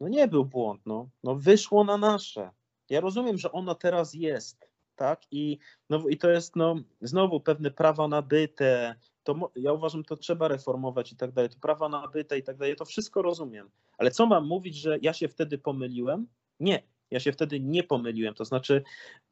no 0.00 0.08
nie 0.08 0.28
był 0.28 0.44
błąd, 0.44 0.80
no, 0.86 1.08
no 1.24 1.36
wyszło 1.36 1.84
na 1.84 1.96
nasze. 1.96 2.50
Ja 2.90 3.00
rozumiem, 3.00 3.38
że 3.38 3.52
ono 3.52 3.74
teraz 3.74 4.14
jest, 4.14 4.70
tak? 4.96 5.22
I, 5.30 5.58
no, 5.90 6.08
i 6.08 6.16
to 6.16 6.30
jest 6.30 6.56
no, 6.56 6.76
znowu 7.00 7.40
pewne 7.40 7.70
prawa 7.70 8.08
nabyte. 8.08 8.94
To, 9.22 9.50
ja 9.56 9.72
uważam, 9.72 10.04
to 10.04 10.16
trzeba 10.16 10.48
reformować 10.48 11.12
i 11.12 11.16
tak 11.16 11.32
dalej. 11.32 11.50
To 11.50 11.56
prawa 11.60 11.88
nabyte 11.88 12.38
i 12.38 12.42
tak 12.42 12.56
dalej. 12.56 12.76
To 12.76 12.84
wszystko 12.84 13.22
rozumiem. 13.22 13.70
Ale 13.98 14.10
co 14.10 14.26
mam 14.26 14.46
mówić, 14.46 14.76
że 14.76 14.98
ja 15.02 15.12
się 15.12 15.28
wtedy 15.28 15.58
pomyliłem? 15.58 16.26
Nie. 16.60 16.82
Ja 17.10 17.20
się 17.20 17.32
wtedy 17.32 17.60
nie 17.60 17.82
pomyliłem. 17.82 18.34
To 18.34 18.44
znaczy, 18.44 18.82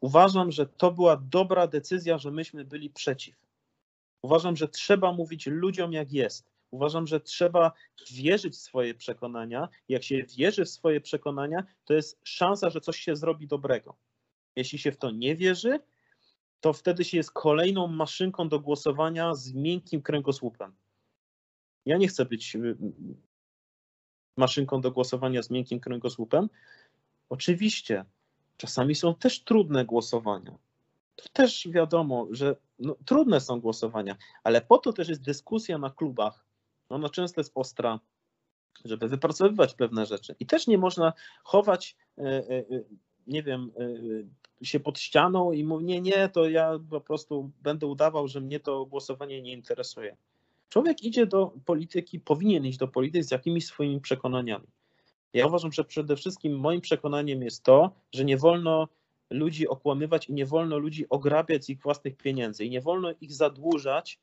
uważam, 0.01 0.53
że 0.53 0.67
to 0.67 0.91
była 0.91 1.17
dobra 1.17 1.67
decyzja, 1.67 2.19
że 2.19 2.31
myśmy 2.31 2.65
byli 2.65 2.91
przeciw. 2.91 3.37
Uważam, 4.23 4.57
że 4.57 4.69
trzeba 4.69 5.13
mówić 5.13 5.47
ludziom 5.47 5.93
jak 5.93 6.13
jest. 6.13 6.51
Uważam, 6.71 7.07
że 7.07 7.21
trzeba 7.21 7.73
wierzyć 8.11 8.55
w 8.55 8.59
swoje 8.59 8.95
przekonania. 8.95 9.69
Jak 9.89 10.05
się 10.05 10.23
wierzy 10.23 10.65
w 10.65 10.69
swoje 10.69 11.01
przekonania, 11.01 11.65
to 11.85 11.95
jest 11.95 12.21
szansa, 12.25 12.71
że 12.71 12.81
coś 12.81 12.99
się 13.01 13.17
zrobi 13.17 13.47
dobrego. 13.47 13.97
Jeśli 14.57 14.79
się 14.79 14.93
w 14.93 14.97
to 14.97 15.11
nie 15.11 15.37
wierzy, 15.37 15.81
to 16.61 16.73
wtedy 16.73 17.05
się 17.05 17.17
jest 17.17 17.31
kolejną 17.31 17.87
maszynką 17.87 18.49
do 18.49 18.61
głosowania 18.61 19.35
z 19.35 19.53
miękkim 19.53 20.03
kręgosłupem. 20.03 20.73
Ja 21.87 21.97
nie 21.97 22.09
chcę 22.09 22.25
być 22.25 22.57
y, 22.57 22.77
maszynką 24.37 24.81
do 24.81 24.91
głosowania 24.91 25.43
z 25.43 25.51
miękkim 25.51 25.81
kręgosłupem. 25.81 26.49
Oczywiście, 27.31 28.05
czasami 28.57 28.95
są 28.95 29.15
też 29.15 29.45
trudne 29.45 29.85
głosowania. 29.85 30.59
To 31.17 31.29
też 31.33 31.69
wiadomo, 31.71 32.27
że 32.31 32.57
no, 32.79 32.97
trudne 33.05 33.41
są 33.41 33.61
głosowania, 33.61 34.17
ale 34.45 34.61
po 34.61 34.79
to 34.79 34.93
też 34.93 35.09
jest 35.09 35.23
dyskusja 35.23 35.79
na 35.79 35.91
klubach. 35.91 36.47
Ona 36.89 37.09
często 37.09 37.41
jest 37.41 37.53
ostra, 37.55 38.01
żeby 38.85 39.09
wypracowywać 39.09 39.75
pewne 39.75 40.07
rzeczy. 40.07 40.35
I 40.41 40.47
też 40.47 40.67
nie 40.67 40.79
można 40.79 41.13
chować, 41.45 41.97
e, 42.19 42.23
e, 42.23 42.59
e, 42.59 42.65
nie 43.27 43.43
wiem, 43.43 43.73
się 44.63 44.81
pod 44.81 44.99
ścianą 44.99 45.53
i 45.53 45.65
mówić, 45.65 45.89
nie, 45.89 46.01
nie, 46.01 46.29
to 46.29 46.49
ja 46.49 46.79
po 46.91 47.01
prostu 47.01 47.51
będę 47.63 47.87
udawał, 47.87 48.29
że 48.29 48.41
mnie 48.41 48.61
to 48.61 48.87
głosowanie 48.87 49.43
nie 49.43 49.53
interesuje. 49.53 50.17
Człowiek 50.69 51.03
idzie 51.03 51.27
do 51.27 51.53
polityki, 51.65 52.21
powinien 52.21 52.67
iść 52.67 52.79
do 52.79 52.89
polityki 52.89 53.25
z 53.25 53.31
jakimiś 53.31 53.67
swoimi 53.67 54.01
przekonaniami. 54.01 54.67
Ja 55.35 55.47
uważam, 55.47 55.73
że 55.73 55.85
przede 55.85 56.17
wszystkim 56.17 56.59
moim 56.59 56.81
przekonaniem 56.81 57.43
jest 57.43 57.63
to, 57.63 57.91
że 58.15 58.25
nie 58.25 58.37
wolno 58.37 58.89
ludzi 59.31 59.69
okłamywać 59.69 60.29
i 60.29 60.33
nie 60.33 60.47
wolno 60.47 60.79
ludzi 60.79 61.09
ograbiać 61.09 61.65
z 61.65 61.69
ich 61.69 61.83
własnych 61.83 62.17
pieniędzy 62.17 62.65
i 62.65 62.71
nie 62.71 62.81
wolno 62.81 63.13
ich 63.21 63.33
zadłużać, 63.33 64.21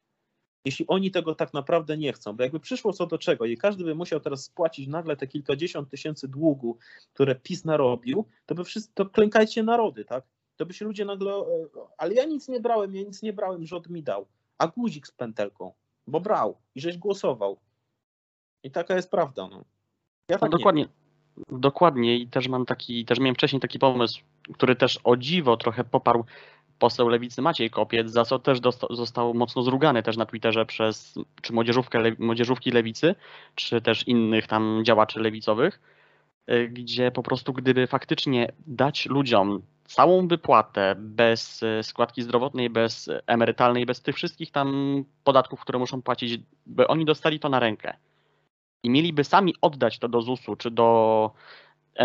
jeśli 0.65 0.87
oni 0.87 1.11
tego 1.11 1.35
tak 1.35 1.53
naprawdę 1.53 1.97
nie 1.97 2.13
chcą. 2.13 2.33
Bo 2.33 2.43
jakby 2.43 2.59
przyszło 2.59 2.93
co 2.93 3.07
do 3.07 3.17
czego 3.17 3.45
i 3.45 3.57
każdy 3.57 3.83
by 3.83 3.95
musiał 3.95 4.19
teraz 4.19 4.43
spłacić 4.43 4.87
nagle 4.87 5.17
te 5.17 5.27
kilkadziesiąt 5.27 5.89
tysięcy 5.89 6.27
długu, 6.27 6.77
które 7.13 7.35
PiS 7.35 7.65
narobił, 7.65 8.25
to 8.45 8.55
by 8.55 8.63
wszyscy, 8.63 8.91
to 8.93 9.05
klękajcie 9.05 9.63
narody, 9.63 10.05
tak? 10.05 10.25
To 10.55 10.65
by 10.65 10.73
się 10.73 10.85
ludzie 10.85 11.05
nagle, 11.05 11.31
e, 11.33 11.43
ale 11.97 12.13
ja 12.13 12.25
nic 12.25 12.47
nie 12.47 12.59
brałem, 12.59 12.95
ja 12.95 13.03
nic 13.03 13.21
nie 13.21 13.33
brałem, 13.33 13.65
rząd 13.65 13.89
mi 13.89 14.03
dał. 14.03 14.27
A 14.57 14.67
guzik 14.67 15.07
z 15.07 15.11
pętelką, 15.11 15.73
bo 16.07 16.19
brał 16.19 16.57
i 16.75 16.81
żeś 16.81 16.97
głosował. 16.97 17.57
I 18.63 18.71
taka 18.71 18.95
jest 18.95 19.11
prawda. 19.11 19.47
No. 19.47 19.65
Ja 20.29 20.37
tak 20.37 20.51
no 20.51 20.57
dokładnie. 20.57 20.81
Nie. 20.81 20.89
Dokładnie 21.59 22.17
i 22.17 22.27
też 22.27 22.47
mam 22.47 22.65
taki, 22.65 23.05
też 23.05 23.19
miałem 23.19 23.35
wcześniej 23.35 23.59
taki 23.59 23.79
pomysł, 23.79 24.21
który 24.53 24.75
też 24.75 24.99
o 25.03 25.17
dziwo 25.17 25.57
trochę 25.57 25.83
poparł 25.83 26.25
poseł 26.79 27.09
lewicy 27.09 27.41
Maciej 27.41 27.69
Kopiec, 27.69 28.11
za 28.11 28.25
co 28.25 28.39
też 28.39 28.59
został 28.89 29.33
mocno 29.33 29.63
zrugany 29.63 30.03
też 30.03 30.17
na 30.17 30.25
Twitterze 30.25 30.65
przez 30.65 31.19
czy 31.41 31.53
młodzieżówkę, 31.53 31.99
młodzieżówki 32.19 32.71
lewicy, 32.71 33.15
czy 33.55 33.81
też 33.81 34.07
innych 34.07 34.47
tam 34.47 34.81
działaczy 34.83 35.19
lewicowych, 35.19 35.81
y, 36.51 36.69
gdzie 36.69 37.11
po 37.11 37.23
prostu 37.23 37.53
gdyby 37.53 37.87
faktycznie 37.87 38.51
dać 38.67 39.05
ludziom 39.05 39.61
całą 39.85 40.27
wypłatę 40.27 40.95
bez 40.97 41.63
y, 41.63 41.83
składki 41.83 42.21
zdrowotnej, 42.21 42.69
bez 42.69 43.09
emerytalnej, 43.27 43.85
bez 43.85 44.01
tych 44.01 44.15
wszystkich 44.15 44.51
tam 44.51 45.03
podatków, 45.23 45.59
które 45.59 45.79
muszą 45.79 46.01
płacić, 46.01 46.39
by 46.65 46.87
oni 46.87 47.05
dostali 47.05 47.39
to 47.39 47.49
na 47.49 47.59
rękę 47.59 47.93
i 48.85 48.89
mieliby 48.89 49.23
sami 49.23 49.53
oddać 49.61 49.99
to 49.99 50.07
do 50.07 50.21
ZUS-u 50.21 50.55
czy 50.55 50.71
do 50.71 51.31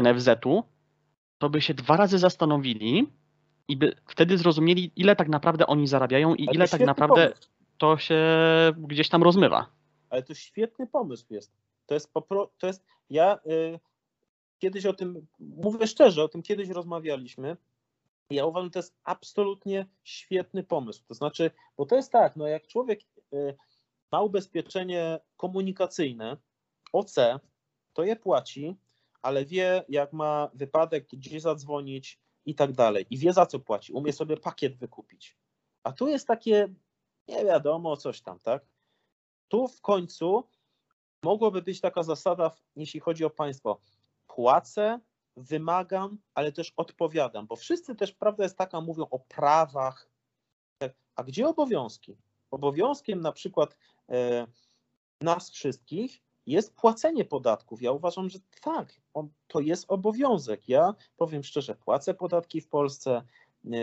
NFZ-u, 0.02 0.62
to 1.38 1.50
by 1.50 1.60
się 1.60 1.74
dwa 1.74 1.96
razy 1.96 2.18
zastanowili 2.18 3.06
i 3.68 3.76
by 3.76 3.94
wtedy 4.06 4.38
zrozumieli, 4.38 4.92
ile 4.96 5.16
tak 5.16 5.28
naprawdę 5.28 5.66
oni 5.66 5.86
zarabiają 5.86 6.34
i 6.34 6.44
ile 6.54 6.68
tak 6.68 6.80
naprawdę 6.80 7.28
pomysł. 7.28 7.48
to 7.78 7.98
się 7.98 8.18
gdzieś 8.78 9.08
tam 9.08 9.22
rozmywa. 9.22 9.66
Ale 10.10 10.22
to 10.22 10.34
świetny 10.34 10.86
pomysł 10.86 11.26
jest. 11.30 11.52
To 11.86 11.94
jest, 11.94 12.12
popro, 12.12 12.50
to 12.58 12.66
jest 12.66 12.84
ja 13.10 13.38
y, 13.46 13.80
kiedyś 14.58 14.86
o 14.86 14.92
tym, 14.92 15.26
mówię 15.38 15.86
szczerze, 15.86 16.24
o 16.24 16.28
tym 16.28 16.42
kiedyś 16.42 16.68
rozmawialiśmy. 16.68 17.56
Ja 18.30 18.46
uważam, 18.46 18.66
że 18.66 18.70
to 18.70 18.78
jest 18.78 18.96
absolutnie 19.04 19.86
świetny 20.04 20.62
pomysł. 20.62 21.02
To 21.08 21.14
znaczy, 21.14 21.50
bo 21.76 21.86
to 21.86 21.96
jest 21.96 22.12
tak, 22.12 22.36
no 22.36 22.46
jak 22.46 22.66
człowiek 22.66 23.00
y, 23.34 23.56
ma 24.12 24.22
ubezpieczenie 24.22 25.20
komunikacyjne, 25.36 26.36
OC, 26.92 27.14
to 27.92 28.04
je 28.04 28.16
płaci, 28.16 28.76
ale 29.22 29.44
wie, 29.44 29.84
jak 29.88 30.12
ma 30.12 30.50
wypadek, 30.54 31.08
gdzie 31.12 31.40
zadzwonić 31.40 32.20
i 32.46 32.54
tak 32.54 32.72
dalej. 32.72 33.06
I 33.10 33.18
wie, 33.18 33.32
za 33.32 33.46
co 33.46 33.58
płaci. 33.58 33.92
Umie 33.92 34.12
sobie 34.12 34.36
pakiet 34.36 34.76
wykupić. 34.76 35.36
A 35.82 35.92
tu 35.92 36.08
jest 36.08 36.26
takie, 36.26 36.74
nie 37.28 37.44
wiadomo, 37.44 37.96
coś 37.96 38.20
tam, 38.20 38.38
tak? 38.38 38.64
Tu 39.48 39.68
w 39.68 39.80
końcu 39.80 40.48
mogłoby 41.22 41.62
być 41.62 41.80
taka 41.80 42.02
zasada, 42.02 42.50
jeśli 42.76 43.00
chodzi 43.00 43.24
o 43.24 43.30
państwo. 43.30 43.80
Płacę, 44.26 45.00
wymagam, 45.36 46.18
ale 46.34 46.52
też 46.52 46.72
odpowiadam, 46.76 47.46
bo 47.46 47.56
wszyscy 47.56 47.94
też, 47.94 48.12
prawda 48.12 48.42
jest 48.42 48.58
taka, 48.58 48.80
mówią 48.80 49.06
o 49.10 49.18
prawach. 49.18 50.10
Tak? 50.78 50.92
A 51.16 51.22
gdzie 51.22 51.48
obowiązki? 51.48 52.16
Obowiązkiem 52.50 53.20
na 53.20 53.32
przykład 53.32 53.76
e, 54.08 54.46
nas 55.20 55.50
wszystkich 55.50 56.22
jest 56.46 56.74
płacenie 56.74 57.24
podatków. 57.24 57.82
Ja 57.82 57.92
uważam, 57.92 58.30
że 58.30 58.38
tak, 58.62 58.94
on, 59.14 59.28
to 59.48 59.60
jest 59.60 59.84
obowiązek. 59.88 60.68
Ja 60.68 60.94
powiem 61.16 61.44
szczerze, 61.44 61.74
płacę 61.74 62.14
podatki 62.14 62.60
w 62.60 62.68
Polsce. 62.68 63.22
E, 63.66 63.76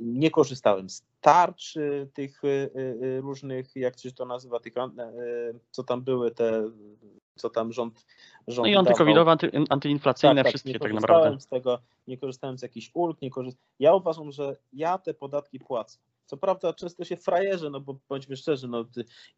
nie 0.00 0.30
korzystałem 0.30 0.90
z 0.90 1.04
tarcz 1.20 1.74
tych 2.14 2.44
e, 2.44 2.48
e, 2.48 3.20
różnych, 3.20 3.76
jak 3.76 3.98
się 3.98 4.12
to 4.12 4.24
nazywa, 4.24 4.60
tych, 4.60 4.74
co 5.70 5.82
tam 5.82 6.02
były 6.02 6.30
te, 6.30 6.70
co 7.36 7.50
tam 7.50 7.72
rząd. 7.72 8.06
rząd 8.48 8.66
no 8.66 8.72
i 8.72 8.76
antykowidowe, 8.76 9.30
anty, 9.30 9.50
antyinflacyjne, 9.68 10.34
tak, 10.34 10.44
tak, 10.44 10.50
wszystkie 10.50 10.78
tak 10.78 10.92
naprawdę. 10.92 11.40
Z 11.40 11.46
tego, 11.46 11.78
nie 12.06 12.18
korzystałem 12.18 12.58
z 12.58 12.62
jakichś 12.62 12.90
ulg, 12.94 13.22
nie 13.22 13.30
korzystałem. 13.30 13.66
Ja 13.78 13.94
uważam, 13.94 14.32
że 14.32 14.56
ja 14.72 14.98
te 14.98 15.14
podatki 15.14 15.58
płacę. 15.58 15.98
Co 16.26 16.36
prawda 16.36 16.72
często 16.72 17.04
się 17.04 17.16
frajerzy, 17.16 17.70
no 17.70 17.80
bo 17.80 17.98
bądźmy 18.08 18.36
szczerzy, 18.36 18.68
no 18.68 18.84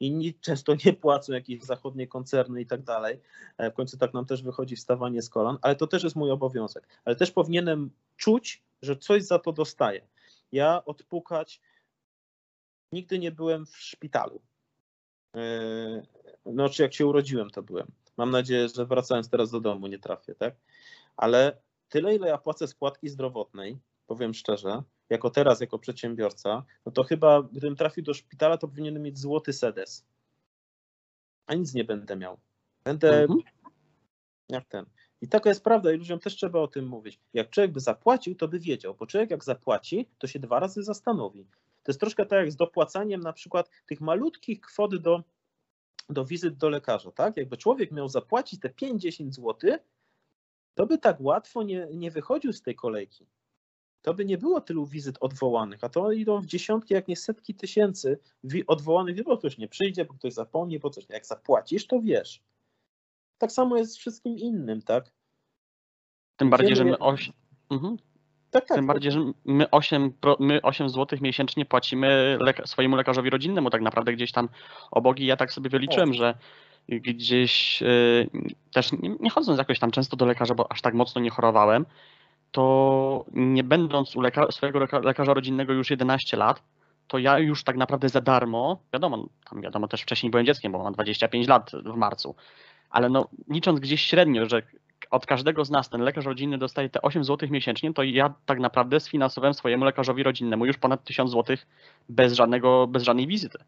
inni 0.01 0.35
często 0.35 0.75
nie 0.87 0.93
płacą 0.93 1.33
jakieś 1.33 1.63
zachodnie 1.63 2.07
koncerny 2.07 2.61
i 2.61 2.67
tak 2.67 2.83
dalej. 2.83 3.21
E, 3.59 3.71
w 3.71 3.75
końcu 3.75 3.99
tak 3.99 4.15
nam 4.15 4.27
też 4.27 4.43
wychodzi 4.43 4.77
wstawanie 4.77 5.23
z 5.23 5.29
kolan, 5.31 5.59
ale 5.63 5.77
to 5.77 5.87
też 5.87 6.05
jest 6.05 6.17
mój 6.17 6.31
obowiązek. 6.31 6.89
Ale 7.05 7.17
też 7.17 7.31
powinienem 7.31 7.91
czuć, 8.17 8.63
że 8.83 8.97
coś 8.97 9.23
za 9.23 9.39
to 9.39 9.53
dostaję. 9.53 10.09
Ja 10.53 10.85
odpukać 10.85 11.61
nigdy 12.93 13.19
nie 13.19 13.33
byłem 13.33 13.67
w 13.67 13.77
szpitalu. 13.77 14.41
E, 15.37 16.03
no, 16.47 16.69
czy 16.69 16.83
jak 16.83 16.95
się 16.95 17.07
urodziłem, 17.07 17.51
to 17.51 17.63
byłem. 17.63 17.87
Mam 18.17 18.31
nadzieję, 18.31 18.69
że 18.69 18.87
wracając 18.87 19.31
teraz 19.31 19.51
do 19.51 19.61
domu 19.61 19.87
nie 19.87 19.99
trafię, 19.99 20.35
tak? 20.35 20.55
Ale 21.17 21.61
tyle, 21.89 22.15
ile 22.15 22.29
ja 22.29 22.39
płacę 22.39 22.69
składki 22.69 23.09
zdrowotnej, 23.09 23.79
powiem 24.07 24.35
szczerze, 24.35 24.83
jako 25.11 25.31
teraz, 25.31 25.61
jako 25.61 25.79
przedsiębiorca, 25.79 26.65
no 26.87 26.93
to 26.93 27.05
chyba 27.05 27.43
gdybym 27.43 27.77
trafił 27.77 28.05
do 28.05 28.15
szpitala, 28.15 28.59
to 28.59 28.69
powinienem 28.69 29.03
mieć 29.03 29.19
złoty 29.19 29.53
sedes. 29.53 30.07
A 31.47 31.55
nic 31.55 31.75
nie 31.75 31.85
będę 31.85 32.17
miał. 32.17 32.39
Będę 32.85 33.23
mhm. 33.23 33.41
jak 34.49 34.69
ten. 34.69 34.87
I 35.21 35.29
taka 35.29 35.49
jest 35.49 35.65
prawda 35.65 35.93
i 35.93 35.97
ludziom 35.97 36.19
też 36.19 36.37
trzeba 36.37 36.61
o 36.61 36.69
tym 36.69 36.87
mówić. 36.87 37.21
Jak 37.35 37.51
człowiek 37.51 37.73
by 37.73 37.81
zapłacił, 37.81 38.35
to 38.35 38.49
by 38.49 38.59
wiedział, 38.59 38.95
bo 38.95 39.07
człowiek 39.07 39.31
jak 39.31 39.45
zapłaci, 39.45 40.09
to 40.19 40.27
się 40.27 40.39
dwa 40.39 40.61
razy 40.61 40.83
zastanowi. 40.83 41.45
To 41.83 41.93
jest 41.93 42.01
troszkę 42.01 42.27
tak 42.27 42.39
jak 42.39 42.53
z 42.53 42.57
dopłacaniem 42.57 43.21
na 43.21 43.33
przykład 43.33 43.71
tych 43.87 44.01
malutkich 44.01 44.61
kwot 44.61 44.97
do, 44.97 45.23
do 46.09 46.25
wizyt 46.25 46.57
do 46.57 46.69
lekarza, 46.69 47.13
tak? 47.13 47.37
Jakby 47.37 47.57
człowiek 47.57 47.93
miał 47.93 48.09
zapłacić 48.09 48.61
te 48.61 48.69
5-10 48.69 49.33
zł, 49.33 49.71
to 50.75 50.87
by 50.87 50.99
tak 50.99 51.21
łatwo 51.21 51.63
nie, 51.63 51.89
nie 51.91 52.11
wychodził 52.11 52.53
z 52.53 52.63
tej 52.63 52.75
kolejki 52.75 53.27
to 54.09 54.15
by 54.15 54.25
nie 54.25 54.39
było 54.39 54.61
tylu 54.61 54.87
wizyt 54.87 55.19
odwołanych, 55.21 55.85
a 55.85 55.89
to 55.89 56.13
idą 56.13 56.41
w 56.41 56.47
dziesiątki, 56.47 56.95
jak 56.95 57.09
nie 57.09 57.17
setki 57.17 57.55
tysięcy 57.55 58.19
odwołanych, 58.67 59.25
bo 59.25 59.39
ktoś 59.39 59.59
nie 59.59 59.69
przyjdzie, 59.69 60.05
bo 60.05 60.15
ktoś 60.15 60.33
zapomni, 60.33 60.79
bo 60.79 60.91
coś. 60.91 61.07
Jak 61.09 61.27
zapłacisz, 61.27 61.87
to 61.87 62.01
wiesz. 62.01 62.41
Tak 63.39 63.53
samo 63.53 63.77
jest 63.77 63.93
z 63.93 63.97
wszystkim 63.97 64.39
innym, 64.39 64.83
tak? 64.83 65.13
Tym 66.37 66.51
bardziej, 66.51 66.77
że 66.77 66.85
my 66.85 66.99
oś... 66.99 67.33
Mhm. 67.71 67.97
Tak, 68.51 68.63
tak, 68.63 68.69
Tym 68.69 68.77
tak. 68.77 68.87
bardziej, 68.87 69.13
że 69.13 69.33
my 69.45 69.71
8, 69.71 70.13
my 70.39 70.63
8 70.63 70.89
zł 70.89 71.19
miesięcznie 71.23 71.65
płacimy 71.65 72.39
leka 72.41 72.67
swojemu 72.67 72.97
lekarzowi 72.97 73.31
rodzinnemu, 73.31 73.71
tak 73.71 73.83
naprawdę 73.83 74.13
gdzieś 74.13 74.33
tam 74.33 74.49
obogi. 74.91 75.27
Ja 75.27 75.37
tak 75.37 75.53
sobie 75.53 75.71
wyliczyłem, 75.71 76.11
o. 76.11 76.13
że 76.13 76.35
gdzieś 76.89 77.81
yy, 77.81 78.31
też 78.73 78.93
nie, 78.93 79.17
nie 79.21 79.31
chodząc 79.31 79.59
jakoś 79.59 79.79
tam 79.79 79.91
często 79.91 80.17
do 80.17 80.27
lekarza, 80.27 80.55
bo 80.55 80.73
aż 80.73 80.83
tak 80.83 80.95
mocno 80.95 81.21
nie 81.21 81.31
chorowałem, 81.31 81.87
to 82.53 83.25
nie 83.33 83.65
będąc 83.65 84.17
u 84.17 84.23
swojego 84.51 84.79
lekarza 85.03 85.35
rodzinnego 85.35 85.73
już 85.73 85.91
11 85.91 86.37
lat, 86.37 86.63
to 87.07 87.19
ja 87.19 87.39
już 87.39 87.65
tak 87.65 87.77
naprawdę 87.77 88.09
za 88.09 88.21
darmo, 88.21 88.79
wiadomo, 88.93 89.29
tam 89.51 89.61
wiadomo 89.61 89.89
też 89.89 90.03
wcześniej 90.03 90.31
byłem 90.31 90.47
dzieckiem, 90.47 90.73
bo 90.73 90.83
mam 90.83 90.93
25 90.93 91.49
lat 91.49 91.71
w 91.85 91.97
marcu, 91.97 92.35
ale 92.91 93.09
no 93.09 93.29
licząc 93.49 93.81
gdzieś 93.81 94.03
średnio, 94.03 94.47
że 94.47 94.63
od 95.11 95.27
każdego 95.27 95.65
z 95.65 95.71
nas 95.71 95.89
ten 95.89 96.01
lekarz 96.01 96.25
rodzinny 96.25 96.59
dostaje 96.59 96.89
te 96.89 97.03
8 97.03 97.25
zł 97.25 97.49
miesięcznie, 97.53 97.95
to 97.95 98.03
ja 98.03 98.35
tak 98.47 98.61
naprawdę 98.61 99.01
sfinansowałem 99.01 99.55
swojemu 99.55 99.85
lekarzowi 99.85 100.23
rodzinnemu 100.23 100.67
już 100.67 100.79
ponad 100.79 101.05
1000 101.05 101.31
zł 101.31 101.57
bez, 102.09 102.33
żadnego, 102.33 102.87
bez 102.87 103.03
żadnej 103.03 103.27
wizyty. 103.27 103.59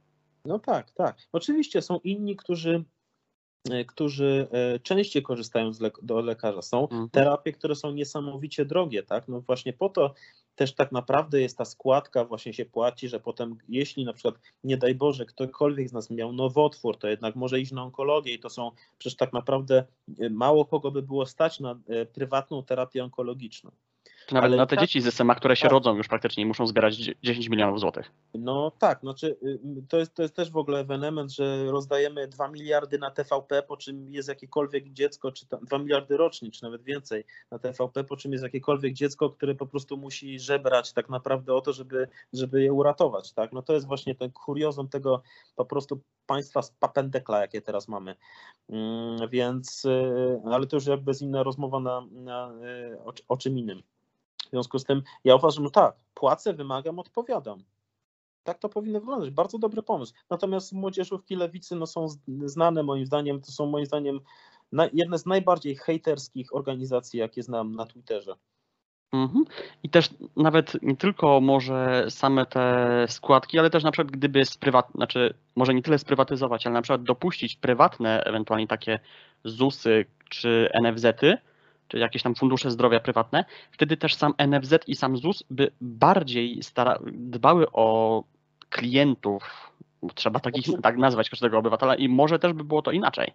No 0.44 0.58
tak, 0.58 0.90
tak. 0.90 1.16
Oczywiście 1.32 1.82
są 1.82 1.98
inni, 2.04 2.36
którzy 2.36 2.84
którzy 3.86 4.48
e, 4.52 4.78
częściej 4.78 5.22
korzystają 5.22 5.70
le 5.80 5.90
do 6.02 6.20
lekarza. 6.20 6.62
Są 6.62 6.82
mhm. 6.82 7.10
terapie, 7.10 7.52
które 7.52 7.74
są 7.74 7.92
niesamowicie 7.92 8.64
drogie, 8.64 9.02
tak? 9.02 9.28
No 9.28 9.40
właśnie 9.40 9.72
po 9.72 9.88
to 9.88 10.14
też 10.54 10.74
tak 10.74 10.92
naprawdę 10.92 11.40
jest 11.40 11.58
ta 11.58 11.64
składka, 11.64 12.24
właśnie 12.24 12.54
się 12.54 12.64
płaci, 12.64 13.08
że 13.08 13.20
potem 13.20 13.58
jeśli 13.68 14.04
na 14.04 14.12
przykład, 14.12 14.34
nie 14.64 14.76
daj 14.76 14.94
Boże, 14.94 15.26
ktokolwiek 15.26 15.88
z 15.88 15.92
nas 15.92 16.10
miał 16.10 16.32
nowotwór, 16.32 16.98
to 16.98 17.08
jednak 17.08 17.36
może 17.36 17.60
iść 17.60 17.72
na 17.72 17.82
onkologię 17.82 18.34
i 18.34 18.38
to 18.38 18.50
są 18.50 18.70
przecież 18.98 19.16
tak 19.16 19.32
naprawdę 19.32 19.84
e, 20.20 20.30
mało 20.30 20.64
kogo 20.64 20.90
by 20.90 21.02
było 21.02 21.26
stać 21.26 21.60
na 21.60 21.80
prywatną 22.12 22.62
terapię 22.62 23.04
onkologiczną. 23.04 23.70
Nawet 24.32 24.48
Ale 24.48 24.56
na 24.56 24.66
te 24.66 24.76
tak, 24.76 24.84
dzieci 24.84 25.00
z 25.00 25.14
SMA, 25.14 25.34
które 25.34 25.56
się 25.56 25.62
tak. 25.62 25.72
rodzą 25.72 25.96
już 25.96 26.08
praktycznie 26.08 26.42
i 26.42 26.46
muszą 26.46 26.66
zbierać 26.66 26.96
10 27.22 27.48
milionów 27.48 27.80
złotych. 27.80 28.12
No 28.34 28.72
tak, 28.78 29.00
znaczy 29.00 29.36
to 29.88 29.98
jest, 29.98 30.14
to 30.14 30.22
jest 30.22 30.34
też 30.34 30.50
w 30.50 30.56
ogóle 30.56 30.78
ewenement, 30.80 31.32
że 31.32 31.64
rozdajemy 31.64 32.28
2 32.28 32.48
miliardy 32.48 32.98
na 32.98 33.10
TVP, 33.10 33.62
po 33.62 33.76
czym 33.76 34.12
jest 34.12 34.28
jakiekolwiek 34.28 34.92
dziecko, 34.92 35.32
czy 35.32 35.46
tam 35.46 35.60
2 35.64 35.78
miliardy 35.78 36.16
rocznie, 36.16 36.50
czy 36.50 36.62
nawet 36.62 36.82
więcej 36.82 37.24
na 37.50 37.58
TVP, 37.58 38.04
po 38.04 38.16
czym 38.16 38.32
jest 38.32 38.44
jakiekolwiek 38.44 38.92
dziecko, 38.92 39.30
które 39.30 39.54
po 39.54 39.66
prostu 39.66 39.96
musi 39.96 40.38
żebrać 40.38 40.92
tak 40.92 41.08
naprawdę 41.08 41.54
o 41.54 41.60
to, 41.60 41.72
żeby, 41.72 42.08
żeby 42.32 42.62
je 42.62 42.72
uratować. 42.72 43.32
Tak? 43.32 43.52
No 43.52 43.62
to 43.62 43.72
jest 43.72 43.86
właśnie 43.86 44.14
ten 44.14 44.30
kuriozum 44.30 44.88
tego 44.88 45.22
po 45.56 45.64
prostu 45.64 46.00
państwa 46.26 46.62
z 46.62 46.70
papendekla, 46.70 47.40
jakie 47.40 47.62
teraz 47.62 47.88
mamy. 47.88 48.16
Mm, 48.68 49.28
więc, 49.30 49.84
y, 49.84 50.40
ale 50.44 50.66
to 50.66 50.76
już 50.76 50.86
jakby 50.86 51.10
jest 51.10 51.22
inna 51.22 51.42
rozmowa 51.42 51.80
na, 51.80 52.06
na 52.12 52.52
y, 52.52 52.98
o, 53.04 53.12
o 53.28 53.36
czym 53.36 53.58
innym. 53.58 53.82
W 54.50 54.52
związku 54.52 54.78
z 54.78 54.84
tym 54.84 55.02
ja 55.24 55.36
uważam, 55.36 55.64
że 55.64 55.70
tak, 55.70 55.96
płacę, 56.14 56.52
wymagam, 56.52 56.98
odpowiadam. 56.98 57.64
Tak 58.42 58.58
to 58.58 58.68
powinno 58.68 59.00
wyglądać. 59.00 59.30
Bardzo 59.30 59.58
dobry 59.58 59.82
pomysł. 59.82 60.12
Natomiast 60.30 60.72
młodzieżówki 60.72 61.36
lewicy 61.36 61.76
no, 61.76 61.86
są 61.86 62.06
znane 62.44 62.82
moim 62.82 63.06
zdaniem, 63.06 63.40
to 63.40 63.52
są 63.52 63.66
moim 63.66 63.86
zdaniem 63.86 64.20
jedne 64.92 65.18
z 65.18 65.26
najbardziej 65.26 65.76
hejterskich 65.76 66.54
organizacji, 66.54 67.20
jakie 67.20 67.42
znam 67.42 67.74
na 67.74 67.86
Twitterze. 67.86 68.36
Mhm. 69.12 69.44
I 69.82 69.90
też 69.90 70.10
nawet 70.36 70.82
nie 70.82 70.96
tylko 70.96 71.40
może 71.40 72.06
same 72.08 72.46
te 72.46 73.06
składki, 73.08 73.58
ale 73.58 73.70
też 73.70 73.84
na 73.84 73.90
przykład 73.90 74.12
gdyby 74.12 74.44
sprywat, 74.44 74.92
znaczy 74.94 75.34
może 75.56 75.74
nie 75.74 75.82
tyle 75.82 75.98
sprywatyzować, 75.98 76.66
ale 76.66 76.74
na 76.74 76.82
przykład 76.82 77.02
dopuścić 77.02 77.56
prywatne, 77.56 78.24
ewentualnie 78.24 78.66
takie 78.66 78.98
ZUSy 79.44 80.06
czy 80.28 80.70
NFZ-y, 80.82 81.38
czy 81.90 81.98
jakieś 81.98 82.22
tam 82.22 82.34
fundusze 82.34 82.70
zdrowia 82.70 83.00
prywatne, 83.00 83.44
wtedy 83.72 83.96
też 83.96 84.14
sam 84.14 84.34
NFZ 84.38 84.74
i 84.86 84.96
sam 84.96 85.16
ZUS 85.16 85.44
by 85.50 85.70
bardziej 85.80 86.62
stara, 86.62 86.98
dbały 87.12 87.72
o 87.72 88.24
klientów, 88.68 89.72
trzeba 90.14 90.40
takich, 90.40 90.64
znaczy- 90.64 90.82
tak 90.82 90.96
nazwać 90.96 91.30
każdego 91.30 91.58
obywatela 91.58 91.94
i 91.94 92.08
może 92.08 92.38
też 92.38 92.52
by 92.52 92.64
było 92.64 92.82
to 92.82 92.92
inaczej. 92.92 93.32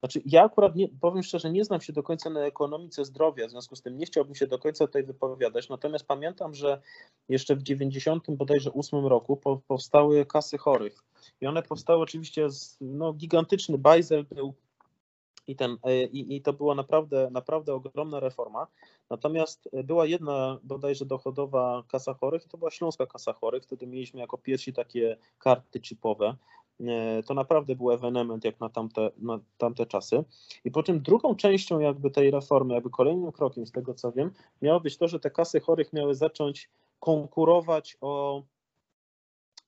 Znaczy, 0.00 0.22
ja 0.26 0.44
akurat 0.44 0.76
nie, 0.76 0.88
powiem 1.00 1.22
szczerze, 1.22 1.50
nie 1.50 1.64
znam 1.64 1.80
się 1.80 1.92
do 1.92 2.02
końca 2.02 2.30
na 2.30 2.40
ekonomice 2.40 3.04
zdrowia, 3.04 3.46
w 3.48 3.50
związku 3.50 3.76
z 3.76 3.82
tym 3.82 3.98
nie 3.98 4.06
chciałbym 4.06 4.34
się 4.34 4.46
do 4.46 4.58
końca 4.58 4.86
tutaj 4.86 5.04
wypowiadać. 5.04 5.68
Natomiast 5.68 6.06
pamiętam, 6.06 6.54
że 6.54 6.80
jeszcze 7.28 7.56
w 7.56 7.62
90 7.62 8.24
bodajże 8.30 8.72
8 8.72 9.06
roku 9.06 9.40
powstały 9.68 10.26
kasy 10.26 10.58
chorych. 10.58 11.04
I 11.40 11.46
one 11.46 11.62
powstały 11.62 12.02
oczywiście, 12.02 12.50
z, 12.50 12.76
no, 12.80 13.12
gigantyczny 13.12 13.78
bajzel 13.78 14.24
był 14.24 14.54
i, 15.46 15.56
ten, 15.56 15.76
e, 15.82 16.04
i, 16.04 16.36
i 16.36 16.42
to 16.42 16.52
była 16.52 16.74
naprawdę, 16.74 17.28
naprawdę 17.30 17.74
ogromna 17.74 18.20
reforma. 18.20 18.66
Natomiast 19.10 19.68
e, 19.72 19.84
była 19.84 20.06
jedna 20.06 20.58
bodajże 20.62 21.06
dochodowa 21.06 21.84
kasa 21.88 22.14
chorych, 22.14 22.46
i 22.46 22.48
to 22.48 22.58
była 22.58 22.70
Śląska 22.70 23.06
Kasa 23.06 23.32
Chorych. 23.32 23.62
Wtedy 23.62 23.86
mieliśmy 23.86 24.20
jako 24.20 24.38
pierwsi 24.38 24.72
takie 24.72 25.16
karty 25.38 25.80
chipowe. 25.80 26.36
E, 26.80 27.22
to 27.22 27.34
naprawdę 27.34 27.76
był 27.76 27.92
ewenement 27.92 28.44
jak 28.44 28.60
na 28.60 28.68
tamte, 28.68 29.10
na 29.18 29.40
tamte 29.58 29.86
czasy. 29.86 30.24
I 30.64 30.70
po 30.70 30.82
czym 30.82 31.02
drugą 31.02 31.34
częścią 31.34 31.80
jakby 31.80 32.10
tej 32.10 32.30
reformy, 32.30 32.74
jakby 32.74 32.90
kolejnym 32.90 33.32
krokiem 33.32 33.66
z 33.66 33.72
tego 33.72 33.94
co 33.94 34.12
wiem, 34.12 34.30
miało 34.62 34.80
być 34.80 34.96
to, 34.96 35.08
że 35.08 35.20
te 35.20 35.30
kasy 35.30 35.60
chorych 35.60 35.92
miały 35.92 36.14
zacząć 36.14 36.70
konkurować 37.00 37.96
o 38.00 38.42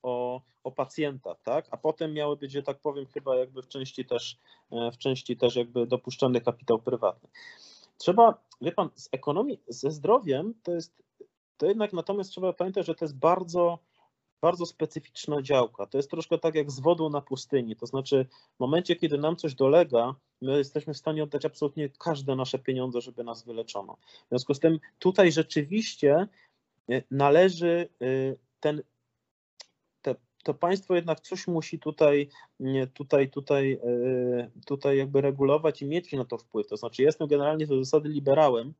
o, 0.03 0.41
o 0.63 0.71
pacjenta, 0.71 1.35
tak? 1.35 1.67
A 1.71 1.77
potem 1.77 2.13
miały 2.13 2.37
być, 2.37 2.51
że 2.51 2.63
tak 2.63 2.79
powiem, 2.79 3.05
chyba 3.05 3.35
jakby 3.35 3.61
w 3.61 3.67
części 3.67 4.05
też, 4.05 4.37
e, 4.71 4.91
w 4.91 4.97
części 4.97 5.37
też 5.37 5.55
jakby 5.55 5.87
dopuszczany 5.87 6.41
kapitał 6.41 6.79
prywatny. 6.79 7.29
Trzeba, 7.97 8.43
wie 8.61 8.71
pan, 8.71 8.89
z 8.95 9.09
ekonomii, 9.11 9.61
ze 9.67 9.91
zdrowiem 9.91 10.53
to 10.63 10.71
jest, 10.71 11.03
to 11.57 11.65
jednak 11.65 11.93
natomiast 11.93 12.31
trzeba 12.31 12.53
pamiętać, 12.53 12.85
że 12.85 12.95
to 12.95 13.05
jest 13.05 13.17
bardzo, 13.17 13.79
bardzo 14.41 14.65
specyficzna 14.65 15.41
działka. 15.41 15.85
To 15.85 15.97
jest 15.97 16.09
troszkę 16.09 16.37
tak 16.37 16.55
jak 16.55 16.71
z 16.71 16.79
wodą 16.79 17.09
na 17.09 17.21
pustyni. 17.21 17.75
To 17.75 17.85
znaczy, 17.85 18.25
w 18.55 18.59
momencie, 18.59 18.95
kiedy 18.95 19.17
nam 19.17 19.35
coś 19.35 19.55
dolega, 19.55 20.15
my 20.41 20.57
jesteśmy 20.57 20.93
w 20.93 20.97
stanie 20.97 21.23
oddać 21.23 21.45
absolutnie 21.45 21.89
każde 21.89 22.35
nasze 22.35 22.59
pieniądze, 22.59 23.01
żeby 23.01 23.23
nas 23.23 23.43
wyleczono. 23.45 23.97
W 24.25 24.29
związku 24.29 24.53
z 24.53 24.59
tym 24.59 24.79
tutaj 24.99 25.31
rzeczywiście 25.31 26.27
e, 26.89 27.03
należy 27.11 27.89
e, 28.01 28.05
ten 28.59 28.81
to 30.43 30.53
państwo 30.53 30.95
jednak 30.95 31.19
coś 31.19 31.47
musi 31.47 31.79
tutaj, 31.79 32.29
tutaj, 32.93 33.29
tutaj, 33.29 33.73
e, 33.73 34.51
tutaj 34.65 34.97
jakby 34.97 35.21
regulować 35.21 35.81
i 35.81 35.85
mieć 35.85 36.13
na 36.13 36.25
to 36.25 36.37
wpływ. 36.37 36.67
To 36.67 36.77
znaczy, 36.77 37.03
jestem 37.03 37.27
generalnie 37.27 37.67
do 37.67 37.83
zasady 37.83 38.09
liberałem, 38.09 38.73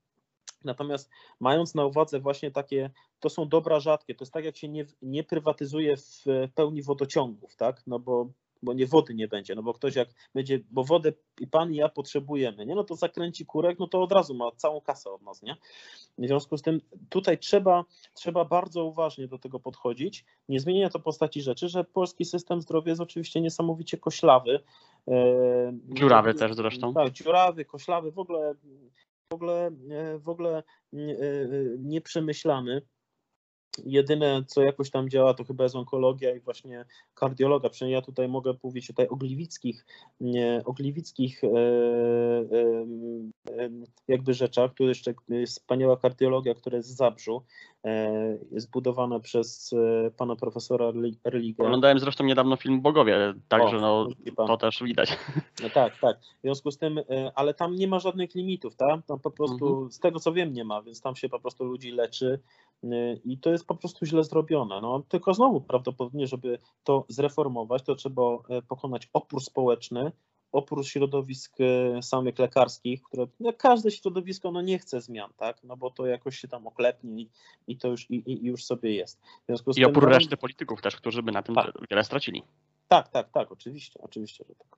Natomiast 0.63 1.09
mając 1.39 1.75
na 1.75 1.85
uwadze 1.85 2.19
właśnie 2.19 2.51
takie, 2.51 2.89
to 3.19 3.29
są 3.29 3.49
dobra 3.49 3.79
rzadkie, 3.79 4.15
to 4.15 4.23
jest 4.23 4.33
tak 4.33 4.45
jak 4.45 4.57
się 4.57 4.69
nie, 4.69 4.85
nie 5.01 5.23
prywatyzuje 5.23 5.97
w 5.97 6.25
pełni 6.55 6.83
wodociągów, 6.83 7.55
tak? 7.55 7.83
No 7.87 7.99
bo 7.99 8.29
bo 8.63 8.73
nie 8.73 8.87
wody 8.87 9.13
nie 9.13 9.27
będzie, 9.27 9.55
no 9.55 9.63
bo 9.63 9.73
ktoś 9.73 9.95
jak 9.95 10.09
będzie, 10.33 10.59
bo 10.71 10.83
wodę 10.83 11.13
i 11.39 11.47
pan 11.47 11.73
i 11.73 11.75
ja 11.75 11.89
potrzebujemy, 11.89 12.65
nie, 12.65 12.75
no 12.75 12.83
to 12.83 12.95
zakręci 12.95 13.45
kurek, 13.45 13.79
no 13.79 13.87
to 13.87 14.01
od 14.01 14.11
razu 14.11 14.33
ma 14.33 14.51
całą 14.55 14.81
kasę 14.81 15.11
od 15.11 15.21
nas, 15.21 15.41
nie? 15.41 15.55
W 16.17 16.27
związku 16.27 16.57
z 16.57 16.61
tym 16.61 16.81
tutaj 17.09 17.37
trzeba, 17.37 17.85
trzeba 18.13 18.45
bardzo 18.45 18.85
uważnie 18.85 19.27
do 19.27 19.37
tego 19.37 19.59
podchodzić. 19.59 20.25
Nie 20.49 20.59
zmienia 20.59 20.89
to 20.89 20.99
postaci 20.99 21.41
rzeczy, 21.41 21.69
że 21.69 21.83
polski 21.83 22.25
system 22.25 22.61
zdrowia 22.61 22.89
jest 22.89 23.01
oczywiście 23.01 23.41
niesamowicie 23.41 23.97
koślawy. 23.97 24.59
E, 25.07 25.73
dziurawy 25.89 26.33
też 26.33 26.55
zresztą. 26.55 26.93
Tak, 26.93 27.11
dziurawy, 27.11 27.65
koślawy, 27.65 28.11
w 28.11 28.19
ogóle 28.19 28.55
w 29.31 29.33
ogóle, 29.33 29.71
e, 29.89 30.19
w 30.19 30.29
ogóle 30.29 30.57
e, 30.57 30.97
nieprzemyślany. 31.79 32.81
Jedyne, 33.77 34.43
co 34.47 34.61
jakoś 34.61 34.89
tam 34.89 35.09
działa, 35.09 35.33
to 35.33 35.43
chyba 35.43 35.63
jest 35.63 35.75
onkologia 35.75 36.35
i 36.35 36.39
właśnie 36.39 36.85
kardiologa. 37.13 37.69
Przynajmniej 37.69 37.95
ja 37.95 38.01
tutaj 38.01 38.27
mogę 38.27 38.53
mówić 38.63 38.87
tutaj 38.87 39.07
o 39.07 39.15
gliwickich, 39.15 39.85
o 40.65 40.73
gliwickich 40.73 41.43
e, 41.43 41.47
e, 41.47 41.53
e, 43.63 43.69
jakby 44.07 44.33
rzeczach. 44.33 44.73
Tu 44.73 44.87
jeszcze 44.87 45.13
wspaniała 45.45 45.97
kardiologia, 45.97 46.55
która 46.55 46.77
jest 46.77 46.89
w 46.89 46.95
Zabrzu, 46.95 47.43
jest 48.51 48.71
budowana 48.71 49.19
przez 49.19 49.75
pana 50.17 50.35
profesora 50.35 50.91
Religę. 51.23 51.63
Oglądałem 51.63 51.99
zresztą 51.99 52.23
niedawno 52.23 52.55
film 52.55 52.81
Bogowie, 52.81 53.33
także 53.47 53.77
no, 53.77 54.07
to 54.35 54.57
też 54.57 54.83
widać. 54.83 55.17
No 55.63 55.69
tak, 55.69 55.99
tak. 55.99 56.19
W 56.19 56.41
związku 56.41 56.71
z 56.71 56.77
tym, 56.77 56.99
ale 57.35 57.53
tam 57.53 57.75
nie 57.75 57.87
ma 57.87 57.99
żadnych 57.99 58.35
limitów, 58.35 58.75
tak? 58.75 59.05
Tam 59.05 59.19
po 59.19 59.31
prostu, 59.31 59.67
mhm. 59.67 59.91
z 59.91 59.99
tego 59.99 60.19
co 60.19 60.33
wiem, 60.33 60.53
nie 60.53 60.63
ma, 60.63 60.81
więc 60.81 61.01
tam 61.01 61.15
się 61.15 61.29
po 61.29 61.39
prostu 61.39 61.63
ludzi 61.63 61.91
leczy 61.91 62.39
i 63.25 63.37
to 63.37 63.51
jest 63.51 63.67
po 63.67 63.75
prostu 63.75 64.05
źle 64.05 64.23
zrobione. 64.23 64.81
No, 64.81 65.03
tylko 65.09 65.33
znowu 65.33 65.61
prawdopodobnie, 65.61 66.27
żeby 66.27 66.59
to 66.83 67.05
zreformować, 67.07 67.83
to 67.83 67.95
trzeba 67.95 68.21
e, 68.21 68.61
pokonać 68.61 69.09
opór 69.13 69.41
społeczny, 69.41 70.11
oprócz 70.51 70.87
środowisk 70.87 71.55
e, 71.59 72.01
samych 72.01 72.39
lekarskich, 72.39 73.01
które 73.01 73.27
no, 73.39 73.53
każde 73.53 73.91
środowisko 73.91 74.51
no, 74.51 74.61
nie 74.61 74.79
chce 74.79 75.01
zmian, 75.01 75.31
tak? 75.37 75.63
No 75.63 75.77
bo 75.77 75.91
to 75.91 76.05
jakoś 76.05 76.39
się 76.39 76.47
tam 76.47 76.67
oklepnie 76.67 77.21
i, 77.21 77.29
i 77.67 77.77
to 77.77 77.87
już, 77.87 78.11
i, 78.11 78.31
i 78.31 78.45
już 78.45 78.63
sobie 78.63 78.95
jest. 78.95 79.21
I 79.77 79.85
opór 79.85 80.03
tym, 80.03 80.09
no, 80.09 80.17
reszty 80.17 80.37
polityków 80.37 80.81
też, 80.81 80.95
którzy 80.95 81.23
by 81.23 81.31
na 81.31 81.43
tym 81.43 81.55
tak. 81.55 81.71
wiele 81.89 82.03
stracili. 82.03 82.43
Tak, 82.87 83.07
tak, 83.07 83.29
tak, 83.29 83.51
oczywiście, 83.51 83.99
oczywiście, 84.03 84.45
że 84.49 84.55
tak. 84.55 84.77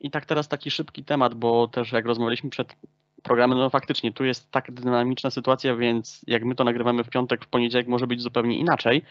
I 0.00 0.10
tak 0.10 0.26
teraz 0.26 0.48
taki 0.48 0.70
szybki 0.70 1.04
temat, 1.04 1.34
bo 1.34 1.68
też 1.68 1.92
jak 1.92 2.06
rozmawialiśmy 2.06 2.50
przed 2.50 2.76
programy, 3.22 3.54
no 3.54 3.70
faktycznie 3.70 4.12
tu 4.12 4.24
jest 4.24 4.50
tak 4.50 4.72
dynamiczna 4.72 5.30
sytuacja, 5.30 5.76
więc 5.76 6.20
jak 6.26 6.44
my 6.44 6.54
to 6.54 6.64
nagrywamy 6.64 7.04
w 7.04 7.10
piątek, 7.10 7.44
w 7.44 7.48
poniedziałek 7.48 7.88
może 7.88 8.06
być 8.06 8.20
zupełnie 8.20 8.58
inaczej. 8.58 9.02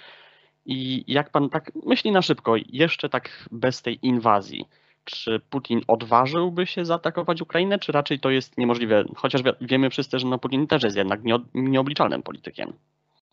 I 0.65 1.03
jak 1.07 1.29
pan 1.29 1.49
tak 1.49 1.71
myśli 1.85 2.11
na 2.11 2.21
szybko, 2.21 2.55
jeszcze 2.69 3.09
tak 3.09 3.47
bez 3.51 3.81
tej 3.81 3.99
inwazji, 4.01 4.65
czy 5.05 5.39
Putin 5.49 5.81
odważyłby 5.87 6.67
się 6.67 6.85
zaatakować 6.85 7.41
Ukrainę, 7.41 7.79
czy 7.79 7.91
raczej 7.91 8.19
to 8.19 8.29
jest 8.29 8.57
niemożliwe? 8.57 9.05
Chociaż 9.15 9.41
wiemy 9.61 9.89
wszyscy, 9.89 10.19
że 10.19 10.27
no 10.27 10.39
Putin 10.39 10.67
też 10.67 10.83
jest 10.83 10.97
jednak 10.97 11.21
nieobliczalnym 11.53 12.23
politykiem. 12.23 12.73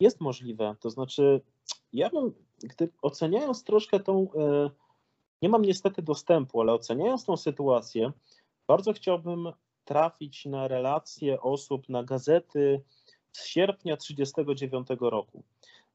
Jest 0.00 0.20
możliwe. 0.20 0.76
To 0.80 0.90
znaczy, 0.90 1.40
ja 1.92 2.10
bym, 2.10 2.32
gdy 2.62 2.88
oceniając 3.02 3.64
troszkę 3.64 4.00
tą, 4.00 4.28
e, 4.32 4.70
nie 5.42 5.48
mam 5.48 5.62
niestety 5.62 6.02
dostępu, 6.02 6.60
ale 6.60 6.72
oceniając 6.72 7.24
tą 7.24 7.36
sytuację, 7.36 8.12
bardzo 8.66 8.92
chciałbym 8.92 9.52
trafić 9.84 10.46
na 10.46 10.68
relacje 10.68 11.40
osób, 11.40 11.88
na 11.88 12.04
gazety 12.04 12.82
z 13.32 13.46
sierpnia 13.46 13.96
1939 13.96 15.10
roku 15.10 15.42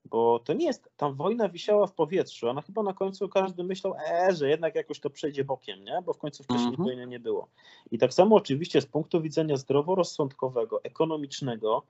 bo 0.10 0.40
to 0.40 0.54
nie 0.54 0.66
jest, 0.66 0.90
tam 0.98 1.16
wojna 1.16 1.50
wisiała 1.50 1.88
w 1.88 1.94
powietrzu, 1.94 2.50
ona 2.50 2.62
chyba 2.62 2.84
na 2.84 2.94
końcu 2.94 3.30
każdy 3.30 3.64
myślał, 3.64 3.96
e, 4.10 4.36
że 4.36 4.50
jednak 4.50 4.76
jakoś 4.76 5.00
to 5.00 5.10
przejdzie 5.10 5.44
bokiem, 5.44 5.84
nie? 5.84 6.02
bo 6.06 6.14
w 6.14 6.18
końcu 6.18 6.44
wcześniej 6.44 6.70
mhm. 6.70 6.86
wojny 6.86 7.08
nie 7.08 7.20
było. 7.20 7.48
I 7.92 7.98
tak 7.98 8.14
samo 8.14 8.36
oczywiście 8.36 8.82
z 8.82 8.86
punktu 8.86 9.22
widzenia 9.22 9.58
zdroworozsądkowego, 9.58 10.84
ekonomicznego, 10.84 11.84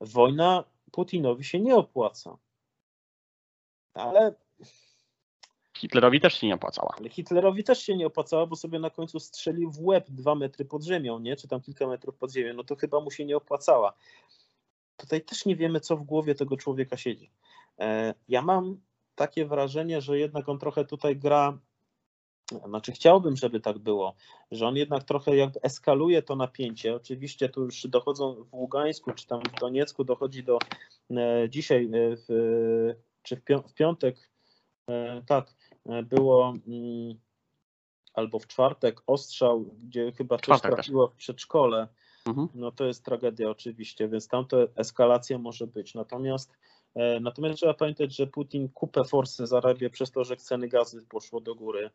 wojna 0.00 0.64
Putinowi 0.92 1.44
się 1.44 1.60
nie 1.60 1.76
opłaca. 1.76 2.36
Ale 3.94 4.34
Hitlerowi 5.76 6.20
też 6.20 6.34
się 6.34 6.46
nie 6.46 6.54
opłacała. 6.54 6.94
Ale 6.98 7.08
Hitlerowi 7.08 7.64
też 7.64 7.82
się 7.82 7.96
nie 7.96 8.06
opłacała, 8.06 8.46
bo 8.46 8.56
sobie 8.56 8.78
na 8.78 8.90
końcu 8.90 9.20
strzelił 9.20 9.70
w 9.70 9.84
łeb 9.84 10.10
dwa 10.10 10.34
metry 10.34 10.64
pod 10.64 10.82
ziemią, 10.82 11.18
nie? 11.18 11.36
Czy 11.36 11.48
tam 11.48 11.60
kilka 11.60 11.86
metrów 11.86 12.16
pod 12.16 12.32
ziemią, 12.32 12.54
no 12.54 12.64
to 12.64 12.76
chyba 12.76 13.00
mu 13.00 13.10
się 13.10 13.24
nie 13.24 13.36
opłacała 13.36 13.94
tutaj 14.96 15.24
też 15.24 15.46
nie 15.46 15.56
wiemy, 15.56 15.80
co 15.80 15.96
w 15.96 16.02
głowie 16.02 16.34
tego 16.34 16.56
człowieka 16.56 16.96
siedzi. 16.96 17.30
E, 17.78 18.14
ja 18.28 18.42
mam 18.42 18.80
takie 19.14 19.46
wrażenie, 19.46 20.00
że 20.00 20.18
jednak 20.18 20.48
on 20.48 20.58
trochę 20.58 20.84
tutaj 20.84 21.16
gra, 21.16 21.58
znaczy 22.68 22.92
chciałbym, 22.92 23.36
żeby 23.36 23.60
tak 23.60 23.78
było, 23.78 24.14
że 24.50 24.66
on 24.66 24.76
jednak 24.76 25.04
trochę 25.04 25.36
jakby 25.36 25.62
eskaluje 25.62 26.22
to 26.22 26.36
napięcie. 26.36 26.94
Oczywiście 26.94 27.48
tu 27.48 27.64
już 27.64 27.86
dochodzą 27.86 28.44
w 28.44 28.54
Ługańsku, 28.54 29.12
czy 29.12 29.26
tam 29.26 29.40
w 29.40 29.60
Doniecku 29.60 30.04
dochodzi 30.04 30.44
do 30.44 30.58
e, 31.10 31.48
dzisiaj, 31.48 31.84
e, 31.84 31.88
w, 32.16 32.94
czy 33.22 33.42
w 33.68 33.74
piątek, 33.74 34.30
tak, 35.26 35.54
było 36.04 36.54
mm, 36.66 37.18
albo 38.14 38.38
w 38.38 38.46
czwartek 38.46 39.02
ostrzał, 39.06 39.64
gdzie 39.84 40.12
chyba 40.12 40.38
coś 40.38 40.60
trafiło 40.60 41.08
w 41.08 41.14
przedszkole 41.14 41.88
Mhm. 42.26 42.48
no 42.54 42.72
to 42.72 42.84
jest 42.84 43.04
tragedia 43.04 43.50
oczywiście, 43.50 44.08
więc 44.08 44.28
tam 44.28 44.46
to 44.46 44.76
eskalacja 44.76 45.38
może 45.38 45.66
być. 45.66 45.94
Natomiast 45.94 46.52
e, 46.94 47.20
Natomiast 47.20 47.56
trzeba 47.56 47.74
pamiętać, 47.74 48.16
że 48.16 48.26
Putin 48.26 48.68
kupę 48.68 49.04
forsy 49.04 49.46
zarabia 49.46 49.90
przez 49.90 50.10
to, 50.10 50.24
że 50.24 50.36
ceny 50.36 50.68
gazy 50.68 51.06
poszło 51.06 51.40
do 51.40 51.54
góry. 51.54 51.90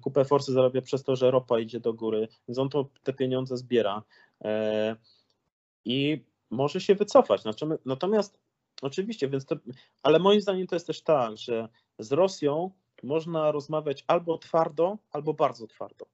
Kupę 0.00 0.24
forsy 0.24 0.52
zarabia 0.52 0.82
przez 0.82 1.04
to, 1.04 1.16
że 1.16 1.30
ropa 1.30 1.58
idzie 1.58 1.80
do 1.80 1.94
góry, 1.94 2.28
więc 2.48 2.58
on 2.58 2.68
to, 2.68 2.88
te 3.02 3.12
pieniądze 3.12 3.56
zbiera 3.56 4.02
e, 4.44 4.96
i 5.84 6.24
może 6.50 6.80
się 6.80 6.94
wycofać. 6.94 7.42
Natomiast 7.84 8.38
oczywiście, 8.82 9.28
więc 9.28 9.46
to, 9.46 9.56
ale 10.02 10.18
moim 10.18 10.40
zdaniem 10.40 10.66
to 10.66 10.76
jest 10.76 10.86
też 10.86 11.02
tak, 11.02 11.36
że 11.36 11.68
z 11.98 12.12
Rosją 12.12 12.70
można 13.02 13.52
rozmawiać 13.52 14.04
albo 14.06 14.38
twardo, 14.38 14.98
albo 15.12 15.34
bardzo 15.34 15.66
twardo. 15.66 16.06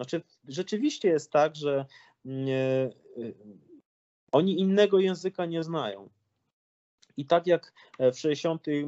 Znaczy, 0.00 0.22
rzeczywiście 0.48 1.08
jest 1.08 1.32
tak, 1.32 1.56
że 1.56 1.86
nie, 2.24 2.90
y, 3.18 3.34
oni 4.32 4.60
innego 4.60 4.98
języka 4.98 5.46
nie 5.46 5.62
znają. 5.62 6.08
I 7.16 7.26
tak 7.26 7.46
jak 7.46 7.72
w, 7.98 8.18
60, 8.18 8.68
y, 8.68 8.84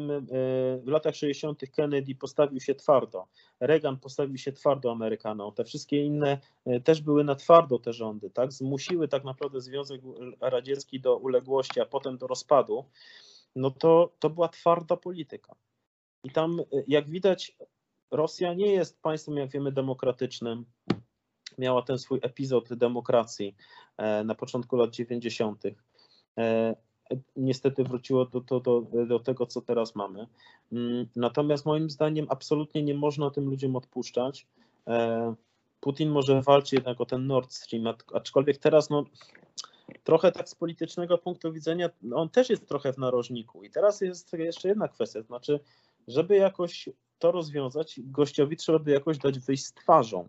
w 0.85 0.89
latach 0.89 1.17
60. 1.17 1.61
Kennedy 1.77 2.15
postawił 2.15 2.61
się 2.61 2.75
twardo, 2.75 3.27
Reagan 3.61 3.99
postawił 3.99 4.39
się 4.39 4.53
twardo 4.53 4.93
Amerykanom, 4.93 5.55
te 5.55 5.65
wszystkie 5.65 6.05
inne 6.05 6.39
y, 6.67 6.81
też 6.81 7.01
były 7.01 7.25
na 7.25 7.35
twardo 7.35 7.79
te 7.79 7.93
rządy, 7.93 8.31
tak? 8.31 8.53
Zmusiły 8.53 9.09
tak 9.09 9.25
naprawdę 9.25 9.61
Związek 9.61 10.01
Radziecki 10.41 11.01
do 11.01 11.17
uległości, 11.17 11.81
a 11.81 11.87
potem 11.87 12.19
do 12.19 12.27
rozpadu, 12.27 12.85
no 13.57 13.71
to, 13.71 14.13
to 14.19 14.31
była 14.31 14.49
twarda 14.49 14.97
polityka. 14.97 15.55
I 16.25 16.31
tam, 16.31 16.61
jak 16.87 17.11
widać, 17.11 17.57
Rosja 18.11 18.55
nie 18.55 18.73
jest 18.73 19.03
państwem, 19.03 19.37
jak 19.37 19.51
wiemy, 19.51 19.73
demokratycznym 19.73 20.65
miała 21.59 21.83
ten 21.83 21.99
swój 21.99 22.19
epizod 22.23 22.75
demokracji 22.75 23.57
e, 23.97 24.25
na 24.25 24.35
początku 24.35 24.77
lat 24.77 24.91
90. 24.91 25.63
E, 26.39 26.77
niestety 27.37 27.85
wróciło 27.85 28.27
do, 28.27 28.41
do, 28.41 28.61
do, 28.61 28.83
do 29.07 29.19
tego, 29.19 29.47
co 29.47 29.61
teraz 29.61 29.95
mamy. 29.95 30.27
Mm, 30.73 31.07
natomiast 31.17 31.67
moim 31.67 31.91
zdaniem 31.91 32.27
absolutnie 32.29 32.83
nie 32.83 32.95
można 32.95 33.31
tym 33.31 33.45
ludziom 33.45 33.77
odpuszczać. 33.77 34.47
E, 34.87 35.35
Putin 35.81 36.11
może 36.11 36.43
walczy 36.43 36.75
jednak 36.75 37.01
o 37.01 37.07
ten 37.07 37.27
Nord 37.27 37.53
Stream, 37.53 37.95
aczkolwiek 38.15 38.59
teraz 38.59 38.91
no, 38.91 39.05
trochę 40.05 40.33
tak 40.33 40.49
z 40.49 40.55
politycznego 40.55 41.19
punktu 41.19 41.53
widzenia 41.53 41.91
no, 42.03 42.17
on 42.17 42.29
też 42.29 42.51
jest 42.51 42.69
trochę 42.69 42.93
w 42.93 42.99
narożniku. 42.99 43.65
I 43.65 43.71
teraz 43.71 44.01
jest 44.01 44.33
jeszcze 44.33 44.69
jedna 44.69 44.89
kwestia, 44.89 45.21
to 45.21 45.27
znaczy, 45.27 45.61
żeby 46.09 46.37
jakoś 46.37 46.89
to 47.19 47.33
rozwiązać, 47.33 48.01
gościowi 48.05 48.57
trzeba 48.57 48.79
by 48.79 48.91
jakoś 48.91 49.19
dać 49.19 49.39
wyjść 49.39 49.65
z 49.65 49.73
twarzą. 49.73 50.29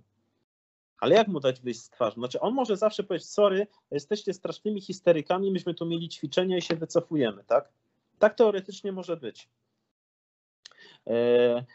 Ale 1.04 1.16
jak 1.16 1.28
mu 1.28 1.40
dać 1.40 1.60
wyjść 1.60 1.82
z 1.82 1.90
twarzy? 1.90 2.16
Znaczy 2.16 2.40
on 2.40 2.54
może 2.54 2.78
zawsze 2.78 3.04
powiedzieć, 3.04 3.30
sorry, 3.30 3.68
jesteście 3.92 4.34
strasznymi 4.34 4.82
histerykami, 4.82 5.52
myśmy 5.52 5.74
tu 5.74 5.86
mieli 5.86 6.10
ćwiczenia 6.10 6.58
i 6.58 6.62
się 6.62 6.76
wycofujemy, 6.76 7.44
tak? 7.44 7.70
Tak 8.20 8.36
teoretycznie 8.36 8.92
może 8.92 9.18
być. 9.18 9.50
E, 11.08 11.66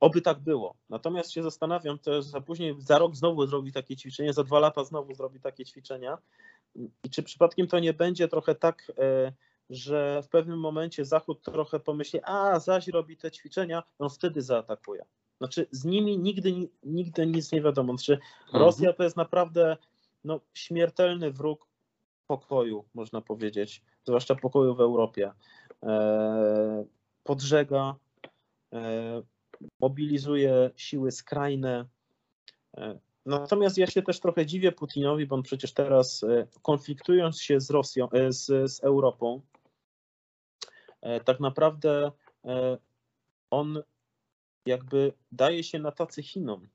oby 0.00 0.20
tak 0.20 0.38
było. 0.38 0.74
Natomiast 0.88 1.30
się 1.30 1.42
zastanawiam 1.42 1.98
też, 1.98 2.24
za 2.24 2.40
później 2.40 2.74
za 2.78 2.98
rok 2.98 3.16
znowu 3.16 3.46
zrobi 3.46 3.72
takie 3.72 3.96
ćwiczenie, 3.96 4.32
za 4.32 4.44
dwa 4.44 4.58
lata 4.58 4.84
znowu 4.84 5.14
zrobi 5.14 5.40
takie 5.40 5.64
ćwiczenia. 5.64 6.18
I 7.04 7.10
czy 7.10 7.22
przypadkiem 7.22 7.66
to 7.66 7.78
nie 7.78 7.92
będzie 7.92 8.28
trochę 8.28 8.54
tak, 8.54 8.92
e, 8.98 9.32
że 9.70 10.22
w 10.22 10.28
pewnym 10.28 10.60
momencie 10.60 11.04
Zachód 11.04 11.42
trochę 11.42 11.80
pomyśli, 11.80 12.20
a 12.22 12.60
zaś 12.60 12.88
robi 12.88 13.16
te 13.16 13.30
ćwiczenia, 13.30 13.82
on 13.98 14.10
wtedy 14.10 14.42
zaatakuje. 14.42 15.04
Znaczy 15.38 15.66
z 15.70 15.84
nimi 15.84 16.18
nigdy, 16.18 16.68
nigdy 16.82 17.26
nic 17.26 17.52
nie 17.52 17.62
wiadomo. 17.62 17.92
Znaczy 17.92 18.12
mhm. 18.12 18.64
Rosja 18.64 18.92
to 18.92 19.04
jest 19.04 19.16
naprawdę 19.16 19.76
no, 20.24 20.40
śmiertelny 20.54 21.30
wróg 21.30 21.68
pokoju, 22.26 22.84
można 22.94 23.20
powiedzieć, 23.20 23.82
zwłaszcza 24.04 24.34
pokoju 24.34 24.74
w 24.74 24.80
Europie. 24.80 25.32
E, 25.82 26.84
podżega, 27.24 27.94
e, 28.72 29.22
mobilizuje 29.80 30.70
siły 30.76 31.12
skrajne. 31.12 31.86
E, 32.76 32.98
natomiast 33.26 33.78
ja 33.78 33.86
się 33.86 34.02
też 34.02 34.20
trochę 34.20 34.46
dziwię 34.46 34.72
Putinowi, 34.72 35.26
bo 35.26 35.36
on 35.36 35.42
przecież 35.42 35.72
teraz 35.72 36.22
e, 36.24 36.46
konfliktując 36.62 37.40
się 37.40 37.60
z 37.60 37.70
Rosją, 37.70 38.10
e, 38.10 38.32
z, 38.32 38.72
z 38.72 38.80
Europą, 38.80 39.40
e, 41.00 41.20
tak 41.20 41.40
naprawdę 41.40 42.12
on 43.50 43.82
jakby 44.68 45.12
daje 45.32 45.64
się 45.64 45.78
na 45.78 45.92
tacy 45.92 46.22
Chinom. 46.22 46.68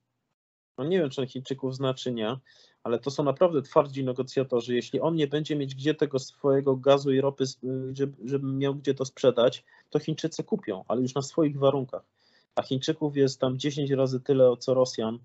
No 0.78 0.84
nie 0.84 1.00
wiem, 1.00 1.10
czy 1.10 1.22
on 1.22 1.28
Chińczyków 1.28 1.76
zna, 1.76 1.94
czy 1.94 2.12
nie, 2.12 2.38
ale 2.84 3.00
to 3.00 3.12
są 3.12 3.24
naprawdę 3.24 3.62
twardzi 3.62 4.04
negocjatorzy. 4.04 4.76
Jeśli 4.76 5.02
on 5.02 5.16
nie 5.16 5.28
będzie 5.28 5.56
mieć 5.56 5.76
gdzie 5.76 5.94
tego 5.94 6.20
swojego 6.20 6.76
gazu 6.76 7.12
i 7.12 7.22
ropy, 7.22 7.44
żeby, 8.26 8.46
miał 8.48 8.76
gdzie 8.76 8.94
to 8.94 9.06
sprzedać, 9.06 9.64
to 9.90 10.00
Chińczycy 10.00 10.44
kupią, 10.44 10.84
ale 10.88 11.02
już 11.02 11.16
na 11.16 11.22
swoich 11.22 11.60
warunkach. 11.60 12.04
A 12.56 12.64
Chińczyków 12.64 13.18
jest 13.18 13.40
tam 13.40 13.60
10 13.60 13.92
razy 13.92 14.20
tyle 14.20 14.58
co 14.58 14.74
Rosjan, 14.74 15.20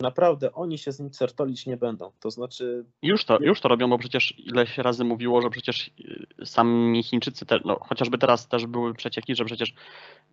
naprawdę 0.00 0.52
oni 0.52 0.78
się 0.78 0.92
z 0.92 1.00
nim 1.00 1.10
certolić 1.10 1.66
nie 1.66 1.76
będą. 1.76 2.12
To 2.20 2.30
znaczy. 2.30 2.84
Już 3.02 3.24
to, 3.24 3.38
już 3.40 3.60
to 3.60 3.68
robią, 3.68 3.90
bo 3.90 3.98
przecież 3.98 4.34
ileś 4.38 4.78
razy 4.78 5.04
mówiło, 5.04 5.42
że 5.42 5.50
przecież 5.50 5.90
y, 6.40 6.46
sami 6.46 7.02
Chińczycy, 7.02 7.46
te, 7.46 7.60
no, 7.64 7.78
chociażby 7.80 8.18
teraz 8.18 8.48
też 8.48 8.66
były 8.66 8.94
przecieki, 8.94 9.34
że 9.34 9.44
przecież 9.44 9.74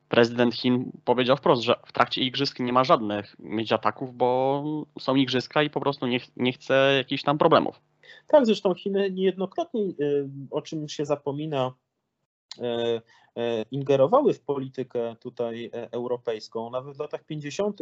prezydent 0.10 0.56
Chin 0.56 0.92
powiedział 1.06 1.38
wprost, 1.38 1.62
że 1.62 1.76
w 1.86 1.92
trakcie 1.92 2.22
igrzysk 2.22 2.60
nie 2.60 2.74
ma 2.74 2.84
żadnych 2.84 3.36
mieć 3.40 3.72
ataków, 3.72 4.16
bo 4.16 4.64
są 5.00 5.16
igrzyska 5.16 5.64
i 5.64 5.70
po 5.70 5.80
prostu 5.80 6.08
nie, 6.08 6.20
nie 6.38 6.54
chce 6.54 6.94
jakichś 6.98 7.24
tam 7.24 7.38
problemów. 7.38 7.82
Tak, 8.28 8.46
zresztą 8.46 8.74
Chiny 8.74 9.12
niejednokrotnie, 9.12 9.82
y, 9.82 10.30
o 10.52 10.62
czym 10.62 10.90
się 10.90 11.06
zapomina, 11.06 11.74
y, 12.58 13.02
ingerowały 13.72 14.34
w 14.34 14.42
politykę 14.42 15.16
tutaj 15.20 15.66
e, 15.74 15.92
europejską. 15.92 16.70
Nawet 16.70 16.98
w 16.98 17.00
latach 17.00 17.24
50 17.24 17.80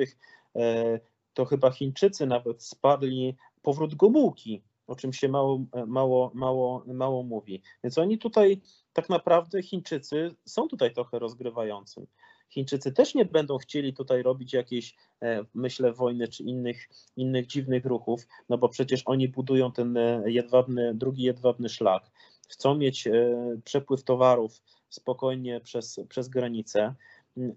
to 1.34 1.46
chyba 1.46 1.72
Chińczycy 1.72 2.26
nawet 2.26 2.64
spadli 2.64 3.36
powrót 3.62 3.96
Gomułki, 3.96 4.64
o 4.88 4.96
czym 4.96 5.14
się 5.14 5.30
mało, 5.30 5.66
mało, 5.88 6.32
mało, 6.34 6.84
mało 6.88 7.24
mówi. 7.24 7.62
Więc 7.84 7.98
oni 7.98 8.18
tutaj 8.18 8.62
tak 8.94 9.10
naprawdę 9.10 9.64
Chińczycy 9.64 10.36
są 10.46 10.68
tutaj 10.68 10.94
trochę 10.94 11.20
rozgrywającym. 11.20 12.08
Chińczycy 12.50 12.92
też 12.92 13.16
nie 13.16 13.26
będą 13.26 13.58
chcieli 13.58 13.94
tutaj 13.94 14.24
robić 14.24 14.54
jakiejś, 14.54 14.96
e, 15.22 15.46
myślę, 15.54 15.94
wojny 15.94 16.28
czy 16.28 16.44
innych, 16.44 16.90
innych 17.16 17.48
dziwnych 17.48 17.86
ruchów, 17.86 18.28
no 18.50 18.58
bo 18.58 18.70
przecież 18.70 19.02
oni 19.06 19.30
budują 19.30 19.72
ten 19.72 19.98
e, 19.98 20.24
jedwabny, 20.26 20.94
drugi 20.96 21.24
jedwabny 21.24 21.70
szlak. 21.70 22.12
Chcą 22.50 22.76
mieć 22.76 23.08
e, 23.08 23.12
przepływ 23.64 24.04
towarów 24.04 24.62
spokojnie 24.90 25.62
przez, 25.62 26.00
przez 26.10 26.30
granicę. 26.30 26.96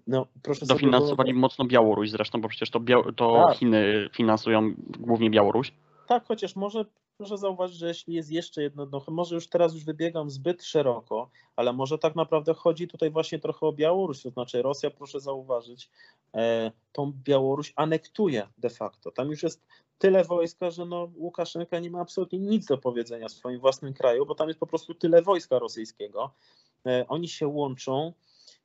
No, 0.07 0.27
proszę 0.43 0.65
sobie 0.65 0.73
Dofinansowali 0.73 1.33
mocno 1.33 1.65
Białoruś 1.65 2.09
zresztą, 2.09 2.41
bo 2.41 2.47
przecież 2.47 2.69
to, 2.69 2.79
to 3.15 3.45
Tak. 3.47 3.57
Chiny 3.57 4.09
finansują 4.13 4.73
głównie 4.99 5.29
Białoruś. 5.29 5.73
Tak, 6.07 6.25
chociaż 6.25 6.55
może 6.55 6.85
proszę 7.17 7.37
zauważyć, 7.37 7.77
że 7.77 7.87
jeśli 7.87 8.13
jest 8.13 8.31
jeszcze 8.31 8.61
jedno 8.61 8.85
dno, 8.85 9.03
może 9.07 9.35
już 9.35 9.47
teraz 9.47 9.73
już 9.73 9.85
wybiegam 9.85 10.29
zbyt 10.29 10.63
szeroko, 10.63 11.29
ale 11.55 11.73
może 11.73 11.97
tak 11.97 12.15
naprawdę 12.15 12.53
chodzi 12.53 12.87
tutaj 12.87 13.11
właśnie 13.11 13.39
trochę 13.39 13.65
o 13.65 13.73
Białoruś, 13.73 14.21
to 14.21 14.29
znaczy 14.29 14.61
Rosja, 14.61 14.89
proszę 14.89 15.19
zauważyć, 15.19 15.89
e, 16.35 16.71
tą 16.91 17.13
Białoruś 17.23 17.73
anektuje 17.75 18.47
de 18.57 18.69
facto. 18.69 19.11
Tam 19.11 19.29
już 19.29 19.43
jest 19.43 19.65
tyle 19.97 20.23
wojska, 20.23 20.71
że 20.71 20.85
no 20.85 21.11
Łukaszenka 21.15 21.79
nie 21.79 21.89
ma 21.89 21.99
absolutnie 21.99 22.39
nic 22.39 22.65
do 22.65 22.77
powiedzenia 22.77 23.27
w 23.27 23.31
swoim 23.31 23.59
własnym 23.59 23.93
kraju, 23.93 24.25
bo 24.25 24.35
tam 24.35 24.47
jest 24.47 24.59
po 24.59 24.67
prostu 24.67 24.93
tyle 24.93 25.21
wojska 25.21 25.59
rosyjskiego. 25.59 26.31
E, 26.85 27.05
oni 27.07 27.27
się 27.27 27.47
łączą 27.47 28.13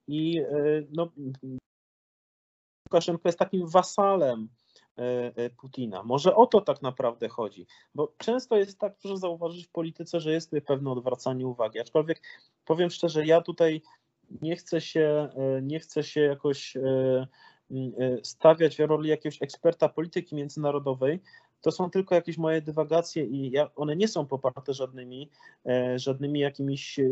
i 0.08 0.38
e, 0.38 0.44
no, 0.90 1.08
Łukaszenko 2.88 3.28
jest 3.28 3.38
takim 3.38 3.66
wasalem 3.66 4.48
e, 4.98 5.02
e, 5.36 5.50
Putina. 5.50 6.02
Może 6.02 6.34
o 6.34 6.46
to 6.46 6.60
tak 6.60 6.82
naprawdę 6.82 7.28
chodzi, 7.28 7.66
bo 7.94 8.14
często 8.18 8.56
jest 8.56 8.78
tak, 8.78 8.96
proszę 8.98 9.16
zauważyć 9.16 9.66
w 9.66 9.70
polityce, 9.70 10.20
że 10.20 10.32
jest 10.32 10.46
tutaj 10.46 10.62
pewne 10.62 10.90
odwracanie 10.90 11.46
uwagi, 11.46 11.80
aczkolwiek 11.80 12.22
powiem 12.64 12.90
szczerze, 12.90 13.26
ja 13.26 13.40
tutaj 13.40 13.82
nie 14.42 14.56
chcę 14.56 14.80
się, 14.80 15.28
nie 15.62 15.80
chcę 15.80 16.02
się 16.02 16.20
jakoś 16.20 16.76
stawiać 18.22 18.76
w 18.76 18.80
roli 18.80 19.08
jakiegoś 19.08 19.42
eksperta 19.42 19.88
polityki 19.88 20.34
międzynarodowej, 20.34 21.20
to 21.62 21.72
są 21.72 21.90
tylko 21.90 22.14
jakieś 22.14 22.38
moje 22.38 22.62
dywagacje 22.62 23.24
i 23.24 23.50
ja, 23.50 23.70
one 23.76 23.96
nie 23.96 24.08
są 24.08 24.26
poparte 24.26 24.74
żadnymi, 24.74 25.30
e, 25.66 25.98
żadnymi 25.98 26.40
jakimiś 26.40 26.98
e, 26.98 27.02
e, 27.02 27.06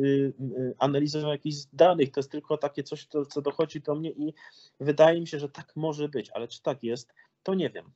analizą 0.79 1.29
jakichś 1.29 1.57
danych, 1.73 2.11
to 2.11 2.21
jest 2.21 2.31
tylko 2.31 2.59
takie 2.59 2.83
coś, 2.83 3.07
co, 3.07 3.27
co 3.27 3.43
dochodzi 3.43 3.81
do 3.81 3.95
mnie 3.95 4.11
i 4.11 4.35
wydaje 4.81 5.21
mi 5.21 5.27
się, 5.27 5.39
że 5.39 5.49
tak 5.49 5.73
może 5.77 6.09
być, 6.09 6.31
ale 6.31 6.49
czy 6.49 6.63
tak 6.63 6.83
jest, 6.83 7.15
to 7.43 7.55
nie 7.55 7.71
wiem. 7.71 7.91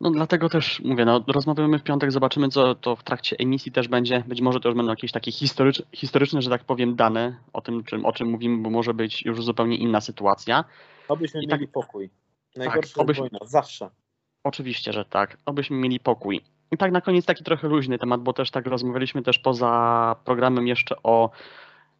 No 0.00 0.10
dlatego 0.10 0.48
też 0.48 0.80
mówię, 0.80 1.04
no 1.04 1.24
rozmawiamy 1.26 1.78
w 1.78 1.82
piątek, 1.82 2.12
zobaczymy 2.12 2.48
co 2.48 2.74
to 2.74 2.96
w 2.96 3.02
trakcie 3.02 3.36
emisji 3.38 3.72
też 3.72 3.88
będzie. 3.88 4.24
Być 4.26 4.40
może 4.40 4.60
to 4.60 4.68
już 4.68 4.76
będą 4.76 4.92
jakieś 4.92 5.12
takie 5.12 5.32
historycz, 5.32 5.82
historyczne, 5.92 6.42
że 6.42 6.50
tak 6.50 6.64
powiem, 6.64 6.96
dane 6.96 7.36
o 7.52 7.60
tym, 7.60 7.84
czym, 7.84 8.06
o 8.06 8.12
czym 8.12 8.28
mówimy, 8.30 8.62
bo 8.62 8.70
może 8.70 8.94
być 8.94 9.24
już 9.24 9.44
zupełnie 9.44 9.76
inna 9.76 10.00
sytuacja. 10.00 10.64
Obyśmy 11.08 11.42
I 11.42 11.48
tak- 11.48 11.60
mieli 11.60 11.72
pokój. 11.72 12.10
Najgorsza 12.56 13.00
obyśmy- 13.00 13.24
jest 13.24 13.32
wojna, 13.32 13.46
zawsze. 13.46 13.90
Oczywiście, 14.48 14.92
że 14.92 15.04
tak. 15.04 15.36
Obyśmy 15.46 15.76
mieli 15.76 16.00
pokój. 16.00 16.40
I 16.72 16.76
tak 16.76 16.92
na 16.92 17.00
koniec 17.00 17.26
taki 17.26 17.44
trochę 17.44 17.68
luźny 17.68 17.98
temat, 17.98 18.20
bo 18.20 18.32
też 18.32 18.50
tak 18.50 18.66
rozmawialiśmy 18.66 19.22
też 19.22 19.38
poza 19.38 20.16
programem 20.24 20.66
jeszcze 20.66 20.96
o, 21.02 21.30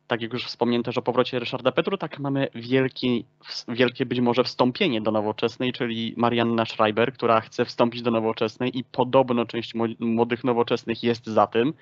tak 0.06 0.22
jak 0.22 0.32
już 0.32 0.44
wspomniałem 0.46 0.82
też 0.82 0.98
o 0.98 1.02
powrocie 1.02 1.38
Ryszarda 1.38 1.72
Petru, 1.72 1.96
tak 1.96 2.18
mamy 2.18 2.48
wielki, 2.54 3.24
wielkie 3.68 4.06
być 4.06 4.20
może 4.20 4.44
wstąpienie 4.44 5.00
do 5.00 5.10
nowoczesnej, 5.10 5.72
czyli 5.72 6.14
Marianna 6.16 6.64
Schreiber, 6.64 7.12
która 7.12 7.40
chce 7.40 7.64
wstąpić 7.64 8.02
do 8.02 8.10
nowoczesnej 8.10 8.78
i 8.78 8.84
podobno 8.84 9.46
część 9.46 9.74
mło- 9.74 9.96
młodych 10.00 10.44
nowoczesnych 10.44 11.02
jest 11.02 11.26
za 11.26 11.46
tym. 11.46 11.74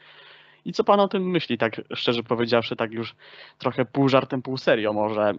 I 0.65 0.73
co 0.73 0.85
pan 0.85 1.01
o 1.01 1.09
tym 1.09 1.31
myśli, 1.31 1.59
tak 1.59 1.81
szczerze 1.95 2.23
powiedziawszy, 2.23 2.77
tak 2.77 2.93
już 2.93 3.15
trochę 3.59 3.85
pół 3.85 4.09
żartem, 4.09 4.43
pół 4.43 4.57
serio 4.57 4.93
może? 4.93 5.33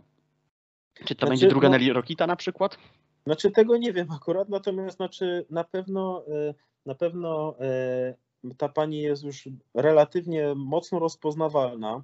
Czy 1.05 1.15
to 1.15 1.19
Znaczy, 1.19 1.29
będzie 1.29 1.47
druga 1.47 1.69
no- 1.69 1.77
Nelly 1.77 1.93
Rokita 1.93 2.27
na 2.27 2.35
przykład? 2.35 2.77
Znaczy 3.25 3.51
tego 3.51 3.77
nie 3.77 3.93
wiem 3.93 4.11
akurat, 4.11 4.49
natomiast 4.49 4.97
znaczy 4.97 5.45
na 5.49 5.63
pewno 5.63 6.23
e, 6.27 6.53
na 6.85 6.95
pewno 6.95 7.55
e, 7.59 8.55
ta 8.57 8.69
pani 8.69 9.01
jest 9.01 9.23
już 9.23 9.49
relatywnie 9.73 10.53
mocno 10.55 10.99
rozpoznawalna. 10.99 12.03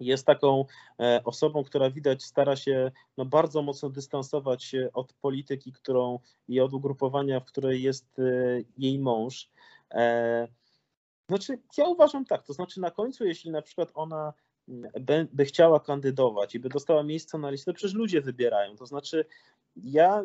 Jest 0.00 0.26
taką 0.26 0.64
e, 1.00 1.20
osobą, 1.24 1.64
która 1.64 1.90
widać 1.90 2.22
stara 2.22 2.56
się 2.56 2.92
no, 3.16 3.24
bardzo 3.24 3.62
mocno 3.62 3.90
dystansować 3.90 4.64
się 4.64 4.88
od 4.92 5.12
polityki, 5.12 5.72
którą 5.72 6.18
i 6.48 6.60
od 6.60 6.72
ugrupowania, 6.72 7.40
w 7.40 7.44
której 7.44 7.82
jest 7.82 8.06
jej 8.78 8.98
mąż. 8.98 9.50
Znaczy, 11.28 11.58
ja 11.78 11.84
uważam 11.88 12.24
tak, 12.24 12.46
to 12.46 12.52
znaczy 12.52 12.80
na 12.80 12.90
końcu, 12.90 13.24
jeśli 13.24 13.50
na 13.50 13.62
przykład 13.62 13.90
ona 13.94 14.32
by, 15.32 15.44
chciała 15.44 15.80
kandydować 15.80 16.54
i 16.54 16.60
by 16.60 16.68
dostała 16.68 17.02
miejsce 17.02 17.38
na 17.38 17.50
to 17.50 17.72
przecież 17.72 17.94
ludzie 17.94 18.20
wybierają. 18.20 18.76
To 18.76 18.86
znaczy, 18.86 19.24
ja, 19.76 20.24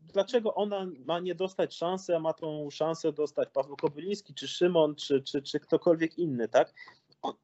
dlaczego 0.00 0.54
ona 0.54 0.86
ma 1.06 1.20
nie 1.20 1.34
dostać 1.34 1.74
szansy, 1.74 2.16
a 2.16 2.18
ma 2.18 2.32
tą 2.32 2.70
szansę 2.70 3.12
dostać 3.12 3.48
Paweł 3.52 3.76
Kobyliński, 3.76 4.34
czy 4.34 4.48
Szymon, 4.48 4.94
czy, 4.94 5.22
czy, 5.22 5.42
czy 5.42 5.60
ktokolwiek 5.60 6.18
inny, 6.18 6.48
tak? 6.48 6.74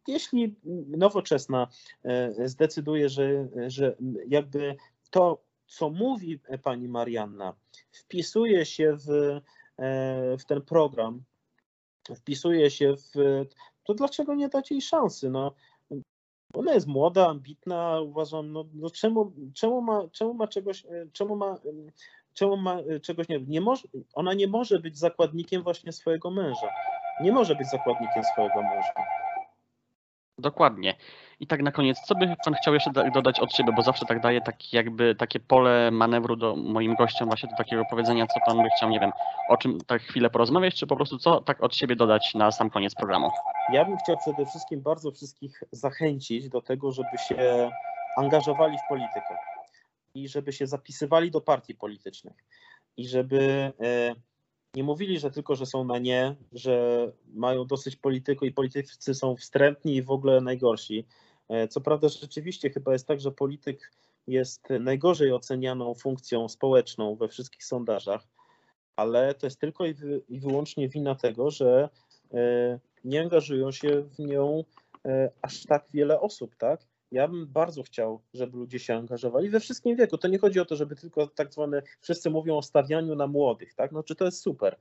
Jeśli 0.06 0.56
nowoczesna 0.86 1.68
e, 2.04 2.48
zdecyduje, 2.48 3.08
że, 3.08 3.48
że 3.66 3.96
jakby 4.26 4.76
to, 5.10 5.44
co 5.66 5.90
mówi 5.90 6.40
pani 6.62 6.88
Marianna, 6.88 7.54
wpisuje 7.92 8.66
się 8.66 8.96
w, 8.96 9.10
e, 9.10 10.36
w 10.38 10.44
ten 10.44 10.62
program, 10.62 11.22
wpisuje 12.16 12.70
się 12.70 12.94
w. 12.96 13.44
To 13.84 13.94
dlaczego 13.94 14.34
nie 14.34 14.48
dać 14.48 14.70
jej 14.70 14.82
szansy? 14.82 15.30
No, 15.30 15.54
ona 16.56 16.74
jest 16.74 16.86
młoda, 16.86 17.28
ambitna, 17.28 18.00
uważam, 18.00 18.52
no, 18.52 18.64
no 18.74 18.90
czemu, 18.90 19.32
czemu, 19.54 19.82
ma, 19.82 20.08
czemu 20.12 20.34
ma 20.34 20.46
czegoś, 20.48 20.84
e, 20.84 21.06
czemu 21.12 21.36
ma, 21.36 21.46
em, 21.46 21.90
czemu 22.34 22.56
ma 22.56 22.80
e, 22.80 23.00
czegoś 23.00 23.28
nie, 23.28 23.40
nie 23.40 23.60
może, 23.60 23.88
ona 24.14 24.34
nie 24.34 24.48
może 24.48 24.78
być 24.78 24.98
zakładnikiem 24.98 25.62
właśnie 25.62 25.92
swojego 25.92 26.30
męża. 26.30 26.68
Nie 27.20 27.32
może 27.32 27.54
być 27.54 27.70
zakładnikiem 27.70 28.24
swojego 28.24 28.62
męża. 28.62 28.92
Dokładnie. 30.38 30.94
I 31.40 31.46
tak 31.46 31.62
na 31.62 31.72
koniec, 31.72 32.00
co 32.00 32.14
by 32.14 32.34
pan 32.44 32.54
chciał 32.54 32.74
jeszcze 32.74 32.90
da- 32.90 33.10
dodać 33.10 33.40
od 33.40 33.52
siebie, 33.52 33.72
bo 33.72 33.82
zawsze 33.82 34.06
tak 34.06 34.20
daje 34.20 34.40
taki 34.40 34.76
jakby 34.76 35.14
takie 35.14 35.40
pole 35.40 35.90
manewru 35.90 36.36
do 36.36 36.56
moim 36.56 36.94
gościom 36.94 37.28
właśnie 37.28 37.48
do 37.48 37.56
takiego 37.56 37.84
powiedzenia, 37.90 38.26
co 38.26 38.40
pan 38.46 38.62
by 38.62 38.68
chciał, 38.76 38.90
nie 38.90 39.00
wiem, 39.00 39.12
o 39.48 39.56
czym 39.56 39.80
tak 39.80 40.02
chwilę 40.02 40.30
porozmawiać, 40.30 40.74
czy 40.74 40.86
po 40.86 40.96
prostu 40.96 41.18
co 41.18 41.40
tak 41.40 41.62
od 41.62 41.74
siebie 41.74 41.96
dodać 41.96 42.34
na 42.34 42.52
sam 42.52 42.70
koniec 42.70 42.94
programu. 42.94 43.30
Ja 43.72 43.84
bym 43.84 43.98
chciał 43.98 44.16
przede 44.16 44.46
wszystkim 44.46 44.80
bardzo 44.80 45.12
wszystkich 45.12 45.62
zachęcić 45.72 46.48
do 46.48 46.60
tego, 46.60 46.92
żeby 46.92 47.18
się 47.28 47.70
angażowali 48.16 48.78
w 48.78 48.88
politykę 48.88 49.36
i 50.14 50.28
żeby 50.28 50.52
się 50.52 50.66
zapisywali 50.66 51.30
do 51.30 51.40
partii 51.40 51.74
politycznych 51.74 52.36
i 52.96 53.08
żeby 53.08 53.72
e, 53.80 54.14
nie 54.74 54.84
mówili, 54.84 55.18
że 55.18 55.30
tylko, 55.30 55.56
że 55.56 55.66
są 55.66 55.84
na 55.84 55.98
nie, 55.98 56.36
że 56.52 57.06
mają 57.34 57.64
dosyć 57.64 57.96
polityku 57.96 58.44
i 58.44 58.52
politycy 58.52 59.14
są 59.14 59.36
wstrętni 59.36 59.96
i 59.96 60.02
w 60.02 60.10
ogóle 60.10 60.40
najgorsi. 60.40 61.06
E, 61.48 61.68
Co 61.68 61.80
prawda 61.80 62.08
rzeczywiście 62.08 62.70
chyba 62.70 62.92
jest 62.92 63.06
tak, 63.06 63.20
że 63.20 63.32
polityk 63.32 63.92
jest 64.26 64.68
najgorzej 64.80 65.32
ocenianą 65.32 65.94
funkcją 65.94 66.48
społeczną 66.48 67.16
we 67.16 67.28
wszystkich 67.28 67.64
sondażach, 67.64 68.26
ale 68.96 69.34
to 69.34 69.46
jest 69.46 69.60
tylko 69.60 69.86
i, 69.86 69.94
wy, 69.94 70.22
i 70.28 70.40
wyłącznie 70.40 70.88
wina 70.88 71.14
tego, 71.14 71.50
że 71.50 71.88
e, 72.34 72.78
nie 73.04 73.20
angażują 73.20 73.72
się 73.72 74.02
w 74.02 74.18
nią 74.18 74.64
e, 75.04 75.30
aż 75.42 75.64
tak 75.64 75.84
wiele 75.94 76.20
osób, 76.20 76.56
tak? 76.56 76.80
Ja 77.12 77.28
bym 77.28 77.46
bardzo 77.46 77.82
chciał, 77.82 78.20
żeby 78.34 78.56
ludzie 78.56 78.78
się 78.78 78.94
angażowali 78.94 79.50
we 79.50 79.60
wszystkim 79.60 79.96
wieku. 79.96 80.18
To 80.18 80.28
nie 80.28 80.38
chodzi 80.38 80.60
o 80.60 80.64
to, 80.64 80.76
żeby 80.76 80.96
tylko 80.96 81.26
tak 81.26 81.52
zwane, 81.52 81.82
wszyscy 82.00 82.30
mówią 82.30 82.56
o 82.56 82.62
stawianiu 82.62 83.14
na 83.14 83.26
młodych, 83.26 83.74
tak? 83.74 83.92
No 83.92 84.02
czy 84.02 84.14
to 84.14 84.24
jest 84.24 84.40
super, 84.40 84.76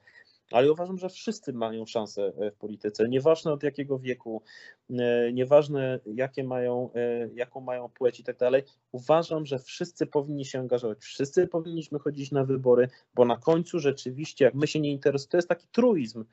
ale 0.51 0.71
uważam, 0.71 0.97
że 0.97 1.09
wszyscy 1.09 1.53
mają 1.53 1.85
szansę 1.85 2.33
e, 2.37 2.51
w 2.51 2.55
polityce, 2.55 3.09
nieważne 3.09 3.53
od 3.53 3.63
jakiego 3.63 3.99
wieku, 3.99 4.41
e, 4.89 5.33
nieważne 5.33 5.99
jakie 6.05 6.43
mają, 6.43 6.89
e, 6.93 7.29
jaką 7.33 7.61
mają 7.61 7.89
płeć 7.89 8.19
i 8.19 8.23
tak 8.23 8.37
dalej. 8.37 8.63
Uważam, 8.91 9.45
że 9.45 9.59
wszyscy 9.59 10.07
powinni 10.07 10.45
się 10.45 10.59
angażować, 10.59 10.99
wszyscy 10.99 11.47
powinniśmy 11.47 11.99
chodzić 11.99 12.31
na 12.31 12.43
wybory, 12.43 12.87
bo 13.13 13.25
na 13.25 13.37
końcu 13.37 13.79
rzeczywiście, 13.79 14.45
jak 14.45 14.53
my 14.53 14.67
się 14.67 14.79
nie 14.79 14.91
interesujemy, 14.91 15.31
to 15.31 15.37
jest 15.37 15.49
taki 15.49 15.67
truizm, 15.71 16.25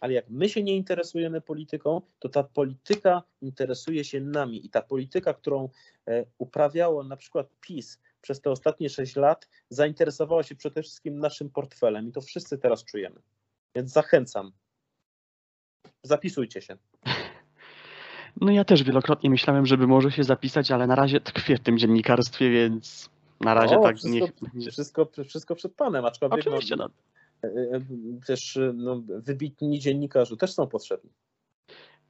ale 0.00 0.12
jak 0.12 0.30
my 0.30 0.48
się 0.48 0.62
nie 0.62 0.76
interesujemy 0.76 1.40
polityką, 1.40 2.00
to 2.18 2.28
ta 2.28 2.42
polityka 2.42 3.22
interesuje 3.40 4.04
się 4.04 4.20
nami 4.20 4.66
i 4.66 4.70
ta 4.70 4.82
polityka, 4.82 5.34
którą 5.34 5.68
uprawiało 6.38 7.04
na 7.04 7.16
przykład 7.16 7.46
PiS 7.60 7.98
przez 8.20 8.40
te 8.40 8.50
ostatnie 8.50 8.90
6 8.90 9.16
lat, 9.16 9.48
zainteresowała 9.68 10.42
się 10.42 10.54
przede 10.54 10.82
wszystkim 10.82 11.18
naszym 11.18 11.50
portfelem 11.50 12.08
i 12.08 12.12
to 12.12 12.20
wszyscy 12.20 12.58
teraz 12.58 12.84
czujemy. 12.84 13.20
Więc 13.76 13.92
zachęcam. 13.92 14.52
Zapisujcie 16.02 16.62
się. 16.62 16.76
No 18.40 18.52
ja 18.52 18.64
też 18.64 18.82
wielokrotnie 18.82 19.30
myślałem, 19.30 19.66
żeby 19.66 19.86
może 19.86 20.12
się 20.12 20.24
zapisać, 20.24 20.70
ale 20.70 20.86
na 20.86 20.94
razie 20.94 21.20
tkwię 21.20 21.56
w 21.56 21.60
tym 21.60 21.78
dziennikarstwie, 21.78 22.50
więc 22.50 23.10
na 23.40 23.54
razie 23.54 23.78
O, 23.78 23.82
tak 23.82 23.96
wszystko, 23.96 24.46
niech 24.54 24.72
wszystko, 24.72 25.08
wszystko 25.24 25.54
przed 25.54 25.74
panem, 25.74 26.04
aczkolwiek 26.04 26.46
no, 26.46 26.52
Oczywiście, 26.52 26.76
no, 26.76 26.88
e, 27.44 27.48
e, 27.48 27.80
też 28.26 28.58
no, 28.74 29.02
wybitni 29.08 29.78
dziennikarze 29.78 30.36
też 30.36 30.52
są 30.52 30.66
potrzebni. 30.66 31.10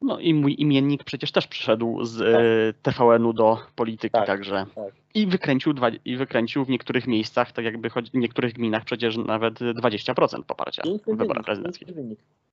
No 0.02 0.18
i 0.18 0.34
mój 0.34 0.54
imiennik 0.58 1.04
przecież 1.04 1.32
też 1.32 1.46
przyszedł 1.46 2.04
z 2.04 2.20
e, 2.20 2.82
TVN-u 2.82 3.32
do 3.32 3.58
polityki, 3.76 4.12
Tak, 4.12 4.26
także 4.26 4.66
tak. 4.74 4.94
i 5.14 5.26
wykręcił, 5.26 5.72
dwa, 5.72 5.88
i 6.04 6.16
wykręcił 6.16 6.64
w 6.64 6.68
niektórych 6.68 7.06
miejscach, 7.06 7.52
tak 7.52 7.64
jakby 7.64 7.90
chodzi, 7.90 8.10
w 8.10 8.14
niektórych 8.14 8.52
gminach 8.52 8.84
przecież 8.84 9.16
nawet 9.16 9.60
20% 9.60 10.42
poparcia 10.42 10.82
w 11.06 11.16
wyborach 11.16 11.44
prezydenckich. 11.44 11.88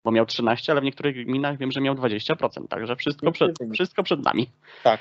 Bo 0.03 0.11
miał 0.11 0.25
13, 0.25 0.71
ale 0.71 0.81
w 0.81 0.83
niektórych 0.83 1.25
gminach 1.25 1.57
wiem, 1.57 1.71
że 1.71 1.81
miał 1.81 1.95
20%, 1.95 2.67
także 2.67 2.95
wszystko 2.95 3.31
przed, 3.31 3.57
wszystko 3.73 4.03
przed 4.03 4.23
nami. 4.23 4.49
Tak. 4.83 4.99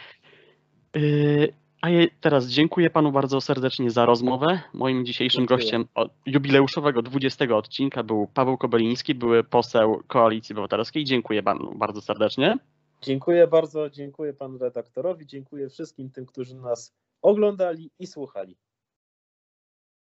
Yy, 0.95 1.53
A 1.83 1.89
teraz 2.21 2.47
dziękuję 2.47 2.91
panu 2.91 3.13
bardzo 3.13 3.41
serdecznie 3.41 3.91
za 3.91 4.07
rozmowę. 4.07 4.61
Moim 4.73 5.07
dzisiejszym 5.07 5.41
Dziękuję. 5.41 5.59
gościem 5.59 5.85
jubileuszowego 6.27 7.03
20 7.03 7.45
odcinka 7.45 8.03
był 8.03 8.27
Paweł 8.35 8.59
Kobeliński, 8.59 9.15
były 9.15 9.45
poseł 9.45 10.03
Koalicji 10.07 10.53
Obywatelskiej. 10.53 11.05
Dziękuję 11.05 11.43
panu 11.43 11.75
bardzo 11.75 12.01
serdecznie. 12.01 12.59
Dziękuję 13.03 13.47
bardzo, 13.47 13.91
dziękuję 13.91 14.33
panu 14.33 14.59
redaktorowi, 14.59 15.27
dziękuję 15.27 15.69
wszystkim 15.69 16.11
tym, 16.11 16.27
którzy 16.27 16.57
nas 16.57 16.95
oglądali 17.23 17.91
i 17.99 18.07
słuchali. 18.07 18.57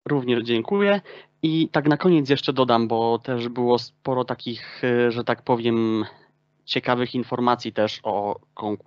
Również 0.08 0.44
dziękuję. 0.44 1.02
I 1.44 1.70
tak 1.70 1.88
na 1.88 1.98
koniec 1.98 2.30
jeszcze 2.30 2.54
dodam, 2.54 2.88
bo 2.88 3.20
też 3.20 3.50
było 3.50 3.80
sporo 3.80 4.26
takich, 4.26 4.84
y, 4.84 5.12
że 5.12 5.24
tak 5.24 5.42
powiem, 5.42 6.06
ciekawych 6.72 7.16
informacji 7.16 7.74
też 7.74 8.00
o, 8.04 8.40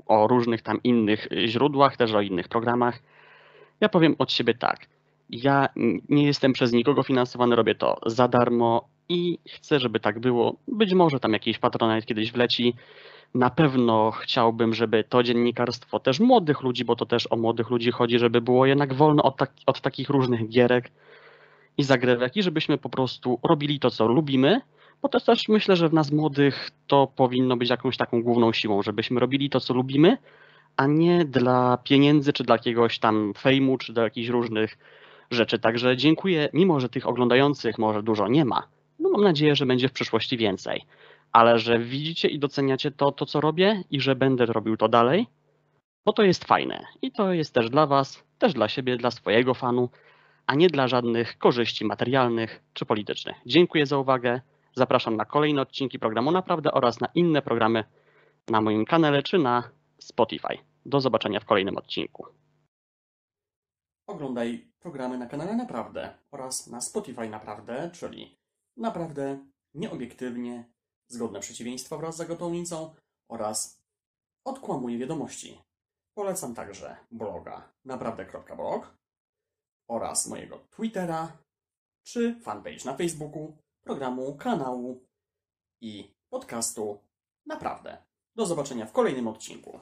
o 0.06 0.26
różnych 0.28 0.62
tam 0.62 0.82
innych 0.82 1.32
y, 1.32 1.48
źródłach, 1.48 1.96
też 1.96 2.12
o 2.12 2.20
innych 2.20 2.48
programach. 2.48 3.02
Ja 3.80 3.88
powiem 3.88 4.16
od 4.18 4.32
siebie 4.32 4.54
tak. 4.54 4.86
Ja 5.30 5.68
nie 6.08 6.24
jestem 6.26 6.52
przez 6.52 6.72
nikogo 6.72 7.02
finansowany, 7.02 7.56
robię 7.56 7.74
to 7.74 7.96
za 8.06 8.28
darmo 8.28 8.88
i 9.08 9.38
chcę, 9.48 9.80
żeby 9.80 10.00
tak 10.00 10.18
było. 10.18 10.56
Być 10.68 10.94
może 10.94 11.20
tam 11.20 11.32
jakiś 11.32 11.58
patronat 11.58 12.06
kiedyś 12.06 12.32
wleci. 12.32 12.74
Na 13.34 13.50
pewno 13.50 14.10
chciałbym, 14.10 14.74
żeby 14.74 15.04
to 15.04 15.22
dziennikarstwo 15.22 16.00
też 16.00 16.20
młodych 16.20 16.62
ludzi, 16.62 16.84
bo 16.84 16.96
to 16.96 17.06
też 17.06 17.32
o 17.32 17.36
młodych 17.36 17.70
ludzi 17.70 17.90
chodzi, 17.90 18.18
żeby 18.18 18.40
było 18.40 18.66
jednak 18.66 18.94
wolne 18.94 19.22
od, 19.22 19.36
tak, 19.36 19.52
od 19.66 19.80
takich 19.80 20.08
różnych 20.08 20.48
gierek 20.48 20.90
i 21.78 21.82
zagrywek 21.82 22.36
i 22.36 22.42
żebyśmy 22.42 22.78
po 22.78 22.88
prostu 22.88 23.38
robili 23.42 23.80
to, 23.80 23.90
co 23.90 24.06
lubimy, 24.06 24.60
bo 25.04 25.08
to 25.08 25.20
też 25.20 25.48
myślę, 25.48 25.76
że 25.76 25.88
w 25.88 25.92
nas 25.92 26.12
młodych 26.12 26.70
to 26.86 27.06
powinno 27.06 27.56
być 27.56 27.70
jakąś 27.70 27.96
taką 27.96 28.22
główną 28.22 28.52
siłą, 28.52 28.82
żebyśmy 28.82 29.20
robili 29.20 29.50
to, 29.50 29.60
co 29.60 29.74
lubimy, 29.74 30.18
a 30.76 30.86
nie 30.86 31.24
dla 31.24 31.78
pieniędzy, 31.84 32.32
czy 32.32 32.44
dla 32.44 32.54
jakiegoś 32.54 32.98
tam 32.98 33.32
fejmu, 33.38 33.78
czy 33.78 33.92
dla 33.92 34.02
jakichś 34.02 34.28
różnych 34.28 34.78
rzeczy. 35.30 35.58
Także 35.58 35.96
dziękuję, 35.96 36.48
mimo 36.52 36.80
że 36.80 36.88
tych 36.88 37.06
oglądających 37.06 37.78
może 37.78 38.02
dużo 38.02 38.28
nie 38.28 38.44
ma, 38.44 38.62
no 38.98 39.10
mam 39.10 39.22
nadzieję, 39.22 39.56
że 39.56 39.66
będzie 39.66 39.88
w 39.88 39.92
przyszłości 39.92 40.36
więcej, 40.36 40.84
ale 41.32 41.58
że 41.58 41.78
widzicie 41.78 42.28
i 42.28 42.38
doceniacie 42.38 42.90
to, 42.90 43.12
to 43.12 43.26
co 43.26 43.40
robię 43.40 43.82
i 43.90 44.00
że 44.00 44.16
będę 44.16 44.46
robił 44.46 44.76
to 44.76 44.88
dalej, 44.88 45.26
bo 46.04 46.12
to 46.12 46.22
jest 46.22 46.44
fajne 46.44 46.84
i 47.02 47.12
to 47.12 47.32
jest 47.32 47.54
też 47.54 47.70
dla 47.70 47.86
was, 47.86 48.24
też 48.38 48.52
dla 48.52 48.68
siebie, 48.68 48.96
dla 48.96 49.10
swojego 49.10 49.54
fanu, 49.54 49.88
a 50.46 50.54
nie 50.54 50.68
dla 50.68 50.88
żadnych 50.88 51.38
korzyści 51.38 51.84
materialnych 51.84 52.62
czy 52.72 52.86
politycznych. 52.86 53.36
Dziękuję 53.46 53.86
za 53.86 53.98
uwagę. 53.98 54.40
Zapraszam 54.76 55.16
na 55.16 55.24
kolejne 55.24 55.62
odcinki 55.62 55.98
programu 55.98 56.30
Naprawdę 56.30 56.72
oraz 56.72 57.00
na 57.00 57.08
inne 57.14 57.42
programy 57.42 57.84
na 58.48 58.60
moim 58.60 58.84
kanale 58.84 59.22
czy 59.22 59.38
na 59.38 59.70
Spotify. 59.98 60.58
Do 60.86 61.00
zobaczenia 61.00 61.40
w 61.40 61.44
kolejnym 61.44 61.76
odcinku. 61.76 62.26
Oglądaj 64.06 64.72
programy 64.80 65.18
na 65.18 65.26
kanale 65.26 65.56
Naprawdę 65.56 66.18
oraz 66.30 66.66
na 66.66 66.80
Spotify 66.80 67.28
Naprawdę, 67.28 67.90
czyli 67.90 68.38
naprawdę 68.76 69.46
nieobiektywnie, 69.74 70.64
zgodne 71.08 71.40
przeciwieństwa 71.40 71.96
wraz 71.96 72.14
z 72.14 72.18
zagotoўnicą 72.18 72.94
oraz 73.30 73.82
odkłamuję 74.44 74.98
wiadomości. 74.98 75.58
Polecam 76.14 76.54
także 76.54 76.96
bloga 77.10 77.72
naprawdę.blog 77.84 78.96
oraz 79.88 80.26
mojego 80.26 80.58
Twittera 80.70 81.32
czy 82.06 82.40
fanpage 82.40 82.84
na 82.84 82.96
Facebooku, 82.96 83.56
programu, 83.84 84.34
kanału 84.34 85.06
i 85.80 86.14
podcastu. 86.30 86.98
Naprawdę. 87.46 88.04
Do 88.34 88.46
zobaczenia 88.46 88.86
w 88.86 88.92
kolejnym 88.92 89.28
odcinku. 89.28 89.80